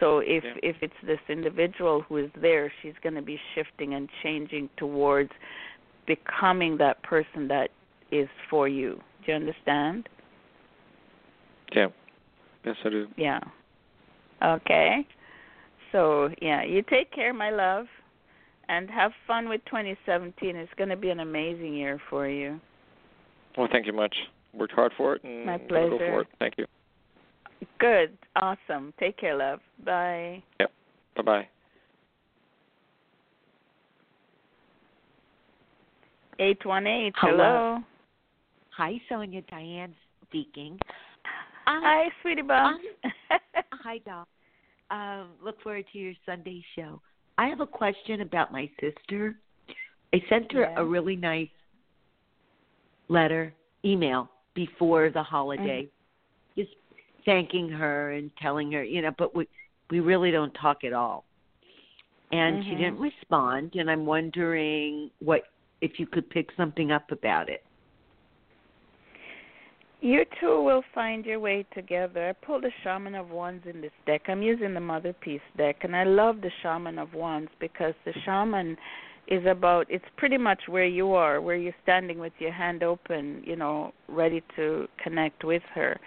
So 0.00 0.18
if 0.18 0.44
yeah. 0.44 0.54
if 0.62 0.76
it's 0.80 0.94
this 1.04 1.18
individual 1.28 2.02
who 2.02 2.18
is 2.18 2.30
there, 2.40 2.72
she's 2.82 2.94
going 3.02 3.14
to 3.14 3.22
be 3.22 3.38
shifting 3.54 3.94
and 3.94 4.08
changing 4.22 4.68
towards 4.76 5.30
becoming 6.06 6.76
that 6.78 7.02
person 7.02 7.48
that 7.48 7.70
is 8.10 8.28
for 8.50 8.68
you. 8.68 9.00
Do 9.24 9.32
you 9.32 9.36
understand? 9.36 10.08
Yeah. 11.74 11.88
Yes, 12.64 12.76
I 12.84 12.88
do. 12.90 13.08
Yeah. 13.16 13.40
Okay. 14.42 15.06
So, 15.92 16.30
yeah, 16.42 16.64
you 16.64 16.82
take 16.82 17.12
care, 17.12 17.32
my 17.32 17.50
love, 17.50 17.86
and 18.68 18.90
have 18.90 19.12
fun 19.26 19.48
with 19.48 19.60
2017. 19.66 20.56
It's 20.56 20.72
going 20.76 20.90
to 20.90 20.96
be 20.96 21.10
an 21.10 21.20
amazing 21.20 21.74
year 21.74 22.00
for 22.10 22.28
you. 22.28 22.60
Well, 23.56 23.68
thank 23.70 23.86
you 23.86 23.92
much. 23.92 24.14
Worked 24.52 24.72
hard 24.74 24.92
for 24.96 25.16
it, 25.16 25.24
and 25.24 25.46
my 25.46 25.58
pleasure. 25.58 25.90
Go 25.90 25.98
for 25.98 26.20
it. 26.22 26.28
Thank 26.38 26.54
you. 26.58 26.66
Good. 27.78 28.16
Awesome. 28.36 28.92
Take 29.00 29.16
care, 29.18 29.36
love. 29.36 29.60
Bye. 29.84 30.42
Yep. 30.60 30.70
Bye 31.16 31.22
bye. 31.22 31.48
Eight 36.38 36.64
one 36.64 36.86
eight. 36.86 37.14
Hello. 37.16 37.78
Hi, 38.76 39.00
Sonia. 39.08 39.42
Diane 39.42 39.94
speaking. 40.28 40.78
Hi, 41.66 42.08
sweetie 42.22 42.42
bun. 42.42 42.78
hi, 43.72 43.98
Doc. 44.04 44.28
Um, 44.90 45.30
look 45.42 45.60
forward 45.62 45.84
to 45.92 45.98
your 45.98 46.14
Sunday 46.26 46.62
show. 46.76 47.00
I 47.36 47.46
have 47.48 47.60
a 47.60 47.66
question 47.66 48.20
about 48.20 48.52
my 48.52 48.70
sister. 48.80 49.36
I 50.12 50.22
sent 50.28 50.52
her 50.52 50.62
yeah. 50.62 50.74
a 50.76 50.84
really 50.84 51.16
nice 51.16 51.48
letter, 53.08 53.52
email 53.84 54.30
before 54.54 55.10
the 55.10 55.22
holiday, 55.22 55.82
mm-hmm. 55.82 56.60
just 56.60 56.76
thanking 57.24 57.68
her 57.68 58.12
and 58.12 58.30
telling 58.40 58.70
her, 58.72 58.84
you 58.84 59.02
know, 59.02 59.10
but 59.18 59.34
we 59.34 59.48
we 59.90 60.00
really 60.00 60.30
don't 60.30 60.52
talk 60.52 60.84
at 60.84 60.92
all. 60.92 61.24
And 62.32 62.56
mm-hmm. 62.56 62.70
she 62.70 62.76
didn't 62.76 62.98
respond, 62.98 63.74
and 63.74 63.90
I'm 63.90 64.06
wondering 64.06 65.10
what 65.18 65.42
if 65.80 65.98
you 65.98 66.06
could 66.06 66.30
pick 66.30 66.48
something 66.56 66.90
up 66.90 67.10
about 67.10 67.48
it. 67.48 67.64
You 70.04 70.26
two 70.38 70.62
will 70.62 70.82
find 70.94 71.24
your 71.24 71.40
way 71.40 71.64
together. 71.72 72.28
I 72.28 72.44
pulled 72.44 72.64
the 72.64 72.70
Shaman 72.82 73.14
of 73.14 73.30
Wands 73.30 73.64
in 73.66 73.80
this 73.80 73.90
deck. 74.04 74.20
I'm 74.28 74.42
using 74.42 74.74
the 74.74 74.80
Motherpeace 74.80 75.40
deck, 75.56 75.76
and 75.80 75.96
I 75.96 76.04
love 76.04 76.42
the 76.42 76.50
Shaman 76.62 76.98
of 76.98 77.14
Wands 77.14 77.50
because 77.58 77.94
the 78.04 78.12
Shaman 78.26 78.76
is 79.28 79.46
about, 79.46 79.86
it's 79.88 80.04
pretty 80.18 80.36
much 80.36 80.60
where 80.68 80.84
you 80.84 81.14
are, 81.14 81.40
where 81.40 81.56
you're 81.56 81.72
standing 81.82 82.18
with 82.18 82.34
your 82.38 82.52
hand 82.52 82.82
open, 82.82 83.42
you 83.46 83.56
know, 83.56 83.92
ready 84.06 84.42
to 84.56 84.86
connect 85.02 85.42
with 85.42 85.62
her. 85.74 85.98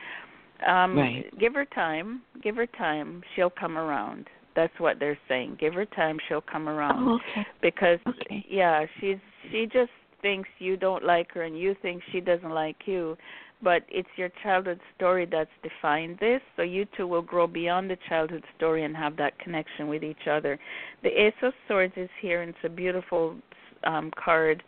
Um, 0.68 0.96
right. 0.96 1.40
Give 1.40 1.56
her 1.56 1.66
time. 1.66 2.22
Give 2.44 2.56
her 2.58 2.68
time. 2.68 3.24
She'll 3.36 3.50
come 3.50 3.80
around. 3.80 4.28
That's 4.56 4.80
what 4.80 5.00
they're 5.00 5.18
saying. 5.28 5.58
Give 5.60 5.74
her 5.74 5.86
time. 5.86 6.20
She'll 6.30 6.42
come 6.42 6.70
around. 6.70 7.10
Oh, 7.10 7.16
okay. 7.32 7.48
Because, 7.64 7.98
okay. 8.06 8.46
yeah, 8.48 8.86
she's 9.00 9.18
she 9.52 9.66
just 9.66 9.90
thinks 10.22 10.50
you 10.60 10.78
don't 10.78 11.04
like 11.04 11.32
her, 11.34 11.44
and 11.44 11.58
you 11.58 11.76
think 11.82 12.04
she 12.12 12.20
doesn't 12.20 12.52
like 12.52 12.76
you 12.86 13.18
but 13.62 13.84
it's 13.90 14.08
your 14.18 14.30
childhood 14.44 14.80
story 14.96 15.28
that's 15.30 15.50
defined 15.64 16.18
this. 16.20 16.42
So 16.56 16.62
you 16.62 16.86
two 16.96 17.08
will 17.08 17.22
grow 17.22 17.48
beyond 17.48 17.90
the 17.90 17.98
childhood 18.08 18.44
story 18.56 18.84
and 18.84 18.96
have 18.96 19.18
that 19.18 19.38
connection 19.40 19.88
with 19.88 20.04
each 20.04 20.28
other. 20.30 20.60
The 21.04 21.10
Ace 21.10 21.34
of 21.42 21.54
Swords 21.68 21.94
is 21.98 22.10
here, 22.22 22.42
and 22.44 22.50
it's 22.50 22.60
a 22.64 22.70
beautiful 22.70 23.36
um, 23.84 24.12
card 24.24 24.64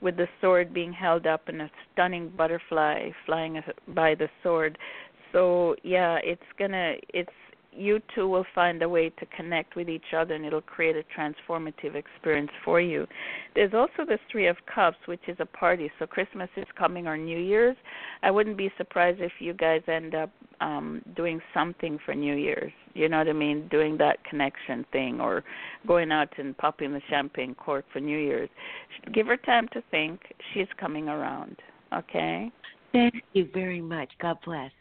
with 0.00 0.16
the 0.16 0.26
sword 0.40 0.72
being 0.72 0.92
held 0.92 1.26
up 1.26 1.48
and 1.48 1.62
a 1.62 1.70
stunning 1.92 2.30
butterfly 2.36 3.10
flying 3.26 3.60
by 3.88 4.14
the 4.14 4.28
sword. 4.42 4.78
So 5.32 5.76
yeah, 5.82 6.18
it's 6.24 6.42
gonna 6.58 6.94
it's 7.12 7.28
you 7.72 8.00
two 8.14 8.28
will 8.28 8.46
find 8.54 8.82
a 8.82 8.88
way 8.88 9.10
to 9.10 9.26
connect 9.26 9.76
with 9.76 9.88
each 9.88 10.12
other 10.16 10.34
and 10.34 10.44
it'll 10.44 10.60
create 10.60 10.96
a 10.96 11.04
transformative 11.18 11.94
experience 11.94 12.50
for 12.64 12.80
you. 12.80 13.06
There's 13.54 13.74
also 13.74 14.04
the 14.06 14.18
Three 14.30 14.48
of 14.48 14.56
Cups, 14.72 14.98
which 15.06 15.20
is 15.28 15.36
a 15.40 15.46
party. 15.46 15.90
So 15.98 16.06
Christmas 16.06 16.48
is 16.56 16.66
coming 16.76 17.06
or 17.06 17.16
New 17.16 17.38
Year's. 17.38 17.76
I 18.22 18.30
wouldn't 18.30 18.56
be 18.56 18.72
surprised 18.76 19.20
if 19.20 19.32
you 19.38 19.54
guys 19.54 19.82
end 19.86 20.14
up 20.14 20.30
um 20.60 21.02
doing 21.16 21.40
something 21.54 21.98
for 22.04 22.14
New 22.14 22.34
Year's. 22.34 22.72
You 22.94 23.08
know 23.08 23.18
what 23.18 23.28
I 23.28 23.32
mean? 23.32 23.68
Doing 23.68 23.96
that 23.98 24.22
connection 24.24 24.84
thing 24.92 25.20
or 25.20 25.44
going 25.86 26.10
out 26.10 26.28
and 26.38 26.56
popping 26.58 26.92
the 26.92 27.00
champagne 27.08 27.54
cork 27.54 27.84
for 27.92 28.00
New 28.00 28.18
Year's. 28.18 28.50
Give 29.12 29.26
her 29.28 29.36
time 29.36 29.68
to 29.72 29.82
think. 29.90 30.20
She's 30.52 30.68
coming 30.78 31.08
around. 31.08 31.56
Okay? 31.92 32.50
Thank 32.92 33.14
you 33.32 33.48
very 33.52 33.80
much. 33.80 34.10
God 34.20 34.38
bless. 34.44 34.72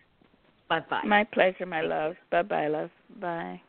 Bye 0.69 0.81
bye. 0.89 1.03
My 1.05 1.23
pleasure, 1.23 1.65
my 1.65 1.81
love. 1.81 2.15
Bye 2.31 2.43
bye, 2.43 2.67
love. 2.67 2.91
Bye. 3.19 3.59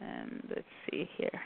And 0.00 0.42
let's 0.48 0.62
see 0.90 1.08
here. 1.16 1.40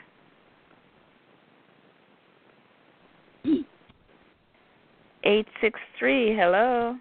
Eight 5.23 5.47
six 5.59 5.79
three. 5.97 6.35
Hello. 6.35 6.95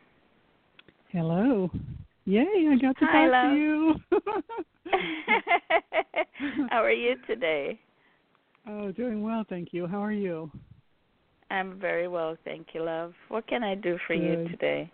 Hello. 1.11 1.70
Yay! 2.24 2.68
I 2.70 2.76
got 2.80 2.96
to 2.98 3.05
Hi, 3.05 3.26
talk 3.26 3.32
love. 3.32 3.52
to 3.52 3.59
you. 3.61 3.94
How 6.70 6.82
are 6.82 6.90
you 6.90 7.16
today? 7.26 7.78
Oh, 8.66 8.90
doing 8.92 9.22
well, 9.22 9.44
thank 9.48 9.72
you. 9.72 9.86
How 9.86 10.02
are 10.02 10.12
you? 10.12 10.50
I'm 11.50 11.78
very 11.78 12.09
well, 12.09 12.36
thank 12.44 12.68
you, 12.72 12.82
love. 12.82 13.12
What 13.28 13.46
can 13.46 13.62
I 13.62 13.74
do 13.74 13.98
for 14.07 14.14
you 14.14 14.48
today? 14.48 14.90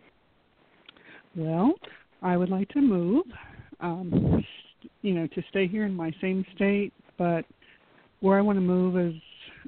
Well, 1.36 1.74
I 2.22 2.36
would 2.36 2.50
like 2.50 2.68
to 2.70 2.80
move. 2.80 3.24
Um, 3.80 4.44
you 5.02 5.14
know, 5.14 5.26
to 5.28 5.42
stay 5.48 5.66
here 5.66 5.84
in 5.84 5.94
my 5.94 6.12
same 6.20 6.44
state, 6.54 6.92
but 7.18 7.44
where 8.20 8.38
I 8.38 8.42
want 8.42 8.56
to 8.56 8.62
move 8.62 8.98
is 8.98 9.14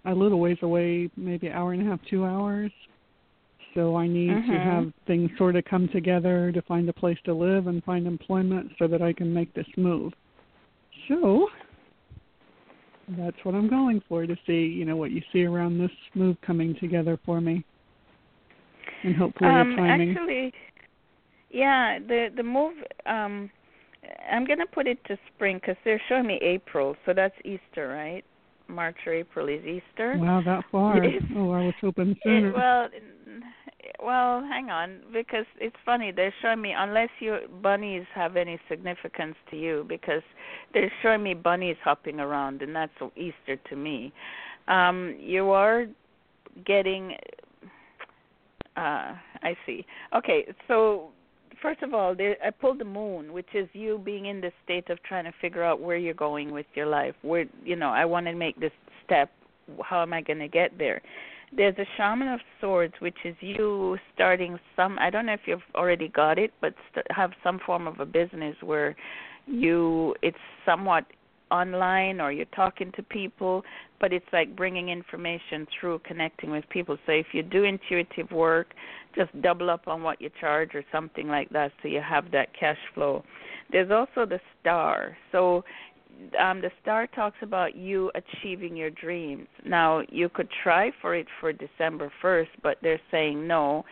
a 0.05 0.15
little 0.15 0.41
ways 0.41 0.59
away, 0.63 1.11
maybe 1.17 1.47
an 1.47 1.55
hour 1.55 1.73
and 1.73 1.83
a 1.83 1.91
half, 1.91 2.01
two 2.09 2.25
hours. 2.25 2.71
So 3.75 3.97
I 3.97 4.07
need 4.07 4.29
to 4.29 4.43
Mhm. 4.43 4.65
have 4.65 4.93
things 5.07 5.31
sort 5.39 5.57
of 5.57 5.65
come 5.65 5.89
together 5.89 6.53
to 6.53 6.61
find 6.63 6.89
a 6.89 6.93
place 6.93 7.19
to 7.25 7.33
live 7.33 7.69
and 7.69 7.83
find 7.85 8.07
employment 8.07 8.73
so 8.79 8.87
that 8.87 9.01
I 9.01 9.15
can 9.15 9.33
make 9.33 9.53
this 9.55 9.67
move. 9.77 10.13
So 11.09 11.49
that's 13.09 13.43
what 13.45 13.55
I'm 13.55 13.69
going 13.69 14.01
for 14.09 14.27
to 14.27 14.37
see, 14.47 14.67
you 14.67 14.85
know, 14.85 14.97
what 14.97 15.11
you 15.11 15.23
see 15.33 15.45
around 15.47 15.79
this 15.79 15.91
move 16.15 16.39
coming 16.43 16.75
together 16.77 17.19
for 17.25 17.41
me, 17.41 17.65
and 19.03 19.17
hopefully 19.17 19.51
um, 19.51 19.71
the 19.71 19.77
timing. 19.77 20.11
Actually, 20.11 20.53
yeah, 21.53 21.99
the 21.99 22.29
the 22.35 22.43
move. 22.43 22.75
Um, 23.07 23.51
I'm 24.31 24.45
gonna 24.45 24.67
put 24.67 24.87
it 24.87 24.99
to 25.07 25.17
spring 25.35 25.59
because 25.61 25.77
they're 25.85 26.03
showing 26.09 26.27
me 26.27 26.39
April, 26.43 26.97
so 27.07 27.13
that's 27.15 27.35
Easter, 27.45 27.89
right? 27.89 28.25
March 28.69 28.97
or 29.07 29.15
April 29.15 29.49
is 29.49 29.61
Easter. 29.61 30.17
Wow, 30.19 30.43
that 30.45 30.65
far. 30.73 30.97
Oh, 31.37 31.51
I 31.53 31.65
was 31.65 31.75
hoping 31.81 32.17
sooner. 32.23 32.49
It, 32.49 32.55
well, 32.55 32.89
well, 34.03 34.41
hang 34.43 34.71
on, 34.71 35.01
because 35.13 35.47
it's 35.61 35.77
funny. 35.85 36.13
They're 36.13 36.35
showing 36.43 36.61
me 36.61 36.75
unless 36.77 37.11
your 37.21 37.41
bunnies 37.63 38.05
have 38.15 38.37
any 38.37 38.59
significance 38.69 39.37
to 39.51 39.57
you, 39.57 39.85
because 39.89 40.23
they're 40.73 40.93
showing 41.03 41.23
me 41.23 41.35
bunnies 41.35 41.77
hopping 41.85 42.21
around, 42.21 42.63
and 42.63 42.75
that's 42.75 42.93
Easter 43.17 43.57
to 43.69 43.77
me. 43.77 44.13
Um, 44.69 45.17
you 45.21 45.51
are 45.51 45.87
getting. 46.65 47.17
Uh, 48.77 49.15
I 49.43 49.57
see. 49.67 49.85
Okay, 50.17 50.47
so 50.67 51.11
first 51.63 51.83
of 51.83 51.95
all, 51.95 52.15
there, 52.15 52.37
I 52.45 52.51
pulled 52.51 52.81
the 52.81 52.85
moon, 52.85 53.33
which 53.33 53.49
is 53.55 53.69
you 53.73 54.01
being 54.05 54.27
in 54.27 54.41
the 54.41 54.51
state 54.65 54.91
of 54.91 55.03
trying 55.05 55.25
to 55.25 55.33
figure 55.41 55.63
out 55.63 55.81
where 55.81 55.97
you're 55.97 56.13
going 56.13 56.53
with 56.53 56.67
your 56.75 56.87
life. 56.87 57.15
Where 57.23 57.47
you 57.65 57.77
know, 57.77 57.89
I 57.91 58.05
want 58.05 58.27
to 58.27 58.35
make 58.35 58.59
this 58.61 58.73
step. 59.07 59.31
How 59.83 60.03
am 60.03 60.13
I 60.13 60.21
going 60.21 60.41
to 60.41 60.49
get 60.49 60.77
there? 60.77 61.01
There's 61.55 61.77
a 61.79 61.87
shaman 61.97 62.29
of 62.29 62.41
swords, 62.61 62.95
which 63.01 63.17
is 63.25 63.37
you 63.41 63.97
starting 64.15 64.59
some. 64.75 64.99
I 64.99 65.11
don't 65.11 65.27
know 65.27 65.35
if 65.35 65.43
you've 65.47 65.61
already 65.75 66.09
got 66.09 66.39
it, 66.39 66.53
but 66.61 66.75
st- 66.91 67.07
have 67.11 67.31
some 67.45 67.61
form 67.65 67.87
of 67.87 68.01
a 68.01 68.07
business 68.07 68.57
where 68.63 68.97
you 69.47 70.15
it's 70.23 70.37
somewhat 70.67 71.05
online 71.53 72.21
or 72.21 72.33
you're 72.33 72.47
talking 72.47 72.91
to 72.97 73.03
people, 73.03 73.63
but 74.01 74.13
it's 74.13 74.27
like 74.33 74.57
bringing 74.57 74.89
information 74.89 75.67
through 75.79 76.01
connecting 76.05 76.51
with 76.51 76.69
people. 76.71 76.97
So 77.07 77.13
if 77.13 77.27
you 77.33 77.43
do 77.43 77.65
intuitive 77.65 78.31
work, 78.33 78.69
just 79.15 79.31
double 79.43 79.71
up 79.71 79.87
on 79.87 80.03
what 80.03 80.21
you 80.21 80.31
charge 80.41 80.75
or 80.75 80.83
something 80.91 81.29
like 81.29 81.51
that 81.51 81.73
so 81.83 81.89
you 81.89 82.01
have 82.01 82.31
that 82.33 82.49
cash 82.59 82.79
flow. 82.95 83.23
There's 83.71 83.91
also 83.91 84.27
the 84.27 84.41
star. 84.61 85.17
So 85.31 85.65
um, 86.41 86.61
the 86.61 86.71
star 86.81 87.07
talks 87.07 87.37
about 87.43 87.75
you 87.75 88.11
achieving 88.15 88.77
your 88.77 88.91
dreams. 88.91 89.49
Now, 89.65 90.03
you 90.09 90.29
could 90.29 90.49
try 90.63 90.91
for 91.01 91.15
it 91.15 91.27
for 91.41 91.53
December 91.53 92.13
1st, 92.23 92.49
but 92.63 92.79
they're 92.83 93.01
saying 93.11 93.47
no. 93.47 93.85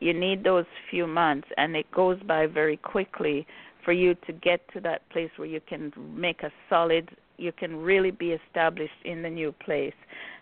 You 0.00 0.12
need 0.12 0.44
those 0.44 0.66
few 0.90 1.06
months, 1.06 1.48
and 1.56 1.74
it 1.74 1.90
goes 1.92 2.20
by 2.22 2.46
very 2.46 2.76
quickly 2.76 3.46
for 3.84 3.92
you 3.92 4.14
to 4.26 4.32
get 4.32 4.60
to 4.72 4.80
that 4.80 5.08
place 5.10 5.30
where 5.36 5.48
you 5.48 5.60
can 5.68 5.92
make 6.14 6.42
a 6.42 6.50
solid 6.68 7.10
you 7.36 7.52
can 7.52 7.76
really 7.76 8.10
be 8.10 8.32
established 8.32 9.00
in 9.04 9.22
the 9.22 9.30
new 9.30 9.52
place 9.64 9.94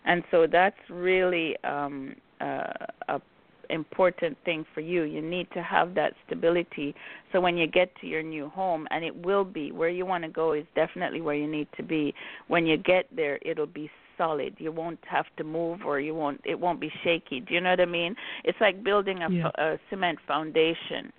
and 0.05 0.23
so 0.31 0.47
that's 0.51 0.79
really 0.89 1.55
um 1.63 2.15
uh, 2.41 2.67
a 3.09 3.21
important 3.69 4.37
thing 4.45 4.65
for 4.73 4.81
you. 4.81 5.03
You 5.03 5.21
need 5.21 5.47
to 5.53 5.61
have 5.61 5.95
that 5.95 6.13
stability 6.25 6.95
so 7.31 7.41
when 7.41 7.57
you 7.57 7.67
get 7.67 7.91
to 8.01 8.07
your 8.07 8.23
new 8.23 8.49
home 8.49 8.87
and 8.91 9.03
it 9.03 9.15
will 9.15 9.43
be 9.43 9.71
where 9.71 9.89
you 9.89 10.05
want 10.05 10.23
to 10.23 10.29
go 10.29 10.53
is 10.53 10.65
definitely 10.75 11.21
where 11.21 11.35
you 11.35 11.47
need 11.47 11.67
to 11.77 11.83
be. 11.83 12.13
When 12.47 12.65
you 12.65 12.77
get 12.77 13.07
there 13.15 13.39
it'll 13.41 13.65
be 13.65 13.89
solid. 14.17 14.55
You 14.57 14.71
won't 14.71 14.99
have 15.09 15.25
to 15.37 15.43
move 15.43 15.81
or 15.85 15.99
you 15.99 16.15
won't 16.15 16.41
it 16.43 16.59
won't 16.59 16.79
be 16.79 16.91
shaky. 17.03 17.39
Do 17.39 17.53
you 17.53 17.61
know 17.61 17.71
what 17.71 17.81
I 17.81 17.85
mean? 17.85 18.15
It's 18.43 18.59
like 18.59 18.83
building 18.83 19.23
a, 19.23 19.29
yeah. 19.29 19.49
a 19.57 19.77
cement 19.89 20.19
foundation 20.27 21.11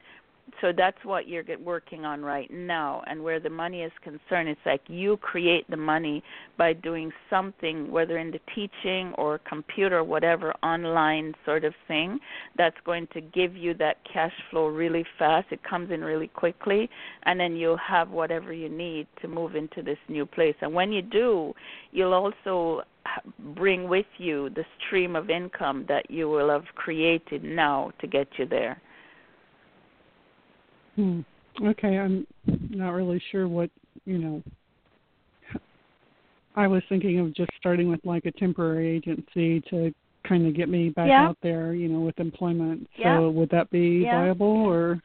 so 0.61 0.73
that's 0.77 0.99
what 1.05 1.29
you're 1.29 1.45
working 1.61 2.05
on 2.05 2.23
right 2.23 2.51
now. 2.51 3.03
And 3.07 3.23
where 3.23 3.41
the 3.41 3.51
money 3.51 3.83
is 3.83 3.93
concerned 4.03 4.49
it's 4.49 4.61
like 4.65 4.83
you 4.87 5.17
create 5.19 5.69
the 5.71 5.77
money 5.77 6.23
by 6.57 6.73
doing 6.73 7.13
something 7.31 7.91
whether 7.91 8.19
in 8.19 8.31
the 8.31 8.41
teaching 8.55 9.13
or 9.17 9.39
computer 9.49 10.03
whatever 10.03 10.53
online 10.63 11.35
sort 11.45 11.65
of 11.65 11.75
thing 11.87 12.19
that's 12.57 12.77
going 12.85 13.09
to 13.13 13.21
give 13.21 13.57
you 13.57 13.75
that 13.75 13.97
cash 14.11 14.33
flow 14.51 14.67
really 14.67 15.05
fast. 15.19 15.47
It 15.51 15.63
comes 15.63 15.91
in 15.91 16.03
really 16.03 16.29
quickly 16.29 16.89
and 17.25 17.39
then 17.39 17.57
you'll 17.57 17.77
have 17.77 18.11
whatever 18.11 18.53
you 18.53 18.69
need 18.69 19.07
to 19.23 19.29
move 19.29 19.55
into 19.55 19.83
this 19.83 19.99
new 20.09 20.27
place. 20.27 20.57
And 20.61 20.75
when 20.75 20.93
you 20.93 21.03
do 21.03 21.55
you'll 21.93 22.15
also 22.15 22.83
bring 23.55 23.89
with 23.89 24.07
you 24.19 24.51
the 24.51 24.65
stream 24.79 25.17
of 25.17 25.31
income 25.31 25.87
that 25.89 26.11
you 26.11 26.29
will 26.29 26.51
have 26.51 26.65
created 26.75 27.43
now 27.43 27.91
to 28.01 28.07
get 28.07 28.29
you 28.39 28.47
there 28.47 28.81
Hmm. 30.99 31.21
Okay, 31.65 31.97
I'm 31.97 32.27
not 32.71 32.91
really 32.91 33.23
sure 33.31 33.47
what 33.47 33.71
you 34.05 34.19
know. 34.19 34.43
I 36.57 36.67
was 36.67 36.83
thinking 36.89 37.21
of 37.21 37.33
just 37.35 37.51
starting 37.61 37.89
with 37.89 38.01
like 38.05 38.27
a 38.27 38.33
temporary 38.33 38.97
agency 38.97 39.61
to 39.71 39.95
kind 40.27 40.45
of 40.45 40.57
get 40.57 40.69
me 40.69 40.89
back 40.89 41.09
yeah. 41.09 41.29
out 41.29 41.39
there, 41.41 41.73
you 41.73 41.89
know, 41.89 42.01
with 42.01 42.19
employment. 42.19 42.89
So 42.97 43.03
yeah. 43.03 43.19
would 43.21 43.49
that 43.51 43.71
be 43.71 44.03
yeah. 44.05 44.23
viable, 44.23 44.47
or 44.47 45.01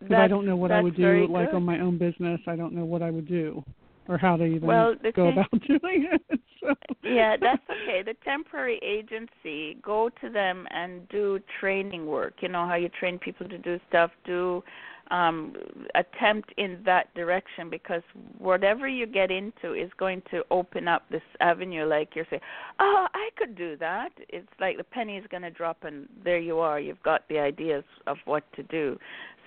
because 0.00 0.16
I 0.16 0.28
don't 0.28 0.46
know 0.46 0.56
what 0.56 0.72
I 0.72 0.80
would 0.80 0.96
do 0.96 1.26
like 1.30 1.50
good. 1.50 1.56
on 1.56 1.62
my 1.62 1.80
own 1.80 1.98
business? 1.98 2.40
I 2.46 2.56
don't 2.56 2.72
know 2.72 2.86
what 2.86 3.02
I 3.02 3.10
would 3.10 3.28
do 3.28 3.62
or 4.08 4.16
how 4.16 4.36
to 4.36 4.44
even 4.44 4.66
well, 4.66 4.94
go 5.14 5.30
thing, 5.30 5.32
about 5.32 5.50
doing 5.66 6.08
it. 6.10 6.40
So. 6.60 6.74
yeah, 7.04 7.36
that's 7.40 7.62
okay. 7.70 8.02
The 8.02 8.14
temporary 8.24 8.80
agency, 8.82 9.78
go 9.82 10.10
to 10.22 10.30
them 10.30 10.66
and 10.70 11.06
do 11.10 11.38
training 11.60 12.06
work. 12.06 12.34
You 12.40 12.48
know 12.48 12.66
how 12.66 12.74
you 12.74 12.88
train 12.88 13.18
people 13.18 13.46
to 13.48 13.58
do 13.58 13.78
stuff. 13.88 14.10
Do 14.24 14.64
um, 15.10 15.54
attempt 15.94 16.52
in 16.56 16.80
that 16.84 17.12
direction 17.14 17.70
because 17.70 18.02
whatever 18.38 18.86
you 18.86 19.06
get 19.06 19.30
into 19.30 19.74
is 19.74 19.90
going 19.98 20.22
to 20.30 20.42
open 20.50 20.88
up 20.88 21.04
this 21.10 21.22
avenue. 21.40 21.86
Like 21.86 22.10
you're 22.14 22.26
saying, 22.28 22.42
oh, 22.78 23.06
I 23.12 23.30
could 23.36 23.56
do 23.56 23.76
that. 23.78 24.10
It's 24.28 24.48
like 24.60 24.76
the 24.76 24.84
penny 24.84 25.16
is 25.16 25.24
going 25.30 25.42
to 25.42 25.50
drop, 25.50 25.78
and 25.82 26.08
there 26.24 26.38
you 26.38 26.58
are. 26.58 26.78
You've 26.78 27.02
got 27.02 27.22
the 27.28 27.38
ideas 27.38 27.84
of 28.06 28.18
what 28.24 28.44
to 28.54 28.62
do. 28.64 28.98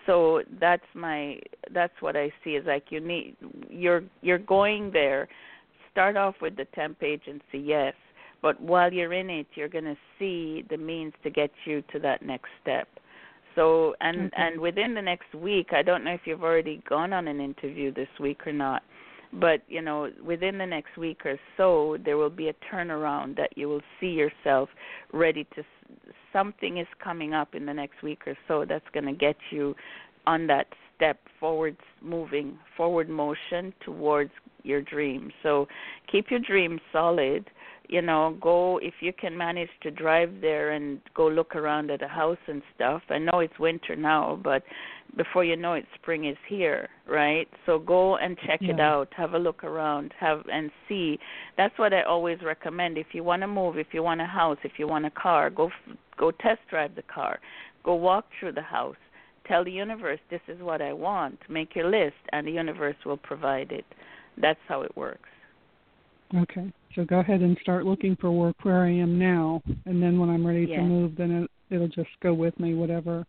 So 0.05 0.41
that's 0.59 0.83
my 0.95 1.39
that's 1.73 1.93
what 1.99 2.15
I 2.15 2.31
see 2.43 2.51
is 2.51 2.65
like 2.65 2.85
you 2.89 2.99
need 2.99 3.35
you're 3.69 4.03
you're 4.21 4.39
going 4.39 4.91
there. 4.91 5.27
Start 5.91 6.15
off 6.15 6.35
with 6.41 6.55
the 6.55 6.65
temp 6.73 7.03
agency, 7.03 7.59
yes, 7.59 7.93
but 8.41 8.59
while 8.61 8.91
you're 8.91 9.13
in 9.13 9.29
it, 9.29 9.45
you're 9.55 9.67
going 9.67 9.83
to 9.83 9.97
see 10.17 10.63
the 10.69 10.77
means 10.77 11.13
to 11.21 11.29
get 11.29 11.51
you 11.65 11.83
to 11.91 11.99
that 11.99 12.25
next 12.25 12.47
step 12.61 12.87
so 13.55 13.95
and 14.01 14.27
okay. 14.27 14.35
and 14.37 14.59
within 14.59 14.93
the 14.93 15.01
next 15.01 15.33
week, 15.33 15.69
I 15.71 15.81
don't 15.81 16.03
know 16.03 16.11
if 16.11 16.21
you've 16.25 16.43
already 16.43 16.81
gone 16.87 17.13
on 17.13 17.27
an 17.27 17.39
interview 17.39 17.93
this 17.93 18.07
week 18.19 18.45
or 18.45 18.53
not, 18.53 18.83
but 19.33 19.61
you 19.67 19.81
know 19.81 20.09
within 20.23 20.57
the 20.57 20.65
next 20.65 20.97
week 20.97 21.25
or 21.25 21.37
so, 21.57 21.97
there 22.03 22.17
will 22.17 22.29
be 22.29 22.49
a 22.49 22.55
turnaround 22.71 23.35
that 23.37 23.57
you 23.57 23.67
will 23.67 23.81
see 23.99 24.07
yourself 24.07 24.69
ready 25.13 25.45
to. 25.55 25.63
Something 26.33 26.77
is 26.77 26.87
coming 27.03 27.33
up 27.33 27.55
in 27.55 27.65
the 27.65 27.73
next 27.73 28.01
week 28.01 28.21
or 28.25 28.37
so 28.47 28.65
that's 28.67 28.85
going 28.93 29.05
to 29.05 29.13
get 29.13 29.35
you 29.51 29.75
on 30.25 30.47
that 30.47 30.67
step 30.95 31.19
forward 31.39 31.75
moving 32.01 32.57
forward 32.77 33.09
motion 33.09 33.73
towards 33.83 34.31
your 34.63 34.81
dream 34.81 35.31
so 35.41 35.67
keep 36.11 36.29
your 36.29 36.39
dream 36.39 36.79
solid 36.91 37.49
you 37.89 38.01
know 38.01 38.37
go 38.41 38.79
if 38.81 38.93
you 39.01 39.11
can 39.13 39.37
manage 39.37 39.69
to 39.81 39.91
drive 39.91 40.33
there 40.41 40.71
and 40.71 40.99
go 41.15 41.27
look 41.27 41.55
around 41.55 41.91
at 41.91 42.01
a 42.01 42.07
house 42.07 42.37
and 42.47 42.61
stuff. 42.75 43.01
I 43.09 43.17
know 43.17 43.39
it's 43.39 43.57
winter 43.59 43.95
now 43.95 44.39
but 44.43 44.63
before 45.17 45.43
you 45.43 45.57
know 45.57 45.73
it 45.73 45.85
spring 45.95 46.25
is 46.25 46.37
here 46.47 46.89
right? 47.07 47.47
So 47.65 47.79
go 47.79 48.17
and 48.17 48.37
check 48.47 48.59
yeah. 48.61 48.73
it 48.73 48.79
out. 48.79 49.09
Have 49.15 49.33
a 49.33 49.39
look 49.39 49.63
around. 49.63 50.13
Have 50.19 50.43
and 50.51 50.71
see. 50.87 51.19
That's 51.57 51.77
what 51.77 51.93
i 51.93 52.03
always 52.03 52.39
recommend. 52.43 52.97
If 52.97 53.07
you 53.13 53.23
want 53.23 53.41
to 53.41 53.47
move 53.47 53.77
if 53.77 53.87
you 53.91 54.03
want 54.03 54.21
a 54.21 54.25
house 54.25 54.57
if 54.63 54.73
you 54.77 54.87
want 54.87 55.05
a 55.05 55.11
car 55.11 55.49
go 55.49 55.69
go 56.17 56.31
test 56.31 56.61
drive 56.69 56.95
the 56.95 57.03
car. 57.03 57.39
Go 57.83 57.95
walk 57.95 58.25
through 58.39 58.53
the 58.53 58.61
house. 58.61 58.95
Tell 59.47 59.65
the 59.65 59.71
universe 59.71 60.19
this 60.29 60.41
is 60.47 60.61
what 60.61 60.81
i 60.81 60.93
want. 60.93 61.39
Make 61.49 61.75
your 61.75 61.89
list 61.89 62.21
and 62.31 62.47
the 62.47 62.51
universe 62.51 62.95
will 63.05 63.17
provide 63.17 63.71
it. 63.71 63.85
That's 64.37 64.59
how 64.67 64.81
it 64.83 64.95
works. 64.95 65.29
Okay. 66.33 66.71
So 66.95 67.05
go 67.05 67.19
ahead 67.19 67.41
and 67.41 67.57
start 67.61 67.85
looking 67.85 68.17
for 68.19 68.31
work 68.31 68.55
where 68.63 68.81
I 68.81 68.91
am 68.91 69.17
now, 69.17 69.61
and 69.85 70.01
then 70.01 70.19
when 70.19 70.29
I'm 70.29 70.45
ready 70.45 70.65
yeah. 70.69 70.77
to 70.77 70.81
move, 70.83 71.15
then 71.17 71.31
it, 71.31 71.51
it'll 71.73 71.87
just 71.87 72.09
go 72.21 72.33
with 72.33 72.59
me, 72.59 72.73
whatever. 72.73 73.25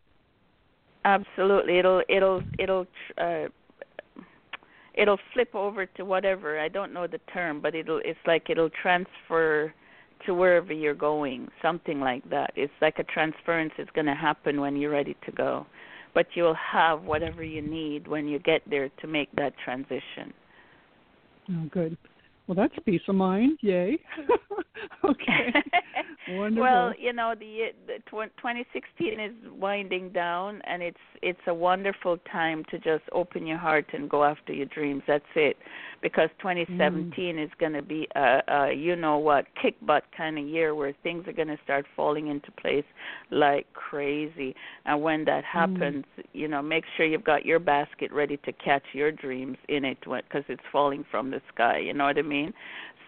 Absolutely, 1.04 1.78
it'll 1.78 2.02
it'll 2.08 2.42
it'll 2.58 2.86
uh, 3.18 3.46
it'll 4.94 5.18
flip 5.32 5.54
over 5.54 5.86
to 5.86 6.04
whatever. 6.04 6.58
I 6.58 6.68
don't 6.68 6.92
know 6.92 7.06
the 7.06 7.20
term, 7.32 7.60
but 7.60 7.74
it'll 7.74 8.00
it's 8.04 8.18
like 8.26 8.50
it'll 8.50 8.70
transfer 8.70 9.72
to 10.26 10.34
wherever 10.34 10.72
you're 10.72 10.94
going, 10.94 11.48
something 11.60 12.00
like 12.00 12.28
that. 12.30 12.52
It's 12.56 12.72
like 12.80 12.98
a 12.98 13.04
transference 13.04 13.72
is 13.78 13.88
going 13.94 14.06
to 14.06 14.14
happen 14.14 14.60
when 14.60 14.76
you're 14.76 14.92
ready 14.92 15.16
to 15.26 15.32
go, 15.32 15.66
but 16.14 16.26
you'll 16.34 16.54
have 16.54 17.02
whatever 17.02 17.42
you 17.42 17.62
need 17.62 18.06
when 18.06 18.28
you 18.28 18.38
get 18.38 18.62
there 18.68 18.88
to 19.00 19.06
make 19.06 19.30
that 19.36 19.52
transition. 19.64 20.32
Oh, 21.50 21.68
good. 21.72 21.96
Well, 22.46 22.56
that's 22.56 22.74
peace 22.84 23.02
of 23.08 23.14
mind. 23.14 23.58
Yay. 23.62 23.98
okay. 25.04 25.52
Wonderful. 26.28 26.62
Well, 26.62 26.92
you 26.98 27.12
know, 27.12 27.34
the, 27.38 27.72
the 27.86 27.98
2016 28.08 29.20
is 29.20 29.32
winding 29.52 30.10
down, 30.10 30.60
and 30.64 30.82
it's 30.82 30.96
it's 31.20 31.40
a 31.46 31.54
wonderful 31.54 32.18
time 32.30 32.64
to 32.70 32.78
just 32.78 33.04
open 33.12 33.46
your 33.46 33.58
heart 33.58 33.86
and 33.92 34.08
go 34.08 34.24
after 34.24 34.52
your 34.52 34.66
dreams. 34.66 35.02
That's 35.06 35.24
it, 35.34 35.56
because 36.00 36.28
2017 36.40 37.36
mm. 37.36 37.44
is 37.44 37.50
going 37.58 37.72
to 37.72 37.82
be 37.82 38.06
a, 38.14 38.38
a 38.48 38.72
you 38.72 38.94
know 38.94 39.18
what 39.18 39.46
kick 39.60 39.74
butt 39.84 40.04
kind 40.16 40.38
of 40.38 40.46
year 40.46 40.74
where 40.74 40.94
things 41.02 41.26
are 41.26 41.32
going 41.32 41.48
to 41.48 41.58
start 41.64 41.86
falling 41.96 42.28
into 42.28 42.52
place 42.52 42.84
like 43.30 43.66
crazy. 43.74 44.54
And 44.86 45.02
when 45.02 45.24
that 45.24 45.42
mm. 45.42 45.52
happens, 45.52 46.04
mm. 46.18 46.24
you 46.32 46.46
know, 46.46 46.62
make 46.62 46.84
sure 46.96 47.04
you've 47.04 47.24
got 47.24 47.44
your 47.44 47.58
basket 47.58 48.12
ready 48.12 48.36
to 48.38 48.52
catch 48.52 48.84
your 48.92 49.10
dreams 49.10 49.58
in 49.68 49.84
it 49.84 49.98
because 50.00 50.44
it's 50.48 50.62
falling 50.70 51.04
from 51.10 51.30
the 51.30 51.40
sky. 51.52 51.78
You 51.78 51.94
know 51.94 52.04
what 52.04 52.18
I 52.18 52.22
mean? 52.22 52.31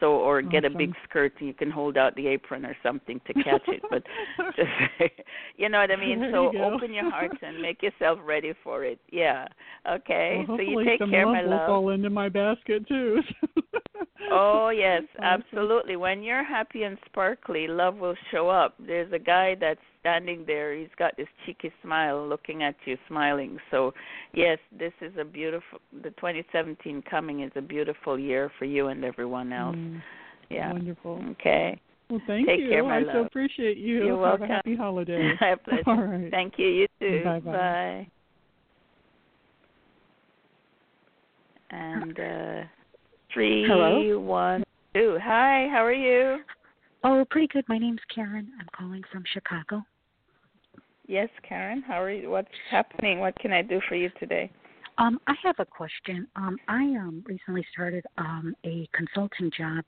So 0.00 0.06
or 0.06 0.38
awesome. 0.38 0.50
get 0.50 0.64
a 0.64 0.70
big 0.70 0.92
skirt 1.08 1.32
and 1.38 1.48
you 1.48 1.54
can 1.54 1.70
hold 1.70 1.96
out 1.96 2.14
the 2.16 2.26
apron 2.26 2.64
or 2.64 2.76
something 2.82 3.20
to 3.26 3.34
catch 3.34 3.62
it 3.68 3.80
but 3.90 4.02
just 4.56 4.68
you 5.56 5.68
know 5.68 5.78
what 5.78 5.90
i 5.90 5.96
mean? 5.96 6.20
There 6.20 6.32
so 6.32 6.52
you 6.52 6.62
open 6.62 6.92
your 6.92 7.10
heart 7.10 7.36
and 7.42 7.60
make 7.60 7.82
yourself 7.82 8.18
ready 8.24 8.52
for 8.62 8.84
it. 8.84 8.98
Yeah 9.10 9.46
okay? 9.88 10.44
Well, 10.48 10.58
so 10.58 10.62
you 10.62 10.84
take 10.84 10.98
care 11.10 11.26
love 11.26 11.34
my 11.34 11.42
love. 11.42 11.66
fall 11.68 11.90
into 11.90 12.10
my 12.10 12.28
basket 12.28 12.86
too. 12.88 13.20
Oh 14.32 14.70
yes 14.70 15.02
absolutely. 15.22 15.96
When 15.96 16.22
you're 16.22 16.44
happy 16.44 16.84
and 16.84 16.96
sparkly 17.06 17.66
love 17.68 17.96
will 17.96 18.16
show 18.32 18.48
up. 18.48 18.74
There's 18.84 19.12
a 19.12 19.18
guy 19.18 19.54
that's 19.60 19.80
standing 20.04 20.44
there. 20.46 20.76
He's 20.76 20.88
got 20.98 21.16
this 21.16 21.26
cheeky 21.46 21.72
smile 21.82 22.28
looking 22.28 22.62
at 22.62 22.74
you, 22.84 22.98
smiling. 23.08 23.56
So, 23.70 23.92
yes, 24.34 24.58
this 24.78 24.92
is 25.00 25.12
a 25.18 25.24
beautiful. 25.24 25.78
The 26.02 26.10
2017 26.10 27.02
coming 27.10 27.42
is 27.42 27.50
a 27.56 27.62
beautiful 27.62 28.18
year 28.18 28.52
for 28.58 28.66
you 28.66 28.88
and 28.88 29.02
everyone 29.02 29.50
else. 29.50 29.74
Mm, 29.76 30.02
yeah. 30.50 30.72
Wonderful. 30.72 31.24
Okay. 31.32 31.80
Well, 32.10 32.20
thank 32.26 32.46
Take 32.46 32.60
you. 32.60 32.68
Care, 32.68 32.84
my 32.84 32.96
I 32.96 32.98
love. 33.00 33.08
so 33.14 33.20
appreciate 33.24 33.78
you. 33.78 34.04
You're 34.04 34.10
Have 34.10 34.40
welcome. 34.40 34.50
a 34.50 34.54
happy 34.54 34.76
holiday. 34.76 35.32
my 35.40 35.54
pleasure. 35.64 35.82
All 35.86 35.96
right. 36.02 36.30
Thank 36.30 36.54
you. 36.58 36.68
You 36.68 36.86
too. 37.00 37.22
Bye-bye. 37.24 37.50
Bye. 37.50 38.08
And 41.70 42.20
uh, 42.20 42.66
three, 43.32 43.64
Hello? 43.66 44.18
one, 44.20 44.62
two. 44.94 45.16
Hi. 45.22 45.66
How 45.72 45.82
are 45.82 45.92
you? 45.94 46.40
Oh, 47.04 47.24
pretty 47.30 47.48
good. 47.48 47.64
My 47.68 47.78
name's 47.78 48.00
Karen. 48.14 48.50
I'm 48.60 48.68
calling 48.78 49.02
from 49.10 49.24
Chicago. 49.32 49.82
Yes, 51.06 51.28
Karen. 51.46 51.82
How 51.82 52.02
are 52.02 52.10
you? 52.10 52.30
What's 52.30 52.48
happening? 52.70 53.18
What 53.20 53.36
can 53.38 53.52
I 53.52 53.62
do 53.62 53.80
for 53.88 53.94
you 53.94 54.10
today? 54.18 54.50
Um, 54.96 55.18
I 55.26 55.34
have 55.42 55.56
a 55.58 55.64
question. 55.64 56.26
Um, 56.36 56.56
I 56.68 56.82
um 56.82 57.24
recently 57.26 57.66
started 57.72 58.04
um 58.16 58.54
a 58.64 58.88
consulting 58.94 59.50
job, 59.56 59.84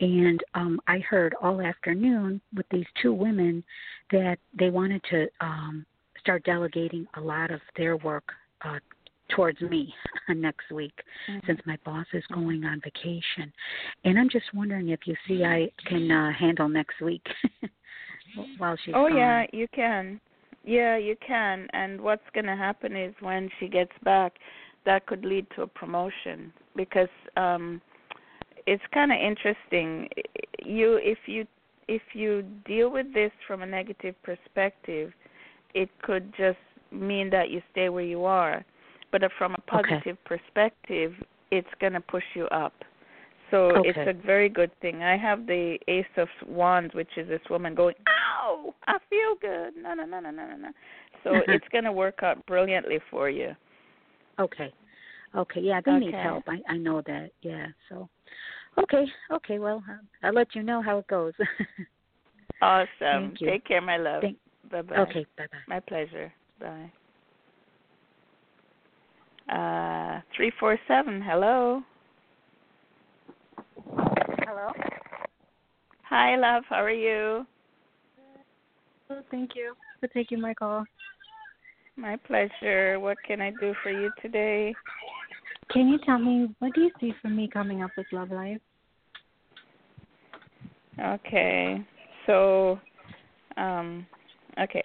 and 0.00 0.42
um 0.54 0.80
I 0.88 0.98
heard 0.98 1.34
all 1.40 1.60
afternoon 1.60 2.40
with 2.54 2.66
these 2.70 2.86
two 3.02 3.12
women 3.12 3.62
that 4.10 4.38
they 4.58 4.70
wanted 4.70 5.02
to 5.10 5.26
um 5.40 5.84
start 6.20 6.42
delegating 6.44 7.06
a 7.16 7.20
lot 7.20 7.50
of 7.50 7.60
their 7.76 7.96
work 7.98 8.32
uh 8.62 8.78
towards 9.28 9.60
me 9.60 9.92
next 10.28 10.70
week 10.70 10.94
Mm-hmm. 11.28 11.46
since 11.46 11.60
my 11.66 11.76
boss 11.84 12.06
is 12.12 12.22
going 12.32 12.64
on 12.64 12.80
vacation 12.80 13.52
and 14.04 14.16
i'm 14.16 14.28
just 14.30 14.44
wondering 14.54 14.90
if 14.90 15.00
you 15.04 15.16
see 15.26 15.44
i 15.44 15.68
can 15.84 16.08
uh 16.12 16.30
handle 16.32 16.68
next 16.68 17.00
week 17.00 17.26
while 18.58 18.76
she's 18.84 18.94
Oh 18.94 19.08
gone. 19.08 19.16
yeah, 19.16 19.44
you 19.52 19.66
can. 19.74 20.20
Yeah, 20.66 20.98
you 20.98 21.16
can. 21.26 21.68
And 21.72 22.00
what's 22.00 22.28
going 22.34 22.46
to 22.46 22.56
happen 22.56 22.96
is 22.96 23.14
when 23.20 23.48
she 23.58 23.68
gets 23.68 23.92
back, 24.02 24.34
that 24.84 25.06
could 25.06 25.24
lead 25.24 25.46
to 25.56 25.62
a 25.62 25.66
promotion 25.66 26.52
because 26.76 27.08
um 27.36 27.80
it's 28.66 28.82
kind 28.92 29.12
of 29.12 29.18
interesting. 29.18 30.08
You 30.64 30.98
if 31.02 31.18
you 31.26 31.46
if 31.88 32.02
you 32.14 32.42
deal 32.66 32.90
with 32.90 33.12
this 33.14 33.30
from 33.46 33.62
a 33.62 33.66
negative 33.66 34.14
perspective, 34.22 35.12
it 35.74 35.88
could 36.02 36.32
just 36.36 36.58
mean 36.90 37.30
that 37.30 37.50
you 37.50 37.62
stay 37.72 37.88
where 37.88 38.04
you 38.04 38.24
are. 38.24 38.64
But 39.12 39.22
uh, 39.22 39.28
from 39.38 39.54
a 39.54 39.60
positive 39.62 40.16
perspective, 40.24 41.12
it's 41.50 41.68
going 41.80 41.92
to 41.92 42.00
push 42.00 42.24
you 42.34 42.46
up. 42.46 42.72
So 43.52 43.70
it's 43.84 43.98
a 43.98 44.26
very 44.26 44.48
good 44.48 44.72
thing. 44.80 45.04
I 45.04 45.16
have 45.16 45.46
the 45.46 45.78
Ace 45.86 46.04
of 46.16 46.28
Wands, 46.46 46.92
which 46.94 47.10
is 47.16 47.28
this 47.28 47.40
woman 47.48 47.76
going, 47.76 47.94
"Ow, 48.46 48.74
I 48.86 48.98
feel 49.10 49.34
good." 49.40 49.76
No, 49.76 49.94
no, 49.94 50.04
no, 50.04 50.20
no, 50.20 50.30
no, 50.30 50.46
no, 50.46 50.56
no. 50.56 50.68
So 51.24 51.42
it's 51.48 51.68
going 51.72 51.84
to 51.84 51.92
work 51.92 52.22
out 52.22 52.44
brilliantly 52.46 53.00
for 53.10 53.28
you. 53.28 53.54
Okay. 54.38 54.72
Okay. 55.34 55.60
Yeah, 55.60 55.80
they 55.84 55.98
need 55.98 56.14
help. 56.14 56.44
I 56.48 56.60
I 56.68 56.76
know 56.76 57.02
that. 57.06 57.30
Yeah. 57.42 57.66
So. 57.88 58.08
Okay. 58.78 59.06
Okay. 59.30 59.58
Well, 59.58 59.82
uh, 59.90 59.96
I'll 60.22 60.32
let 60.34 60.54
you 60.54 60.62
know 60.62 60.82
how 60.82 60.98
it 60.98 61.06
goes. 61.06 61.34
Awesome. 62.62 62.88
Thank 63.00 63.40
you. 63.40 63.50
Take 63.50 63.64
care, 63.66 63.80
my 63.80 63.96
love. 63.98 64.22
Thank- 64.22 64.38
bye 64.70 64.82
bye. 64.82 64.96
Okay. 64.96 65.26
Bye 65.36 65.46
bye. 65.52 65.58
My 65.68 65.80
pleasure. 65.80 66.32
Bye. 66.58 66.90
Uh, 69.52 70.20
three 70.34 70.50
four 70.58 70.78
seven. 70.88 71.20
Hello. 71.20 71.82
Hello. 74.46 74.72
Hi, 76.04 76.36
love. 76.36 76.64
How 76.68 76.82
are 76.82 76.90
you? 76.90 77.46
Thank 79.30 79.50
you 79.54 79.74
for 80.00 80.08
taking 80.08 80.40
my 80.40 80.54
call. 80.54 80.84
My 81.96 82.16
pleasure. 82.16 83.00
What 83.00 83.18
can 83.26 83.40
I 83.40 83.50
do 83.50 83.74
for 83.82 83.90
you 83.90 84.10
today? 84.20 84.74
Can 85.70 85.88
you 85.88 85.98
tell 86.04 86.18
me 86.18 86.54
what 86.58 86.74
do 86.74 86.82
you 86.82 86.90
see 87.00 87.12
for 87.22 87.28
me 87.28 87.48
coming 87.52 87.82
up 87.82 87.90
with 87.96 88.06
love 88.12 88.30
life? 88.30 88.60
Okay. 91.00 91.84
So, 92.26 92.78
um, 93.56 94.06
okay. 94.60 94.82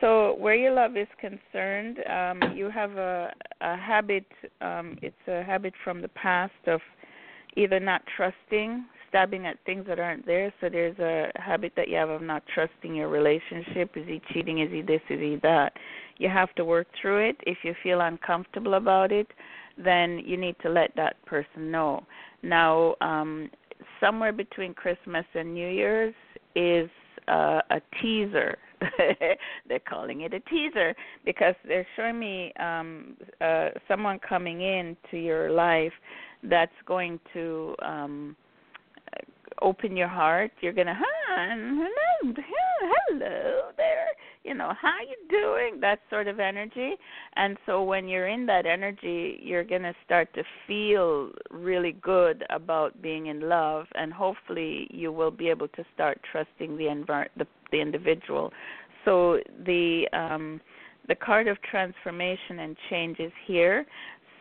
So 0.00 0.36
where 0.38 0.54
your 0.54 0.72
love 0.72 0.96
is 0.96 1.08
concerned, 1.20 1.98
um, 2.10 2.56
you 2.56 2.70
have 2.70 2.92
a 2.92 3.32
a 3.62 3.76
habit. 3.76 4.26
Um, 4.60 4.98
it's 5.00 5.16
a 5.26 5.42
habit 5.42 5.72
from 5.82 6.02
the 6.02 6.08
past 6.08 6.52
of 6.66 6.80
either 7.56 7.80
not 7.80 8.02
trusting, 8.16 8.84
stabbing 9.16 9.46
at 9.46 9.56
things 9.64 9.86
that 9.88 9.98
aren't 9.98 10.26
there. 10.26 10.52
So 10.60 10.68
there's 10.68 10.98
a 10.98 11.30
habit 11.40 11.72
that 11.76 11.88
you 11.88 11.96
have 11.96 12.10
of 12.10 12.20
not 12.20 12.42
trusting 12.52 12.94
your 12.94 13.08
relationship. 13.08 13.90
Is 13.96 14.06
he 14.06 14.20
cheating? 14.32 14.60
Is 14.60 14.70
he 14.70 14.82
this? 14.82 15.00
Is 15.08 15.20
he 15.20 15.38
that? 15.42 15.72
You 16.18 16.28
have 16.28 16.54
to 16.56 16.66
work 16.66 16.86
through 17.00 17.30
it. 17.30 17.36
If 17.46 17.58
you 17.62 17.74
feel 17.82 18.02
uncomfortable 18.02 18.74
about 18.74 19.12
it, 19.12 19.26
then 19.82 20.20
you 20.24 20.36
need 20.36 20.56
to 20.62 20.68
let 20.68 20.94
that 20.96 21.16
person 21.24 21.70
know. 21.70 22.04
Now, 22.42 22.94
um, 23.00 23.48
somewhere 24.00 24.32
between 24.32 24.74
Christmas 24.74 25.24
and 25.34 25.54
New 25.54 25.68
Year's 25.68 26.14
is 26.54 26.90
uh, 27.26 27.60
a 27.70 27.80
teaser. 28.02 28.58
they're 29.66 29.78
calling 29.88 30.22
it 30.22 30.34
a 30.34 30.40
teaser 30.40 30.94
because 31.24 31.54
they're 31.66 31.86
showing 31.96 32.18
me 32.18 32.52
um, 32.60 33.16
uh, 33.40 33.70
someone 33.88 34.18
coming 34.18 34.60
in 34.60 34.94
to 35.10 35.16
your 35.16 35.50
life 35.50 35.92
that's 36.42 36.70
going 36.86 37.18
to 37.32 37.74
um, 37.82 38.36
open 39.62 39.96
your 39.96 40.08
heart. 40.08 40.50
You're 40.60 40.72
gonna, 40.72 40.96
hi, 40.96 41.48
hello, 41.56 42.34
hello 42.80 43.70
there. 43.76 44.06
You 44.44 44.54
know, 44.54 44.72
how 44.80 44.98
you 45.00 45.16
doing? 45.28 45.80
That 45.80 46.00
sort 46.08 46.28
of 46.28 46.38
energy. 46.38 46.94
And 47.34 47.56
so 47.66 47.82
when 47.82 48.06
you're 48.06 48.28
in 48.28 48.46
that 48.46 48.64
energy, 48.64 49.40
you're 49.42 49.64
gonna 49.64 49.94
start 50.04 50.32
to 50.34 50.44
feel 50.66 51.30
really 51.50 51.92
good 52.00 52.44
about 52.50 53.00
being 53.02 53.26
in 53.26 53.48
love, 53.48 53.86
and 53.94 54.12
hopefully 54.12 54.88
you 54.90 55.10
will 55.10 55.32
be 55.32 55.48
able 55.48 55.68
to 55.68 55.84
start 55.94 56.20
trusting 56.30 56.76
the 56.76 56.84
envir- 56.84 57.28
the, 57.36 57.46
the 57.72 57.80
individual. 57.80 58.52
So 59.04 59.40
the 59.64 60.06
um, 60.12 60.60
the 61.08 61.14
card 61.14 61.48
of 61.48 61.60
transformation 61.62 62.60
and 62.60 62.76
change 62.90 63.18
is 63.20 63.32
here. 63.46 63.86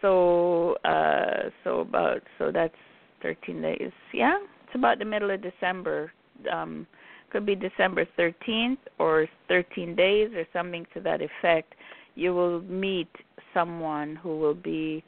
So 0.01 0.75
uh, 0.85 1.49
so 1.63 1.79
about 1.79 2.21
so 2.37 2.51
that's 2.51 2.75
13 3.21 3.61
days. 3.61 3.91
Yeah, 4.13 4.37
about 4.75 4.99
the 4.99 5.05
middle 5.05 5.31
of 5.31 5.41
December. 5.41 6.11
Um, 6.51 6.85
could 7.31 7.45
be 7.45 7.55
December 7.55 8.05
13th 8.17 8.77
or 8.97 9.27
13 9.49 9.93
days 9.93 10.29
or 10.35 10.45
something 10.53 10.85
to 10.93 11.01
that 11.01 11.19
effect. 11.21 11.73
You 12.15 12.33
will 12.33 12.61
meet 12.61 13.09
someone 13.53 14.15
who 14.15 14.37
will 14.37 14.53
be 14.53 15.03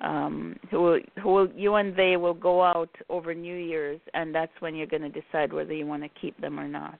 um 0.00 0.56
who 0.70 0.82
will 0.82 1.00
who 1.22 1.28
will 1.30 1.48
you 1.56 1.74
and 1.76 1.96
they 1.96 2.16
will 2.16 2.34
go 2.34 2.62
out 2.62 2.90
over 3.08 3.34
New 3.34 3.56
Year's 3.56 4.00
and 4.14 4.34
that's 4.34 4.52
when 4.60 4.74
you're 4.74 4.86
going 4.86 5.02
to 5.02 5.08
decide 5.08 5.52
whether 5.52 5.72
you 5.72 5.86
want 5.86 6.02
to 6.02 6.08
keep 6.20 6.40
them 6.40 6.58
or 6.58 6.68
not. 6.68 6.98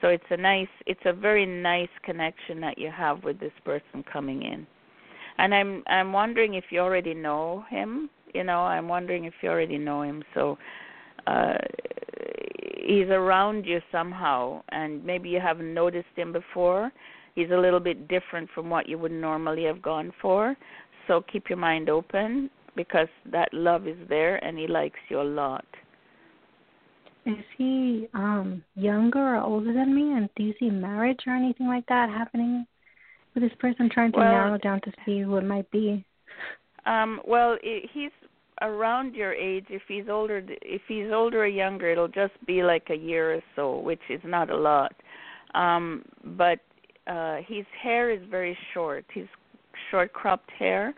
So 0.00 0.08
it's 0.08 0.24
a 0.30 0.36
nice 0.36 0.68
it's 0.86 1.00
a 1.04 1.12
very 1.12 1.46
nice 1.46 1.88
connection 2.04 2.60
that 2.60 2.78
you 2.78 2.90
have 2.90 3.24
with 3.24 3.38
this 3.40 3.52
person 3.64 4.04
coming 4.12 4.42
in. 4.42 4.66
And 5.38 5.54
I'm 5.54 5.82
I'm 5.86 6.12
wondering 6.12 6.54
if 6.54 6.64
you 6.70 6.80
already 6.80 7.14
know 7.14 7.64
him, 7.70 8.10
you 8.34 8.44
know, 8.44 8.60
I'm 8.60 8.88
wondering 8.88 9.24
if 9.24 9.34
you 9.42 9.48
already 9.48 9.78
know 9.78 10.02
him. 10.02 10.22
So 10.34 10.58
uh 11.26 11.58
he's 12.86 13.08
around 13.08 13.66
you 13.66 13.80
somehow 13.90 14.62
and 14.70 15.04
maybe 15.04 15.28
you 15.28 15.40
haven't 15.40 15.74
noticed 15.74 16.06
him 16.14 16.32
before. 16.32 16.92
He's 17.34 17.50
a 17.50 17.56
little 17.56 17.80
bit 17.80 18.08
different 18.08 18.48
from 18.54 18.70
what 18.70 18.88
you 18.88 18.96
would 18.98 19.12
normally 19.12 19.64
have 19.64 19.82
gone 19.82 20.12
for. 20.22 20.56
So 21.06 21.22
keep 21.30 21.48
your 21.48 21.58
mind 21.58 21.88
open 21.90 22.48
because 22.76 23.08
that 23.32 23.48
love 23.52 23.86
is 23.86 23.96
there 24.08 24.36
and 24.44 24.56
he 24.58 24.66
likes 24.66 25.00
you 25.08 25.20
a 25.20 25.22
lot. 25.22 25.64
is 27.26 27.44
he 27.58 28.06
um 28.14 28.62
younger 28.76 29.34
or 29.34 29.40
older 29.40 29.72
than 29.72 29.94
me? 29.94 30.12
And 30.16 30.28
do 30.36 30.44
you 30.44 30.54
see 30.60 30.70
marriage 30.70 31.20
or 31.26 31.34
anything 31.34 31.66
like 31.66 31.86
that 31.86 32.08
happening 32.08 32.66
with 33.34 33.42
this 33.42 33.52
person? 33.58 33.90
Trying 33.92 34.12
to 34.12 34.18
Well- 34.18 34.32
narrow 34.32 34.58
down 34.58 34.80
to 34.82 34.92
see 35.04 35.20
who 35.20 35.36
it 35.36 35.44
might 35.44 35.68
be. 35.70 36.04
Um, 36.84 37.20
well, 37.26 37.58
he's 37.62 38.12
around 38.62 39.14
your 39.14 39.32
age. 39.32 39.66
If 39.68 39.82
he's 39.88 40.08
older, 40.08 40.42
if 40.62 40.82
he's 40.88 41.10
older 41.12 41.42
or 41.42 41.46
younger, 41.46 41.90
it'll 41.90 42.08
just 42.08 42.34
be 42.46 42.62
like 42.62 42.88
a 42.90 42.96
year 42.96 43.34
or 43.34 43.40
so, 43.54 43.78
which 43.78 44.00
is 44.08 44.20
not 44.24 44.50
a 44.50 44.56
lot. 44.56 44.94
Um, 45.54 46.04
but 46.24 46.60
uh, 47.06 47.36
his 47.46 47.64
hair 47.82 48.10
is 48.10 48.20
very 48.30 48.56
short. 48.74 49.04
He's 49.12 49.26
short 49.90 50.12
cropped 50.12 50.50
hair, 50.58 50.94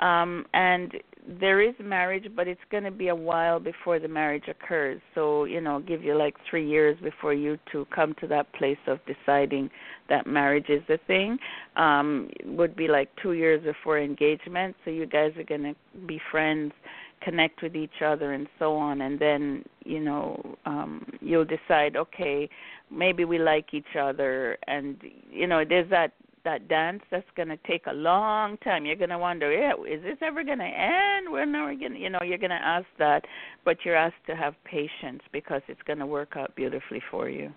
um, 0.00 0.46
and 0.54 0.92
there 1.40 1.60
is 1.60 1.74
marriage, 1.78 2.26
but 2.34 2.48
it's 2.48 2.60
going 2.70 2.84
to 2.84 2.90
be 2.90 3.08
a 3.08 3.14
while 3.14 3.60
before 3.60 3.98
the 3.98 4.08
marriage 4.08 4.44
occurs. 4.48 5.00
So 5.14 5.44
you 5.44 5.60
know, 5.60 5.80
give 5.80 6.02
you 6.02 6.16
like 6.16 6.34
three 6.48 6.66
years 6.66 6.96
before 7.02 7.34
you 7.34 7.58
two 7.70 7.86
come 7.94 8.14
to 8.20 8.26
that 8.28 8.52
place 8.54 8.78
of 8.86 8.98
deciding 9.06 9.70
that 10.08 10.26
marriage 10.26 10.70
is 10.70 10.82
the 10.88 10.98
thing. 11.06 11.38
Um, 11.76 12.30
would 12.44 12.74
be 12.74 12.88
like 12.88 13.10
two 13.22 13.32
years 13.32 13.62
before 13.62 13.98
engagement. 14.00 14.74
So 14.84 14.90
you 14.90 15.06
guys 15.06 15.32
are 15.36 15.44
going 15.44 15.62
to 15.62 15.74
be 16.06 16.18
friends, 16.30 16.72
connect 17.20 17.62
with 17.62 17.76
each 17.76 18.02
other, 18.04 18.32
and 18.32 18.46
so 18.58 18.74
on. 18.76 19.02
And 19.02 19.18
then 19.18 19.64
you 19.84 20.00
know, 20.00 20.56
um, 20.64 21.04
you'll 21.20 21.44
decide, 21.44 21.96
okay, 21.96 22.48
maybe 22.90 23.26
we 23.26 23.38
like 23.38 23.74
each 23.74 23.96
other, 24.00 24.56
and 24.66 24.96
you 25.30 25.46
know, 25.46 25.62
there's 25.68 25.90
that 25.90 26.12
that 26.48 26.66
dance 26.66 27.02
that's 27.10 27.28
going 27.36 27.48
to 27.48 27.58
take 27.66 27.82
a 27.86 27.92
long 27.92 28.56
time. 28.58 28.86
You're 28.86 28.96
going 28.96 29.10
to 29.10 29.18
wonder, 29.18 29.52
yeah, 29.52 29.72
is 29.86 30.02
this 30.02 30.16
ever 30.22 30.42
going 30.42 30.58
to 30.58 30.64
end? 30.64 31.30
When 31.30 31.54
are 31.54 31.68
we 31.68 31.76
going 31.76 31.92
to, 31.92 31.98
you 31.98 32.08
know, 32.08 32.20
you're 32.24 32.38
going 32.38 32.50
to 32.50 32.56
ask 32.56 32.86
that, 32.98 33.22
but 33.66 33.76
you're 33.84 33.96
asked 33.96 34.24
to 34.28 34.34
have 34.34 34.54
patience 34.64 35.20
because 35.30 35.60
it's 35.68 35.82
going 35.86 35.98
to 35.98 36.06
work 36.06 36.36
out 36.36 36.56
beautifully 36.56 37.02
for 37.10 37.28
you. 37.28 37.52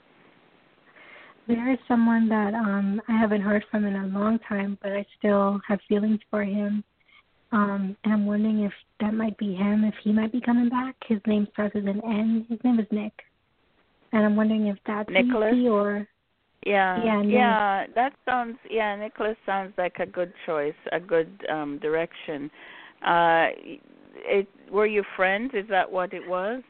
There 1.47 1.71
is 1.71 1.79
someone 1.87 2.29
that 2.29 2.53
um 2.53 3.01
I 3.07 3.17
haven't 3.17 3.41
heard 3.41 3.63
from 3.71 3.85
in 3.85 3.95
a 3.95 4.05
long 4.07 4.37
time, 4.47 4.77
but 4.81 4.91
I 4.91 5.05
still 5.17 5.59
have 5.67 5.79
feelings 5.89 6.19
for 6.29 6.43
him. 6.43 6.83
Um, 7.51 7.97
and 8.03 8.13
I'm 8.13 8.25
wondering 8.25 8.59
if 8.59 8.71
that 8.99 9.13
might 9.13 9.37
be 9.37 9.55
him, 9.55 9.83
if 9.83 9.95
he 10.03 10.13
might 10.13 10.31
be 10.31 10.39
coming 10.39 10.69
back. 10.69 10.95
His 11.07 11.19
name 11.25 11.47
starts 11.53 11.75
with 11.75 11.87
an 11.87 12.01
N. 12.05 12.45
His 12.47 12.59
name 12.63 12.79
is 12.79 12.85
Nick. 12.91 13.13
And 14.13 14.23
I'm 14.23 14.35
wondering 14.35 14.67
if 14.67 14.77
that's 14.85 15.09
Nicholas? 15.09 15.55
or 15.67 16.07
Yeah, 16.65 17.03
Yeah, 17.03 17.21
yeah, 17.23 17.85
that 17.95 18.13
sounds. 18.25 18.57
Yeah, 18.69 18.95
Nicholas 18.95 19.37
sounds 19.45 19.73
like 19.77 19.95
a 19.99 20.05
good 20.05 20.31
choice, 20.45 20.75
a 20.91 20.99
good 20.99 21.29
um 21.49 21.79
direction. 21.79 22.51
Uh, 23.05 23.47
it 24.15 24.47
were 24.71 24.85
you 24.85 25.03
friends? 25.15 25.51
Is 25.55 25.65
that 25.69 25.91
what 25.91 26.13
it 26.13 26.27
was? 26.27 26.61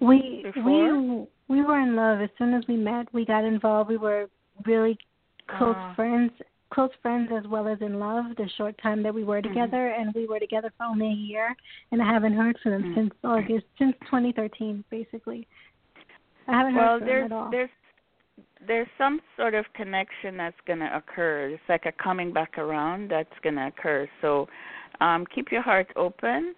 we 0.00 0.42
Before? 0.44 0.98
we 0.98 1.26
we 1.48 1.64
were 1.64 1.80
in 1.80 1.96
love 1.96 2.20
as 2.20 2.30
soon 2.38 2.54
as 2.54 2.62
we 2.68 2.76
met. 2.76 3.12
We 3.12 3.24
got 3.24 3.44
involved. 3.44 3.90
We 3.90 3.96
were 3.96 4.26
really 4.64 4.96
close 5.58 5.74
Ah. 5.76 5.92
friends, 5.96 6.30
close 6.70 6.90
friends 7.02 7.30
as 7.36 7.44
well 7.48 7.66
as 7.66 7.78
in 7.80 7.98
love. 7.98 8.26
The 8.36 8.48
short 8.56 8.78
time 8.78 9.02
that 9.02 9.12
we 9.12 9.24
were 9.24 9.40
Mhm. 9.42 9.48
together, 9.48 9.88
and 9.88 10.14
we 10.14 10.26
were 10.26 10.38
together 10.38 10.70
for 10.78 10.84
only 10.84 11.08
a 11.08 11.10
year, 11.30 11.56
and 11.90 12.00
I 12.00 12.06
haven't 12.06 12.34
heard 12.34 12.56
from 12.60 12.72
him 12.74 12.82
Mhm. 12.84 12.94
since 12.94 13.14
August, 13.24 13.66
since 13.76 13.96
2013, 14.08 14.84
basically. 14.88 15.46
I 16.46 16.52
haven't 16.58 16.74
well, 16.74 16.92
heard 16.92 16.98
from 17.00 17.08
him 17.08 17.24
at 17.24 17.32
all. 17.32 17.50
there's 17.50 17.70
there's 18.66 18.88
some 18.98 19.20
sort 19.36 19.54
of 19.54 19.64
connection 19.74 20.36
that's 20.36 20.56
going 20.66 20.78
to 20.80 20.96
occur. 20.96 21.48
It's 21.48 21.62
like 21.68 21.86
a 21.86 21.92
coming 21.92 22.32
back 22.32 22.58
around 22.58 23.10
that's 23.10 23.38
going 23.42 23.56
to 23.56 23.66
occur. 23.68 24.08
So, 24.20 24.48
um 25.00 25.26
keep 25.34 25.50
your 25.50 25.62
heart 25.62 25.88
open, 25.96 26.54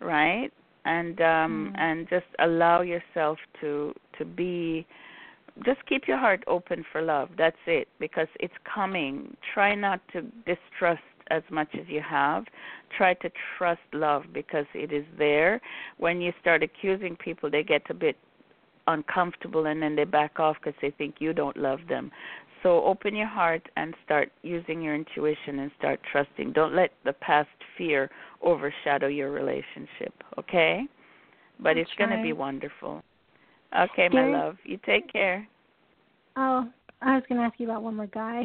right? 0.00 0.50
And 0.84 1.20
um 1.20 1.72
Mhm. 1.74 1.80
and 1.80 2.08
just 2.08 2.26
allow 2.38 2.80
yourself 2.82 3.38
to 3.60 3.94
to 4.18 4.24
be 4.24 4.86
just 5.64 5.84
keep 5.86 6.06
your 6.06 6.18
heart 6.18 6.42
open 6.46 6.84
for 6.90 7.00
love. 7.02 7.28
That's 7.36 7.64
it 7.66 7.88
because 7.98 8.28
it's 8.40 8.58
coming. 8.64 9.36
Try 9.54 9.74
not 9.74 10.00
to 10.12 10.22
distrust 10.44 11.02
as 11.30 11.42
much 11.50 11.68
as 11.74 11.88
you 11.88 12.00
have. 12.00 12.44
Try 12.96 13.14
to 13.14 13.30
trust 13.56 13.82
love 13.92 14.24
because 14.32 14.66
it 14.74 14.92
is 14.92 15.04
there. 15.18 15.60
When 15.98 16.20
you 16.20 16.32
start 16.40 16.62
accusing 16.62 17.16
people, 17.16 17.50
they 17.50 17.62
get 17.62 17.82
a 17.90 17.94
bit 17.94 18.16
uncomfortable 18.86 19.66
and 19.66 19.82
then 19.82 19.96
they 19.96 20.04
back 20.04 20.38
off 20.38 20.56
because 20.62 20.78
they 20.80 20.90
think 20.90 21.16
you 21.18 21.32
don't 21.32 21.56
love 21.56 21.80
them. 21.88 22.10
So 22.62 22.82
open 22.84 23.14
your 23.14 23.28
heart 23.28 23.62
and 23.76 23.94
start 24.04 24.30
using 24.42 24.82
your 24.82 24.94
intuition 24.94 25.60
and 25.60 25.70
start 25.78 26.00
trusting. 26.10 26.52
Don't 26.52 26.74
let 26.74 26.90
the 27.04 27.12
past 27.12 27.48
fear 27.78 28.10
overshadow 28.42 29.06
your 29.06 29.30
relationship, 29.30 30.12
okay? 30.38 30.82
But 31.60 31.76
it's 31.76 31.90
going 31.96 32.10
to 32.10 32.22
be 32.22 32.32
wonderful. 32.32 33.02
Okay, 33.78 34.08
my 34.08 34.26
love. 34.26 34.56
You 34.64 34.78
take 34.84 35.10
care. 35.12 35.46
Oh, 36.36 36.68
I 37.02 37.14
was 37.14 37.24
going 37.28 37.40
to 37.40 37.46
ask 37.46 37.58
you 37.58 37.66
about 37.66 37.82
one 37.82 37.96
more 37.96 38.06
guy. 38.06 38.42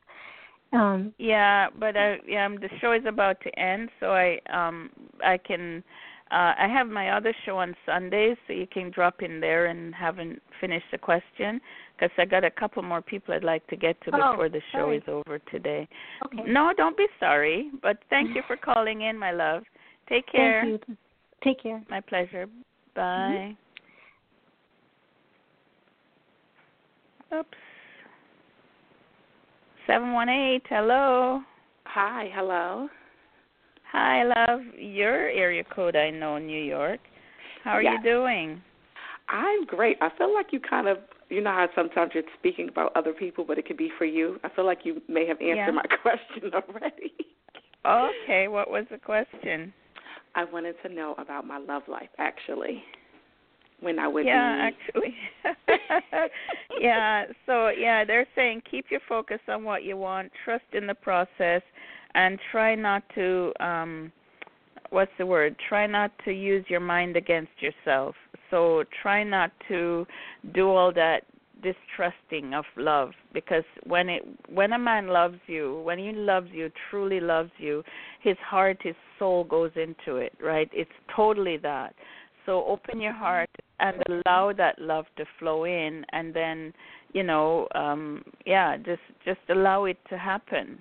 um, 0.72 1.12
Yeah, 1.18 1.68
but 1.78 1.96
I 1.96 2.18
yeah, 2.26 2.46
um, 2.46 2.56
the 2.56 2.68
show 2.80 2.92
is 2.92 3.02
about 3.06 3.40
to 3.42 3.58
end, 3.58 3.90
so 4.00 4.12
I 4.12 4.38
um 4.52 4.90
I 5.24 5.38
can 5.38 5.82
uh 6.30 6.54
I 6.58 6.68
have 6.68 6.86
my 6.88 7.10
other 7.16 7.34
show 7.44 7.58
on 7.58 7.74
Sundays, 7.86 8.36
so 8.46 8.52
you 8.52 8.66
can 8.66 8.90
drop 8.90 9.22
in 9.22 9.40
there 9.40 9.66
and 9.66 9.94
haven't 9.94 10.40
finished 10.60 10.86
the 10.92 10.98
question 10.98 11.60
because 11.96 12.10
I 12.18 12.24
got 12.24 12.44
a 12.44 12.50
couple 12.50 12.82
more 12.82 13.02
people 13.02 13.34
I'd 13.34 13.44
like 13.44 13.66
to 13.68 13.76
get 13.76 14.00
to 14.04 14.10
Oh, 14.14 14.32
before 14.32 14.48
the 14.48 14.60
show 14.72 14.78
sorry. 14.86 14.96
is 14.98 15.02
over 15.08 15.38
today. 15.50 15.88
okay. 16.26 16.42
No, 16.46 16.72
don't 16.76 16.96
be 16.96 17.06
sorry, 17.18 17.70
but 17.82 17.98
thank 18.08 18.34
you 18.34 18.42
for 18.46 18.56
calling 18.68 19.02
in, 19.02 19.18
my 19.18 19.32
love. 19.32 19.62
Take 20.08 20.26
care. 20.30 20.62
Thank 20.62 20.82
you. 20.88 20.96
Take 21.42 21.62
care. 21.62 21.82
My 21.90 22.00
pleasure. 22.00 22.46
Bye. 22.94 23.56
Oops. 27.32 27.48
Seven 29.86 30.12
one 30.12 30.28
eight. 30.28 30.62
Hello. 30.68 31.40
Hi, 31.84 32.30
hello. 32.34 32.88
Hi, 33.92 34.22
love. 34.22 34.60
Your 34.78 35.28
area 35.30 35.64
code 35.64 35.96
I 35.96 36.10
know, 36.10 36.38
New 36.38 36.62
York. 36.62 37.00
How 37.64 37.72
are 37.72 37.82
Yeah. 37.82 37.94
you 37.94 38.02
doing? 38.02 38.62
I'm 39.28 39.64
great. 39.64 39.96
I 40.00 40.10
feel 40.10 40.32
like 40.32 40.52
you 40.52 40.60
kind 40.60 40.86
of, 40.88 40.98
you 41.28 41.40
know 41.40 41.50
how 41.50 41.68
sometimes 41.74 42.12
you're 42.14 42.24
speaking 42.38 42.68
about 42.68 42.92
other 42.96 43.12
people, 43.12 43.44
but 43.44 43.58
it 43.58 43.66
could 43.66 43.76
be 43.76 43.90
for 43.98 44.04
you. 44.04 44.38
I 44.44 44.48
feel 44.48 44.64
like 44.64 44.84
you 44.84 45.02
may 45.08 45.26
have 45.26 45.40
answered 45.40 45.56
Yeah. 45.56 45.70
my 45.72 45.86
question 46.02 46.52
already. 46.54 47.12
Okay, 47.84 48.48
what 48.48 48.70
was 48.70 48.86
the 48.90 48.98
question? 48.98 49.72
I 50.34 50.44
wanted 50.44 50.76
to 50.82 50.88
know 50.88 51.14
about 51.18 51.46
my 51.46 51.58
love 51.58 51.82
life, 51.88 52.10
actually. 52.18 52.84
When 53.80 53.98
I 53.98 54.06
would 54.06 54.26
yeah, 54.26 54.70
be. 54.70 54.76
actually. 54.88 55.14
yeah, 56.80 57.24
so 57.46 57.68
yeah, 57.70 58.04
they're 58.04 58.26
saying 58.34 58.62
keep 58.70 58.90
your 58.90 59.00
focus 59.08 59.40
on 59.48 59.64
what 59.64 59.84
you 59.84 59.96
want, 59.96 60.30
trust 60.44 60.66
in 60.74 60.86
the 60.86 60.94
process 60.94 61.62
and 62.14 62.38
try 62.50 62.74
not 62.74 63.02
to 63.14 63.52
um 63.60 64.12
what's 64.90 65.12
the 65.18 65.26
word? 65.26 65.56
Try 65.68 65.86
not 65.86 66.10
to 66.24 66.32
use 66.32 66.64
your 66.68 66.80
mind 66.80 67.16
against 67.16 67.52
yourself. 67.60 68.14
So 68.50 68.84
try 69.02 69.22
not 69.22 69.52
to 69.68 70.06
do 70.54 70.68
all 70.68 70.92
that 70.94 71.22
distrusting 71.62 72.54
of 72.54 72.64
love 72.76 73.10
because 73.32 73.64
when 73.84 74.08
it 74.08 74.22
when 74.48 74.72
a 74.72 74.78
man 74.78 75.08
loves 75.08 75.38
you, 75.46 75.80
when 75.84 75.98
he 75.98 76.12
loves 76.12 76.48
you, 76.52 76.70
truly 76.90 77.20
loves 77.20 77.50
you, 77.58 77.82
his 78.22 78.36
heart, 78.44 78.78
his 78.82 78.94
soul 79.18 79.44
goes 79.44 79.70
into 79.76 80.16
it, 80.16 80.32
right? 80.42 80.70
It's 80.72 80.90
totally 81.14 81.58
that. 81.58 81.94
So 82.46 82.64
open 82.66 83.00
your 83.00 83.12
heart 83.12 83.50
and 83.78 84.02
allow 84.08 84.52
that 84.56 84.78
love 84.78 85.04
to 85.18 85.24
flow 85.38 85.64
in 85.64 86.04
and 86.12 86.34
then, 86.34 86.72
you 87.12 87.22
know, 87.22 87.68
um 87.74 88.24
yeah, 88.46 88.76
just 88.76 89.02
just 89.24 89.40
allow 89.50 89.84
it 89.84 89.98
to 90.08 90.18
happen. 90.18 90.78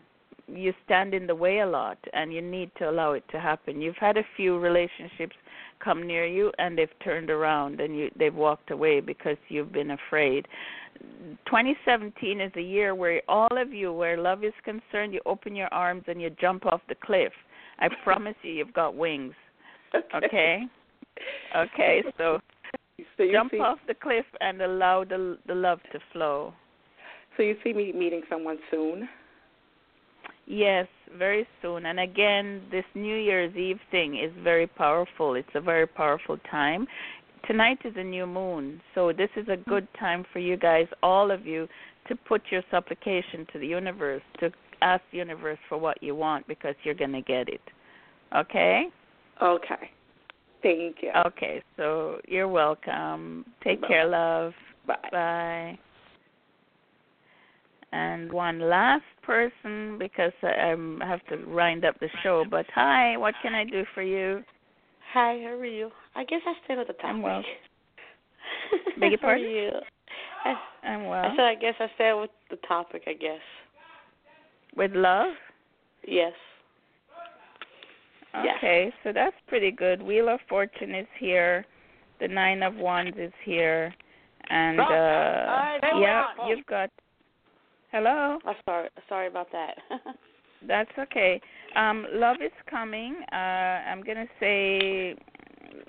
You 0.54 0.74
stand 0.86 1.14
in 1.14 1.28
the 1.28 1.36
way 1.36 1.60
a 1.60 1.68
lot 1.68 1.98
and 2.14 2.34
you 2.34 2.42
need 2.42 2.72
to 2.80 2.90
allow 2.90 3.14
it 3.14 3.24
to 3.32 3.40
happen. 3.40 3.82
You've 3.82 3.96
had 3.98 4.18
a 4.18 4.24
few 4.36 4.58
relationships 4.58 5.36
come 5.84 6.06
near 6.06 6.26
you 6.26 6.52
and 6.58 6.78
they've 6.78 7.00
turned 7.04 7.30
around 7.30 7.80
and 7.80 7.98
you 7.98 8.10
they've 8.18 8.36
walked 8.36 8.72
away 8.72 9.00
because 9.00 9.38
you've 9.48 9.72
been 9.72 9.92
afraid. 9.92 10.48
2017 11.46 12.42
is 12.42 12.52
a 12.56 12.62
year 12.62 12.94
where 12.94 13.22
all 13.30 13.56
of 13.58 13.72
you 13.72 13.94
where 13.94 14.18
love 14.18 14.44
is 14.44 14.54
concerned, 14.64 15.14
you 15.14 15.22
open 15.26 15.56
your 15.56 15.74
arms 15.74 16.04
and 16.08 16.22
you 16.22 16.30
jump 16.42 16.66
off 16.66 16.82
the 16.90 16.96
cliff. 16.96 17.32
I 17.80 17.88
promise 18.04 18.36
you 18.42 18.52
you've 18.52 18.74
got 18.74 18.96
wings. 18.96 19.34
Okay? 20.14 20.64
Okay, 21.56 22.04
so 22.18 22.40
So 23.18 23.24
you 23.24 23.32
jump 23.32 23.52
see, 23.52 23.60
off 23.60 23.80
the 23.88 23.94
cliff 23.94 24.26
and 24.42 24.62
allow 24.62 25.04
the 25.04 25.38
the 25.48 25.56
love 25.56 25.80
to 25.92 26.00
flow. 26.12 26.54
So 27.38 27.44
you 27.44 27.56
see 27.64 27.74
me 27.74 27.92
meeting 27.94 28.22
someone 28.30 28.58
soon. 28.72 29.08
Yes, 30.50 30.88
very 31.16 31.48
soon. 31.62 31.86
And 31.86 32.00
again, 32.00 32.64
this 32.72 32.84
New 32.96 33.16
Year's 33.16 33.56
Eve 33.56 33.80
thing 33.92 34.18
is 34.18 34.32
very 34.44 34.66
powerful. 34.66 35.36
It's 35.36 35.48
a 35.54 35.62
very 35.62 35.86
powerful 35.86 36.38
time. 36.50 36.88
Tonight 37.46 37.78
is 37.86 37.94
a 37.96 38.04
new 38.04 38.26
moon, 38.26 38.82
so 38.96 39.14
this 39.14 39.30
is 39.36 39.48
a 39.48 39.58
mm. 39.58 39.66
good 39.66 39.88
time 40.00 40.26
for 40.34 40.40
you 40.40 40.58
guys, 40.58 40.88
all 41.04 41.30
of 41.30 41.46
you, 41.46 41.68
to 42.08 42.16
put 42.16 42.42
your 42.50 42.64
supplication 42.72 43.46
to 43.54 43.60
the 43.60 43.68
universe, 43.68 44.24
to 44.40 44.52
ask 44.82 45.04
the 45.12 45.20
universe 45.20 45.60
for 45.70 45.78
what 45.78 46.02
you 46.02 46.16
want 46.16 46.48
because 46.48 46.76
you're 46.84 46.96
going 46.96 47.14
to 47.14 47.22
get 47.22 47.48
it. 47.48 47.62
Okay? 48.36 48.88
Okay. 49.42 49.92
Thank 50.64 50.98
you. 51.02 51.12
Okay, 51.28 51.62
so 51.78 52.20
you're 52.28 52.48
welcome. 52.48 53.46
Take 53.64 53.82
Bye. 53.82 53.88
care, 53.88 54.08
love. 54.08 54.54
Bye. 54.88 55.10
Bye. 55.12 55.80
And 57.92 58.32
one 58.32 58.60
last 58.60 59.04
person 59.24 59.98
because 59.98 60.32
I 60.44 60.74
um, 60.74 61.02
have 61.04 61.26
to 61.28 61.44
wind 61.48 61.86
up 61.86 62.00
the 62.00 62.10
show. 62.22 62.46
But 62.50 62.68
hi, 62.74 63.18
what 63.18 63.34
can 63.42 63.56
I 63.56 63.64
do 63.64 63.84
for 63.96 64.04
you? 64.04 64.44
Hi, 65.14 65.42
how 65.44 65.58
are 65.58 65.66
you? 65.66 65.90
I 66.16 66.24
guess 66.24 66.42
I 66.46 66.54
stay 66.66 66.76
with 66.78 66.88
the 66.88 66.94
topic. 66.94 67.06
I'm 67.06 67.22
well. 67.24 67.44
Beg 69.00 69.12
your 69.12 69.20
How 69.22 69.28
are 69.30 69.38
you? 69.38 69.72
I, 70.46 70.88
I'm 70.88 71.08
well. 71.08 71.26
I 71.26 71.36
said 71.36 71.46
I 71.46 71.56
guess 71.56 71.74
I 71.80 71.88
stay 71.96 72.14
with 72.14 72.30
the 72.52 72.58
topic. 72.68 73.04
I 73.08 73.14
guess. 73.14 73.42
With 74.76 74.92
love? 74.94 75.34
Yes. 76.08 76.34
Yes. 78.44 78.56
Okay, 78.58 78.94
so 79.04 79.12
that's 79.12 79.36
pretty 79.48 79.72
good. 79.72 80.04
Wheel 80.04 80.30
of 80.30 80.40
Fortune 80.48 80.94
is 80.94 81.08
here. 81.20 81.66
The 82.20 82.28
Nine 82.28 82.62
of 82.62 82.76
Wands 82.76 83.18
is 83.18 83.34
here. 83.44 83.94
And 84.50 84.80
uh 84.80 85.80
yeah, 86.00 86.26
you've 86.48 86.66
got 86.68 86.92
Hello? 87.92 88.38
I'm 88.46 88.56
sorry. 88.66 88.90
Sorry 89.08 89.28
about 89.28 89.48
that. 89.52 89.76
That's 90.68 90.92
okay. 91.00 91.42
Um 91.76 92.06
love 92.14 92.38
is 92.44 92.52
coming. 92.70 93.16
Uh 93.32 93.36
I'm 93.36 94.04
going 94.04 94.18
to 94.18 94.28
say 94.40 95.12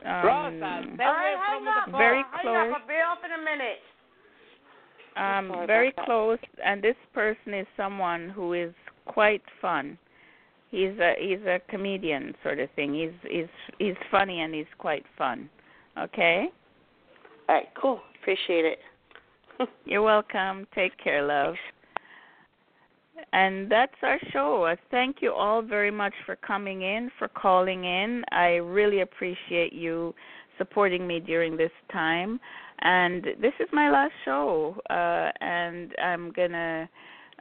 um 0.07 0.97
very 0.97 2.25
close 2.43 2.75
I'll 2.75 2.87
Be 2.87 2.95
off 2.95 3.19
in 3.25 3.33
a 3.33 3.45
minute. 3.45 3.81
um 5.17 5.49
sorry 5.55 5.67
very 5.67 5.89
about 5.89 5.97
that. 5.97 6.07
close 6.07 6.39
and 6.65 6.83
this 6.83 6.97
person 7.13 7.55
is 7.55 7.67
someone 7.77 8.31
who 8.31 8.53
is 8.55 8.73
quite 9.07 9.43
fun. 9.61 9.99
He's 10.71 10.97
a 11.01 11.15
he's 11.19 11.45
a 11.47 11.61
comedian 11.69 12.35
sort 12.43 12.61
of 12.61 12.71
thing. 12.77 12.95
He's 12.95 13.31
he's 13.31 13.49
he's 13.79 13.97
funny 14.11 14.41
and 14.41 14.55
he's 14.55 14.73
quite 14.79 15.05
fun. 15.19 15.51
Okay? 15.99 16.47
All 17.49 17.57
right, 17.57 17.69
cool. 17.81 18.01
Appreciate 18.21 18.65
it. 18.65 18.79
You're 19.85 20.03
welcome. 20.03 20.67
Take 20.75 20.97
care, 21.03 21.27
love. 21.27 21.57
And 23.33 23.71
that's 23.71 23.95
our 24.03 24.19
show. 24.33 24.75
Thank 24.91 25.17
you 25.21 25.33
all 25.33 25.63
very 25.63 25.91
much 25.91 26.15
for 26.27 26.37
coming 26.37 26.83
in, 26.83 27.11
for 27.19 27.29
calling 27.29 27.85
in. 27.85 28.25
I 28.33 28.57
really 28.57 29.01
appreciate 29.01 29.73
you 29.73 30.15
supporting 30.59 31.07
me 31.07 31.21
during 31.21 31.57
this 31.57 31.71
time. 31.91 32.39
And 32.83 33.25
this 33.41 33.53
is 33.61 33.69
my 33.73 33.91
last 33.91 34.13
show, 34.25 34.81
uh, 34.89 35.31
and 35.45 35.93
I'm 36.03 36.33
gonna, 36.33 36.89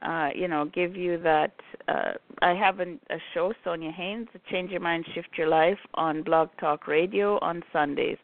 uh, 0.02 0.30
you 0.36 0.48
know, 0.48 0.66
give 0.66 0.96
you 0.96 1.18
that. 1.20 1.54
Uh, 1.88 2.14
I 2.42 2.54
have 2.54 2.80
an, 2.80 3.00
a 3.10 3.18
show, 3.34 3.54
Sonia 3.64 3.92
Haynes, 3.92 4.28
Change 4.52 4.72
Your 4.72 4.82
Mind, 4.82 5.06
Shift 5.14 5.30
Your 5.38 5.48
Life, 5.48 5.80
on 5.94 6.24
Blog 6.24 6.50
Talk 6.60 6.88
Radio 6.88 7.40
on 7.40 7.64
Sundays. 7.72 8.18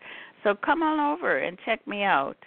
So 0.44 0.56
come 0.56 0.84
on 0.84 1.00
over 1.00 1.38
and 1.38 1.58
check 1.66 1.88
me 1.88 2.04
out. 2.04 2.38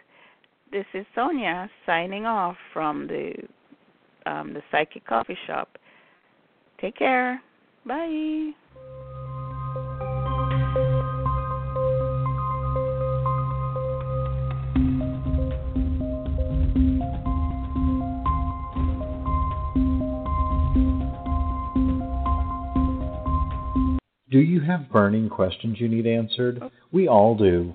This 0.71 0.87
is 0.93 1.07
Sonia 1.15 1.71
signing 1.87 2.27
off 2.27 2.57
from 2.73 3.07
the 3.07 3.33
um, 4.29 4.53
the 4.53 4.63
Psychic 4.71 5.07
Coffee 5.07 5.39
Shop. 5.47 5.79
Take 6.81 6.97
care. 6.97 7.43
Bye. 7.87 8.53
Do 24.31 24.41
you 24.41 24.61
have 24.61 24.91
burning 24.93 25.31
questions 25.31 25.81
you 25.81 25.89
need 25.89 26.07
answered? 26.07 26.63
We 26.93 27.09
all 27.09 27.35
do. 27.35 27.75